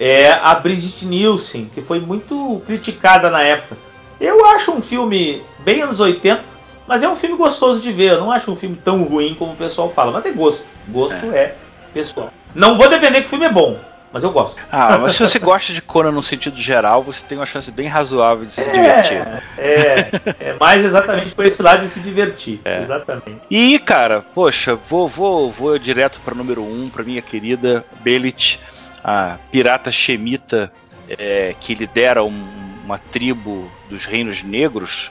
é 0.00 0.32
a 0.32 0.54
Brigitte 0.54 1.04
Nielsen, 1.04 1.70
que 1.72 1.82
foi 1.82 2.00
muito 2.00 2.62
criticada 2.64 3.28
na 3.28 3.42
época. 3.42 3.76
Eu 4.18 4.46
acho 4.46 4.72
um 4.72 4.80
filme 4.80 5.42
bem 5.58 5.82
anos 5.82 6.00
80, 6.00 6.42
mas 6.88 7.02
é 7.02 7.08
um 7.08 7.14
filme 7.14 7.36
gostoso 7.36 7.82
de 7.82 7.92
ver. 7.92 8.12
Eu 8.12 8.20
não 8.20 8.32
acho 8.32 8.50
um 8.50 8.56
filme 8.56 8.76
tão 8.76 9.04
ruim 9.04 9.34
como 9.34 9.52
o 9.52 9.56
pessoal 9.56 9.90
fala, 9.90 10.10
mas 10.10 10.22
tem 10.22 10.34
gosto. 10.34 10.64
Gosto 10.88 11.26
é, 11.32 11.54
pessoal. 11.92 12.32
Não 12.54 12.78
vou 12.78 12.88
defender 12.88 13.20
que 13.20 13.26
o 13.26 13.28
filme 13.28 13.44
é 13.44 13.52
bom, 13.52 13.78
mas 14.10 14.24
eu 14.24 14.32
gosto. 14.32 14.58
Ah, 14.72 14.96
mas 14.96 15.14
se 15.14 15.20
você 15.20 15.38
gosta 15.38 15.72
de 15.74 15.82
Conan 15.82 16.12
no 16.12 16.22
sentido 16.22 16.58
geral, 16.58 17.02
você 17.02 17.22
tem 17.28 17.36
uma 17.36 17.46
chance 17.46 17.70
bem 17.70 17.86
razoável 17.86 18.46
de 18.46 18.52
se 18.52 18.62
divertir. 18.72 19.18
É, 19.58 20.10
é 20.40 20.56
mais 20.58 20.82
exatamente 20.82 21.34
por 21.34 21.44
esse 21.44 21.62
lado 21.62 21.82
de 21.82 21.88
se 21.88 22.00
divertir. 22.00 22.60
Exatamente. 22.64 23.42
E, 23.50 23.78
cara, 23.78 24.24
poxa, 24.34 24.78
vou, 24.88 25.06
vou, 25.06 25.52
vou 25.52 25.78
direto 25.78 26.20
para 26.24 26.34
número 26.34 26.62
1, 26.62 26.84
um, 26.84 26.88
para 26.88 27.04
minha 27.04 27.22
querida 27.22 27.84
Belit, 28.00 28.58
a 29.02 29.36
pirata 29.50 29.90
Shemita, 29.90 30.72
é, 31.08 31.54
que 31.60 31.74
lidera 31.74 32.22
um- 32.24 32.48
uma 32.84 32.98
tribo 32.98 33.70
dos 33.88 34.04
reinos 34.04 34.42
negros 34.42 35.10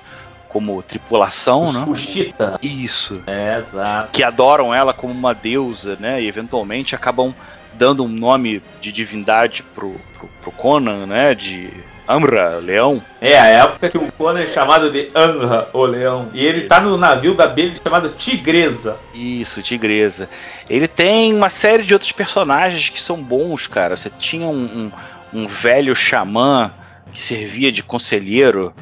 como 0.49 0.81
tripulação, 0.81 1.63
Os 1.63 1.75
né? 1.77 1.85
Kushita. 1.85 2.59
Isso. 2.61 3.21
É, 3.27 3.57
exato. 3.59 4.11
Que 4.11 4.23
adoram 4.23 4.73
ela 4.73 4.93
como 4.93 5.13
uma 5.13 5.33
deusa, 5.33 5.95
né? 5.99 6.21
E 6.21 6.27
eventualmente 6.27 6.95
acabam 6.95 7.33
dando 7.75 8.03
um 8.03 8.07
nome 8.07 8.61
de 8.81 8.91
divindade 8.91 9.63
pro, 9.75 9.95
pro, 10.17 10.27
pro 10.41 10.51
Conan, 10.51 11.05
né? 11.05 11.35
De 11.35 11.69
Amra, 12.13 12.57
leão. 12.57 12.99
É, 13.21 13.37
a 13.37 13.45
época 13.45 13.87
que 13.87 13.97
o 13.99 14.11
Conan 14.13 14.39
é 14.41 14.47
chamado 14.47 14.89
de 14.91 15.11
Anra, 15.13 15.69
o 15.71 15.85
leão. 15.85 16.27
E 16.33 16.43
ele 16.43 16.61
tá 16.61 16.81
no 16.81 16.97
navio 16.97 17.35
da 17.35 17.45
Baby 17.45 17.75
chamado 17.83 18.09
Tigresa. 18.17 18.97
Isso, 19.13 19.61
Tigresa. 19.61 20.27
Ele 20.67 20.87
tem 20.87 21.31
uma 21.31 21.49
série 21.49 21.83
de 21.83 21.93
outros 21.93 22.11
personagens 22.11 22.89
que 22.89 22.99
são 22.99 23.15
bons, 23.21 23.67
cara. 23.67 23.95
Você 23.95 24.09
tinha 24.17 24.47
um, 24.47 24.91
um, 25.33 25.41
um 25.41 25.47
velho 25.47 25.95
xamã 25.95 26.71
que 27.13 27.21
servia 27.21 27.71
de 27.71 27.83
conselheiro. 27.83 28.73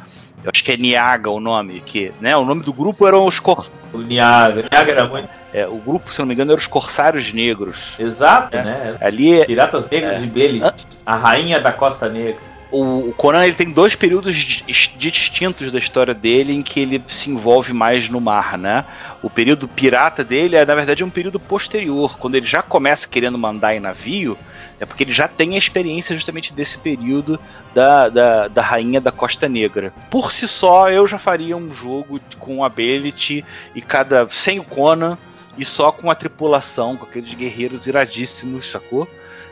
Eu 0.41 0.49
acho 0.53 0.63
que 0.63 0.71
é 0.71 0.77
Niaga 0.77 1.29
o 1.29 1.41
nome, 1.41 1.81
que, 1.81 2.13
né? 2.21 2.37
O 2.37 2.45
nome 2.45 2.63
do 2.63 2.71
grupo 2.71 3.05
eram 3.05 3.25
os 3.25 3.41
cor... 3.41 3.67
O 3.91 3.97
Niaga. 3.97 4.63
Niaga 4.71 4.91
era 4.91 5.05
muito. 5.05 5.27
é, 5.53 5.67
o 5.67 5.75
grupo, 5.75 6.13
se 6.13 6.19
não 6.19 6.25
me 6.27 6.33
engano, 6.33 6.51
eram 6.53 6.59
os 6.59 6.67
Corsários 6.67 7.33
Negros. 7.33 7.93
Exato, 7.99 8.55
É. 8.55 8.63
né? 8.63 8.95
Ali 9.01 9.45
Piratas 9.45 9.89
Negros 9.89 10.21
de 10.21 10.27
Belit. 10.27 10.63
A 11.05 11.15
rainha 11.17 11.59
da 11.59 11.73
Costa 11.73 12.07
Negra. 12.07 12.39
O, 12.71 13.13
Conan 13.13 13.45
ele 13.45 13.55
tem 13.55 13.71
dois 13.71 13.95
períodos 13.95 14.35
di- 14.35 14.63
distintos 14.97 15.71
da 15.71 15.79
história 15.79 16.13
dele 16.13 16.53
em 16.53 16.61
que 16.61 16.79
ele 16.79 17.01
se 17.07 17.29
envolve 17.29 17.73
mais 17.73 18.09
no 18.09 18.19
mar, 18.19 18.57
né? 18.57 18.85
O 19.21 19.29
período 19.29 19.67
pirata 19.67 20.23
dele 20.23 20.55
é, 20.55 20.65
na 20.65 20.75
verdade, 20.75 21.03
um 21.03 21.09
período 21.09 21.39
posterior, 21.39 22.17
quando 22.17 22.35
ele 22.35 22.45
já 22.45 22.61
começa 22.61 23.07
querendo 23.07 23.37
mandar 23.37 23.75
em 23.75 23.79
navio, 23.79 24.37
é 24.79 24.85
porque 24.85 25.03
ele 25.03 25.13
já 25.13 25.27
tem 25.27 25.55
a 25.55 25.57
experiência 25.57 26.15
justamente 26.15 26.53
desse 26.53 26.77
período 26.77 27.39
da, 27.73 28.09
da, 28.09 28.47
da 28.47 28.61
Rainha 28.61 29.01
da 29.01 29.11
Costa 29.11 29.47
Negra. 29.49 29.93
Por 30.11 30.31
si 30.31 30.47
só, 30.47 30.89
eu 30.91 31.07
já 31.07 31.17
faria 31.17 31.57
um 31.57 31.73
jogo 31.73 32.19
com 32.37 32.63
a 32.63 32.69
Belit 32.69 33.43
e 33.73 33.81
cada. 33.81 34.27
sem 34.29 34.59
o 34.59 34.63
Conan 34.63 35.17
e 35.57 35.65
só 35.65 35.91
com 35.91 36.11
a 36.11 36.15
tripulação, 36.15 36.95
com 36.95 37.05
aqueles 37.05 37.33
guerreiros 37.33 37.87
iradíssimos, 37.87 38.69
sacou? 38.69 39.07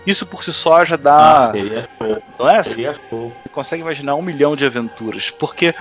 Isso 0.06 0.26
por 0.26 0.44
si 0.44 0.54
só 0.54 0.86
já 0.86 0.96
dá. 0.96 1.40
Ah, 1.48 1.52
seria 1.52 1.84
show. 1.98 2.22
não 2.40 2.50
é? 2.50 2.64
Seria 2.64 2.94
show. 2.94 3.32
Você 3.44 3.50
consegue 3.50 3.82
imaginar 3.82 4.16
um 4.16 4.22
milhão 4.22 4.56
de 4.56 4.66
aventuras. 4.66 5.30
Porque 5.32 5.74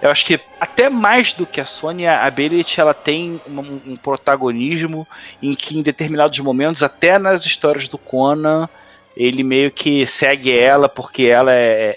eu 0.00 0.10
acho 0.10 0.24
que 0.24 0.38
até 0.60 0.88
mais 0.88 1.32
do 1.32 1.44
que 1.46 1.60
a 1.60 1.64
Sônia, 1.64 2.16
a 2.20 2.30
Belit 2.30 2.78
ela 2.80 2.94
tem 2.94 3.40
um, 3.48 3.92
um 3.92 3.96
protagonismo 3.96 5.06
em 5.42 5.54
que 5.54 5.76
em 5.78 5.82
determinados 5.82 6.38
momentos, 6.40 6.82
até 6.82 7.18
nas 7.18 7.44
histórias 7.44 7.88
do 7.88 7.98
Conan, 7.98 8.68
ele 9.16 9.42
meio 9.42 9.70
que 9.70 10.06
segue 10.06 10.56
ela 10.56 10.88
porque 10.88 11.24
ela 11.26 11.52
é, 11.52 11.96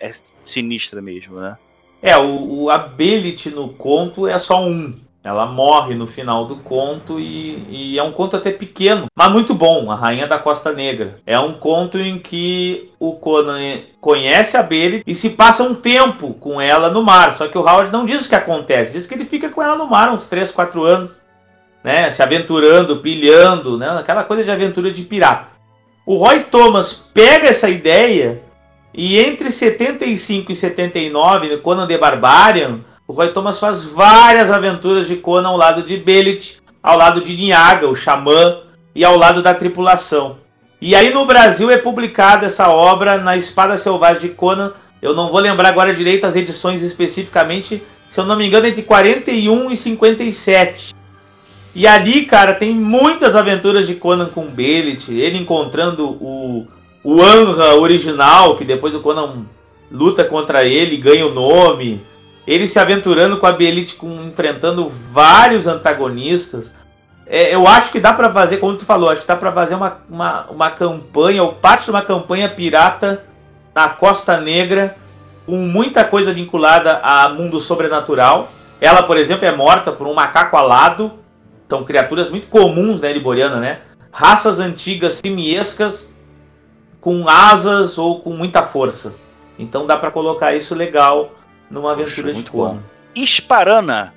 é- 0.00 0.08
é 0.08 0.12
sinistra 0.44 1.00
mesmo, 1.00 1.40
né? 1.40 1.56
É, 2.02 2.16
o, 2.16 2.62
o 2.64 2.70
a 2.70 2.78
Belit 2.78 3.46
no 3.50 3.68
conto 3.74 4.26
é 4.26 4.38
só 4.38 4.60
um. 4.64 4.98
Ela 5.24 5.46
morre 5.46 5.94
no 5.94 6.06
final 6.06 6.46
do 6.46 6.56
conto 6.56 7.20
e, 7.20 7.64
e 7.70 7.98
é 7.98 8.02
um 8.02 8.10
conto 8.10 8.36
até 8.36 8.50
pequeno, 8.50 9.06
mas 9.16 9.30
muito 9.30 9.54
bom. 9.54 9.90
A 9.90 9.94
Rainha 9.94 10.26
da 10.26 10.38
Costa 10.38 10.72
Negra. 10.72 11.20
É 11.24 11.38
um 11.38 11.54
conto 11.54 11.96
em 11.96 12.18
que 12.18 12.90
o 12.98 13.14
Conan 13.14 13.58
conhece 14.00 14.56
a 14.56 14.64
Belit 14.64 15.04
e 15.06 15.14
se 15.14 15.30
passa 15.30 15.62
um 15.62 15.76
tempo 15.76 16.34
com 16.34 16.60
ela 16.60 16.90
no 16.90 17.04
mar. 17.04 17.36
Só 17.36 17.46
que 17.46 17.56
o 17.56 17.60
Howard 17.60 17.92
não 17.92 18.04
diz 18.04 18.26
o 18.26 18.28
que 18.28 18.34
acontece, 18.34 18.92
diz 18.92 19.06
que 19.06 19.14
ele 19.14 19.24
fica 19.24 19.48
com 19.48 19.62
ela 19.62 19.76
no 19.76 19.86
mar 19.86 20.12
uns 20.12 20.26
3, 20.26 20.50
4 20.50 20.82
anos, 20.82 21.20
né? 21.84 22.10
Se 22.10 22.20
aventurando, 22.20 22.96
pilhando, 22.96 23.78
né? 23.78 23.90
Aquela 23.90 24.24
coisa 24.24 24.42
de 24.42 24.50
aventura 24.50 24.90
de 24.90 25.02
pirata. 25.02 25.52
O 26.04 26.16
Roy 26.16 26.40
Thomas 26.40 26.94
pega 27.14 27.46
essa 27.46 27.68
ideia 27.68 28.42
e 28.92 29.20
entre 29.20 29.52
75 29.52 30.50
e 30.50 30.56
79, 30.56 31.48
no 31.48 31.58
Conan 31.58 31.86
the 31.86 31.96
Barbarian, 31.96 32.80
o 33.12 33.14
Roy 33.14 33.28
Thomas 33.28 33.58
faz 33.58 33.84
várias 33.84 34.50
aventuras 34.50 35.06
de 35.06 35.16
Conan 35.16 35.48
ao 35.48 35.56
lado 35.58 35.82
de 35.82 35.98
Belit, 35.98 36.56
ao 36.82 36.96
lado 36.96 37.20
de 37.20 37.36
Niaga, 37.36 37.86
o 37.86 37.94
xamã, 37.94 38.60
e 38.94 39.04
ao 39.04 39.18
lado 39.18 39.42
da 39.42 39.52
tripulação. 39.52 40.38
E 40.80 40.94
aí 40.94 41.12
no 41.12 41.26
Brasil 41.26 41.70
é 41.70 41.76
publicada 41.76 42.46
essa 42.46 42.70
obra 42.70 43.18
na 43.18 43.36
Espada 43.36 43.76
Selvagem 43.76 44.22
de 44.22 44.28
Conan. 44.30 44.72
Eu 45.02 45.14
não 45.14 45.30
vou 45.30 45.40
lembrar 45.40 45.68
agora 45.68 45.92
direito 45.92 46.24
as 46.24 46.36
edições 46.36 46.82
especificamente, 46.82 47.82
se 48.08 48.18
eu 48.18 48.24
não 48.24 48.34
me 48.34 48.46
engano, 48.46 48.66
entre 48.66 48.82
41 48.82 49.70
e 49.70 49.76
57. 49.76 50.94
E 51.74 51.86
ali, 51.86 52.24
cara, 52.24 52.54
tem 52.54 52.74
muitas 52.74 53.36
aventuras 53.36 53.86
de 53.86 53.94
Conan 53.94 54.30
com 54.30 54.46
Belit, 54.46 55.10
ele 55.10 55.36
encontrando 55.36 56.08
o, 56.08 56.66
o 57.04 57.20
Anra 57.20 57.74
original, 57.74 58.56
que 58.56 58.64
depois 58.64 58.94
o 58.94 59.00
Conan 59.00 59.44
luta 59.90 60.24
contra 60.24 60.64
ele 60.64 60.96
ganha 60.96 61.26
o 61.26 61.34
nome. 61.34 62.10
Ele 62.46 62.66
se 62.66 62.78
aventurando 62.78 63.36
com 63.36 63.46
a 63.46 63.52
Belit, 63.52 63.96
enfrentando 64.02 64.88
vários 64.88 65.66
antagonistas. 65.66 66.72
É, 67.26 67.54
eu 67.54 67.66
acho 67.66 67.92
que 67.92 68.00
dá 68.00 68.12
pra 68.12 68.32
fazer, 68.32 68.58
como 68.58 68.76
tu 68.76 68.84
falou, 68.84 69.10
acho 69.10 69.22
que 69.22 69.28
dá 69.28 69.36
pra 69.36 69.52
fazer 69.52 69.74
uma, 69.74 69.98
uma, 70.10 70.46
uma 70.50 70.70
campanha, 70.70 71.42
ou 71.42 71.52
parte 71.52 71.84
de 71.84 71.90
uma 71.90 72.02
campanha 72.02 72.48
pirata 72.48 73.24
na 73.74 73.88
Costa 73.88 74.40
Negra, 74.40 74.96
com 75.46 75.56
muita 75.56 76.04
coisa 76.04 76.32
vinculada 76.32 76.98
a 77.02 77.28
mundo 77.28 77.60
sobrenatural. 77.60 78.48
Ela, 78.80 79.04
por 79.04 79.16
exemplo, 79.16 79.46
é 79.46 79.52
morta 79.52 79.92
por 79.92 80.06
um 80.06 80.14
macaco 80.14 80.56
alado. 80.56 81.12
São 81.68 81.84
criaturas 81.84 82.28
muito 82.28 82.48
comuns 82.48 83.00
na 83.00 83.08
Ereboriana, 83.08 83.56
né? 83.56 83.80
Raças 84.10 84.60
antigas 84.60 85.20
simiescas 85.24 86.08
com 87.00 87.28
asas 87.28 87.96
ou 87.98 88.20
com 88.20 88.30
muita 88.30 88.62
força. 88.62 89.14
Então 89.58 89.86
dá 89.86 89.96
pra 89.96 90.10
colocar 90.10 90.54
isso 90.54 90.74
legal 90.74 91.32
numa 91.72 91.94
Poxa, 91.94 92.02
aventura 92.02 92.28
de 92.28 92.34
muito 92.34 92.52
Conan. 92.52 92.74
bom. 92.74 92.80
Isparana. 93.14 94.14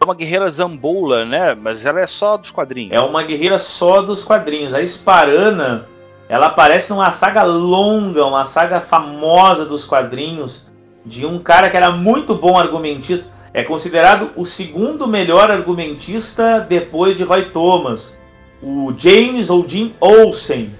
É 0.00 0.04
uma 0.04 0.14
guerreira 0.14 0.50
zamboula, 0.50 1.24
né? 1.24 1.54
Mas 1.54 1.84
ela 1.84 2.00
é 2.00 2.06
só 2.06 2.36
dos 2.36 2.50
quadrinhos. 2.50 2.92
É 2.92 3.00
uma 3.00 3.22
guerreira 3.22 3.58
só 3.58 4.02
dos 4.02 4.24
quadrinhos. 4.24 4.74
A 4.74 4.82
Esparana, 4.82 5.86
ela 6.28 6.46
aparece 6.46 6.90
numa 6.90 7.10
saga 7.10 7.42
longa, 7.42 8.24
uma 8.24 8.44
saga 8.44 8.80
famosa 8.80 9.64
dos 9.64 9.84
quadrinhos, 9.84 10.66
de 11.06 11.24
um 11.24 11.38
cara 11.38 11.70
que 11.70 11.76
era 11.76 11.90
muito 11.90 12.34
bom 12.34 12.58
argumentista. 12.58 13.26
É 13.52 13.62
considerado 13.62 14.32
o 14.36 14.44
segundo 14.44 15.06
melhor 15.06 15.50
argumentista 15.50 16.60
depois 16.60 17.16
de 17.16 17.22
Roy 17.22 17.44
Thomas. 17.46 18.18
O 18.60 18.92
James 18.96 19.48
ou 19.48 19.66
Jim 19.68 19.94
Olsen, 20.00 20.74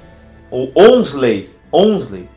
ou 0.51 0.73
Onsley. 0.75 1.51
Onsley. 1.71 2.29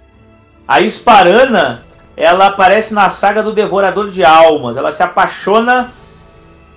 A 0.68 0.80
Esparana, 0.82 1.84
ela 2.18 2.48
aparece 2.48 2.96
na 2.96 3.12
saga 3.12 3.44
do 3.44 3.54
Devorador 3.54 4.10
de 4.10 4.26
Almas. 4.26 4.76
Ela 4.76 4.92
se 4.92 5.04
apaixona 5.04 5.94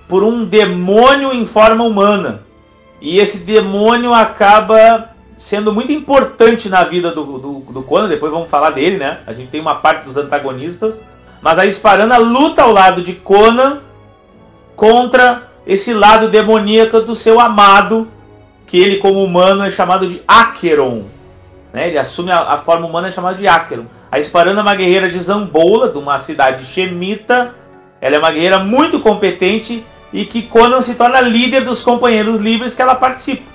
por 0.07 0.23
um 0.23 0.45
demônio 0.45 1.33
em 1.33 1.47
forma 1.47 1.83
humana. 1.83 2.43
E 3.01 3.19
esse 3.19 3.39
demônio 3.39 4.13
acaba 4.13 5.11
sendo 5.39 5.73
muito 5.73 5.91
importante 5.91 6.69
na 6.69 6.85
vida 6.85 7.11
do, 7.11 7.39
do, 7.39 7.61
do 7.61 7.83
Conan. 7.83 8.07
Depois 8.07 8.31
vamos 8.31 8.51
falar 8.51 8.73
dele, 8.73 8.99
né? 8.99 9.21
A 9.27 9.33
gente 9.33 9.49
tem 9.49 9.63
uma 9.63 9.77
parte 9.77 10.05
dos 10.05 10.19
antagonistas. 10.19 11.01
Mas 11.41 11.59
a 11.59 11.65
Esparana 11.65 12.19
luta 12.19 12.63
ao 12.63 12.73
lado 12.73 13.01
de 13.01 13.15
Conan 13.15 13.79
contra 14.77 15.51
esse 15.67 15.95
lado 15.95 16.29
demoníaco 16.29 17.01
do 17.01 17.15
seu 17.15 17.41
amado, 17.41 18.09
que 18.67 18.79
ele, 18.79 18.99
como 18.99 19.25
humano, 19.25 19.65
é 19.65 19.71
chamado 19.71 20.07
de 20.07 20.21
Acheron. 20.29 21.05
Né? 21.73 21.89
Ele 21.89 21.99
assume 21.99 22.31
a, 22.31 22.41
a 22.41 22.59
forma 22.59 22.87
humana 22.87 23.11
chamado 23.11 23.39
de 23.39 23.47
Acheron. 23.47 23.87
A 24.11 24.19
Esparana 24.19 24.61
é 24.61 24.63
uma 24.63 24.75
guerreira 24.75 25.09
de 25.09 25.19
Zamboula, 25.21 25.89
de 25.89 25.99
uma 25.99 26.19
cidade 26.19 26.65
xemita. 26.65 27.55
Ela 28.01 28.17
é 28.17 28.19
uma 28.19 28.33
guerreira 28.33 28.59
muito 28.59 29.01
competente 29.01 29.85
e 30.13 30.25
que 30.25 30.43
Conan 30.43 30.81
se 30.81 30.95
torna 30.95 31.21
líder 31.21 31.65
dos 31.65 31.83
companheiros 31.83 32.41
livres 32.41 32.75
que 32.75 32.83
ela 32.83 32.95
participa. 32.95 33.49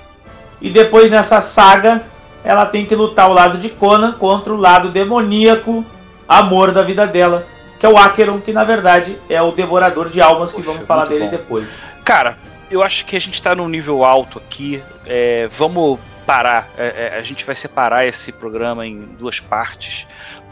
E 0.60 0.70
depois 0.70 1.10
nessa 1.10 1.40
saga, 1.40 2.02
ela 2.42 2.64
tem 2.64 2.86
que 2.86 2.94
lutar 2.94 3.26
ao 3.26 3.34
lado 3.34 3.58
de 3.58 3.68
Conan 3.68 4.12
contra 4.12 4.52
o 4.52 4.56
lado 4.56 4.88
demoníaco, 4.88 5.84
amor 6.26 6.72
da 6.72 6.82
vida 6.82 7.06
dela, 7.06 7.46
que 7.78 7.84
é 7.84 7.88
o 7.88 7.98
Acheron, 7.98 8.40
que 8.40 8.52
na 8.52 8.64
verdade 8.64 9.18
é 9.28 9.40
o 9.42 9.52
devorador 9.52 10.08
de 10.08 10.22
almas, 10.22 10.52
Poxa, 10.52 10.62
que 10.62 10.68
vamos 10.72 10.86
falar 10.86 11.06
dele 11.06 11.24
bom. 11.24 11.30
depois. 11.30 11.66
Cara, 12.04 12.38
eu 12.70 12.82
acho 12.82 13.04
que 13.04 13.16
a 13.16 13.20
gente 13.20 13.34
está 13.34 13.54
num 13.54 13.68
nível 13.68 14.04
alto 14.04 14.38
aqui. 14.38 14.82
É, 15.04 15.48
vamos 15.58 15.98
parar. 16.26 16.68
É, 16.76 17.12
é, 17.14 17.18
a 17.18 17.22
gente 17.22 17.44
vai 17.44 17.54
separar 17.54 18.04
esse 18.04 18.32
programa 18.32 18.86
em 18.86 19.00
duas 19.18 19.40
partes 19.40 20.06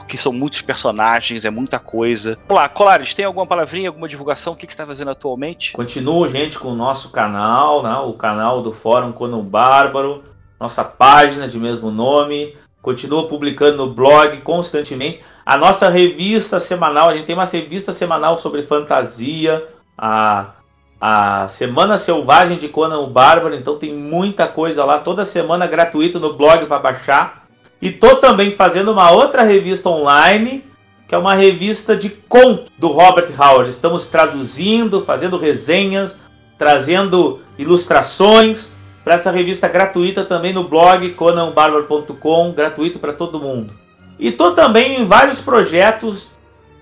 porque 0.04 0.18
são 0.18 0.32
muitos 0.34 0.60
personagens, 0.60 1.46
é 1.46 1.50
muita 1.50 1.78
coisa. 1.78 2.38
Vamos 2.46 2.62
lá, 2.62 2.68
Colares, 2.68 3.14
tem 3.14 3.24
alguma 3.24 3.46
palavrinha, 3.46 3.88
alguma 3.88 4.06
divulgação? 4.06 4.52
O 4.52 4.56
que, 4.56 4.66
você 4.66 4.72
está 4.72 4.86
fazendo 4.86 5.10
atualmente? 5.10 5.72
Continuo, 5.72 6.28
gente, 6.28 6.58
com 6.58 6.68
o 6.68 6.74
nosso 6.74 7.10
canal, 7.10 7.82
né? 7.82 7.96
o 7.96 8.12
canal 8.12 8.60
do 8.60 8.70
Fórum 8.70 9.12
Conan 9.12 9.42
Bárbaro, 9.42 10.22
nossa 10.60 10.84
página 10.84 11.48
de 11.48 11.58
mesmo 11.58 11.90
nome. 11.90 12.54
Continuo 12.82 13.28
publicando 13.28 13.78
no 13.78 13.94
blog 13.94 14.36
constantemente. 14.42 15.22
A 15.44 15.56
nossa 15.56 15.88
revista 15.88 16.60
semanal, 16.60 17.08
a 17.08 17.16
gente 17.16 17.24
tem 17.24 17.34
uma 17.34 17.46
revista 17.46 17.94
semanal 17.94 18.38
sobre 18.38 18.62
fantasia, 18.62 19.66
a, 19.96 20.52
a 21.00 21.48
Semana 21.48 21.98
Selvagem 21.98 22.56
de 22.56 22.68
Conan 22.68 22.98
o 23.00 23.08
Bárbaro, 23.08 23.54
então 23.54 23.76
tem 23.76 23.94
muita 23.94 24.46
coisa 24.46 24.84
lá, 24.84 24.98
toda 24.98 25.24
semana 25.24 25.66
gratuito 25.66 26.18
no 26.18 26.34
blog 26.34 26.66
para 26.66 26.78
baixar. 26.78 27.44
E 27.80 27.90
tô 27.90 28.16
também 28.16 28.52
fazendo 28.52 28.92
uma 28.92 29.10
outra 29.10 29.42
revista 29.42 29.88
online, 29.90 30.64
que 31.06 31.14
é 31.14 31.18
uma 31.18 31.34
revista 31.34 31.94
de 31.94 32.08
conto 32.08 32.70
do 32.78 32.88
Robert 32.88 33.30
Howard. 33.38 33.68
Estamos 33.68 34.08
traduzindo, 34.08 35.02
fazendo 35.02 35.36
resenhas, 35.36 36.16
trazendo 36.56 37.40
ilustrações 37.58 38.72
para 39.04 39.14
essa 39.14 39.30
revista 39.30 39.68
gratuita 39.68 40.24
também 40.24 40.52
no 40.52 40.64
blog 40.66 41.10
conanbarbaro.com, 41.10 42.52
gratuito 42.52 42.98
para 42.98 43.12
todo 43.12 43.38
mundo. 43.38 43.74
E 44.18 44.32
tô 44.32 44.52
também 44.52 45.00
em 45.00 45.04
vários 45.04 45.40
projetos, 45.40 46.28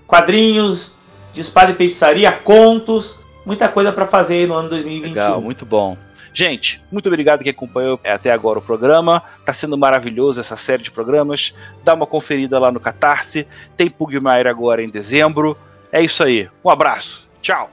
quadrinhos, 0.07 0.93
de 1.33 1.41
espada 1.41 1.73
e 1.73 1.75
feitiçaria, 1.75 2.31
contos, 2.31 3.17
muita 3.45 3.69
coisa 3.69 3.93
para 3.93 4.07
fazer 4.07 4.35
aí 4.35 4.47
no 4.47 4.55
ano 4.55 4.69
2021. 4.69 5.09
Legal, 5.09 5.41
muito 5.41 5.65
bom. 5.67 5.97
Gente, 6.35 6.83
muito 6.91 7.07
obrigado 7.09 7.43
que 7.43 7.51
acompanhou 7.51 8.01
até 8.05 8.33
agora 8.33 8.59
o 8.59 8.63
programa. 8.63 9.23
Tá 9.45 9.53
sendo 9.53 9.77
maravilhoso 9.77 10.41
essa 10.41 10.57
série 10.57 10.83
de 10.83 10.91
programas. 10.91 11.55
Dá 11.85 11.93
uma 11.93 12.07
conferida 12.07 12.59
lá 12.59 12.71
no 12.71 12.81
Catarse. 12.81 13.47
Tem 13.77 13.91
Pugmire 13.91 14.49
agora 14.49 14.83
em 14.83 14.89
dezembro. 14.89 15.57
É 15.93 16.03
isso 16.03 16.25
aí. 16.25 16.49
Um 16.65 16.71
abraço. 16.71 17.29
Tchau. 17.43 17.71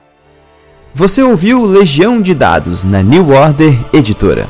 Você 0.94 1.24
ouviu 1.24 1.66
Legião 1.66 2.22
de 2.22 2.34
Dados 2.34 2.84
na 2.84 3.02
New 3.02 3.30
Order 3.30 3.74
Editora. 3.94 4.48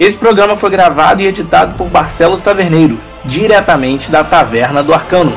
Esse 0.00 0.16
programa 0.16 0.56
foi 0.56 0.70
gravado 0.70 1.20
e 1.20 1.26
editado 1.26 1.76
por 1.76 1.88
Barcelos 1.88 2.40
Taverneiro, 2.40 2.98
diretamente 3.24 4.10
da 4.10 4.24
Taverna 4.24 4.82
do 4.82 4.94
Arcano. 4.94 5.32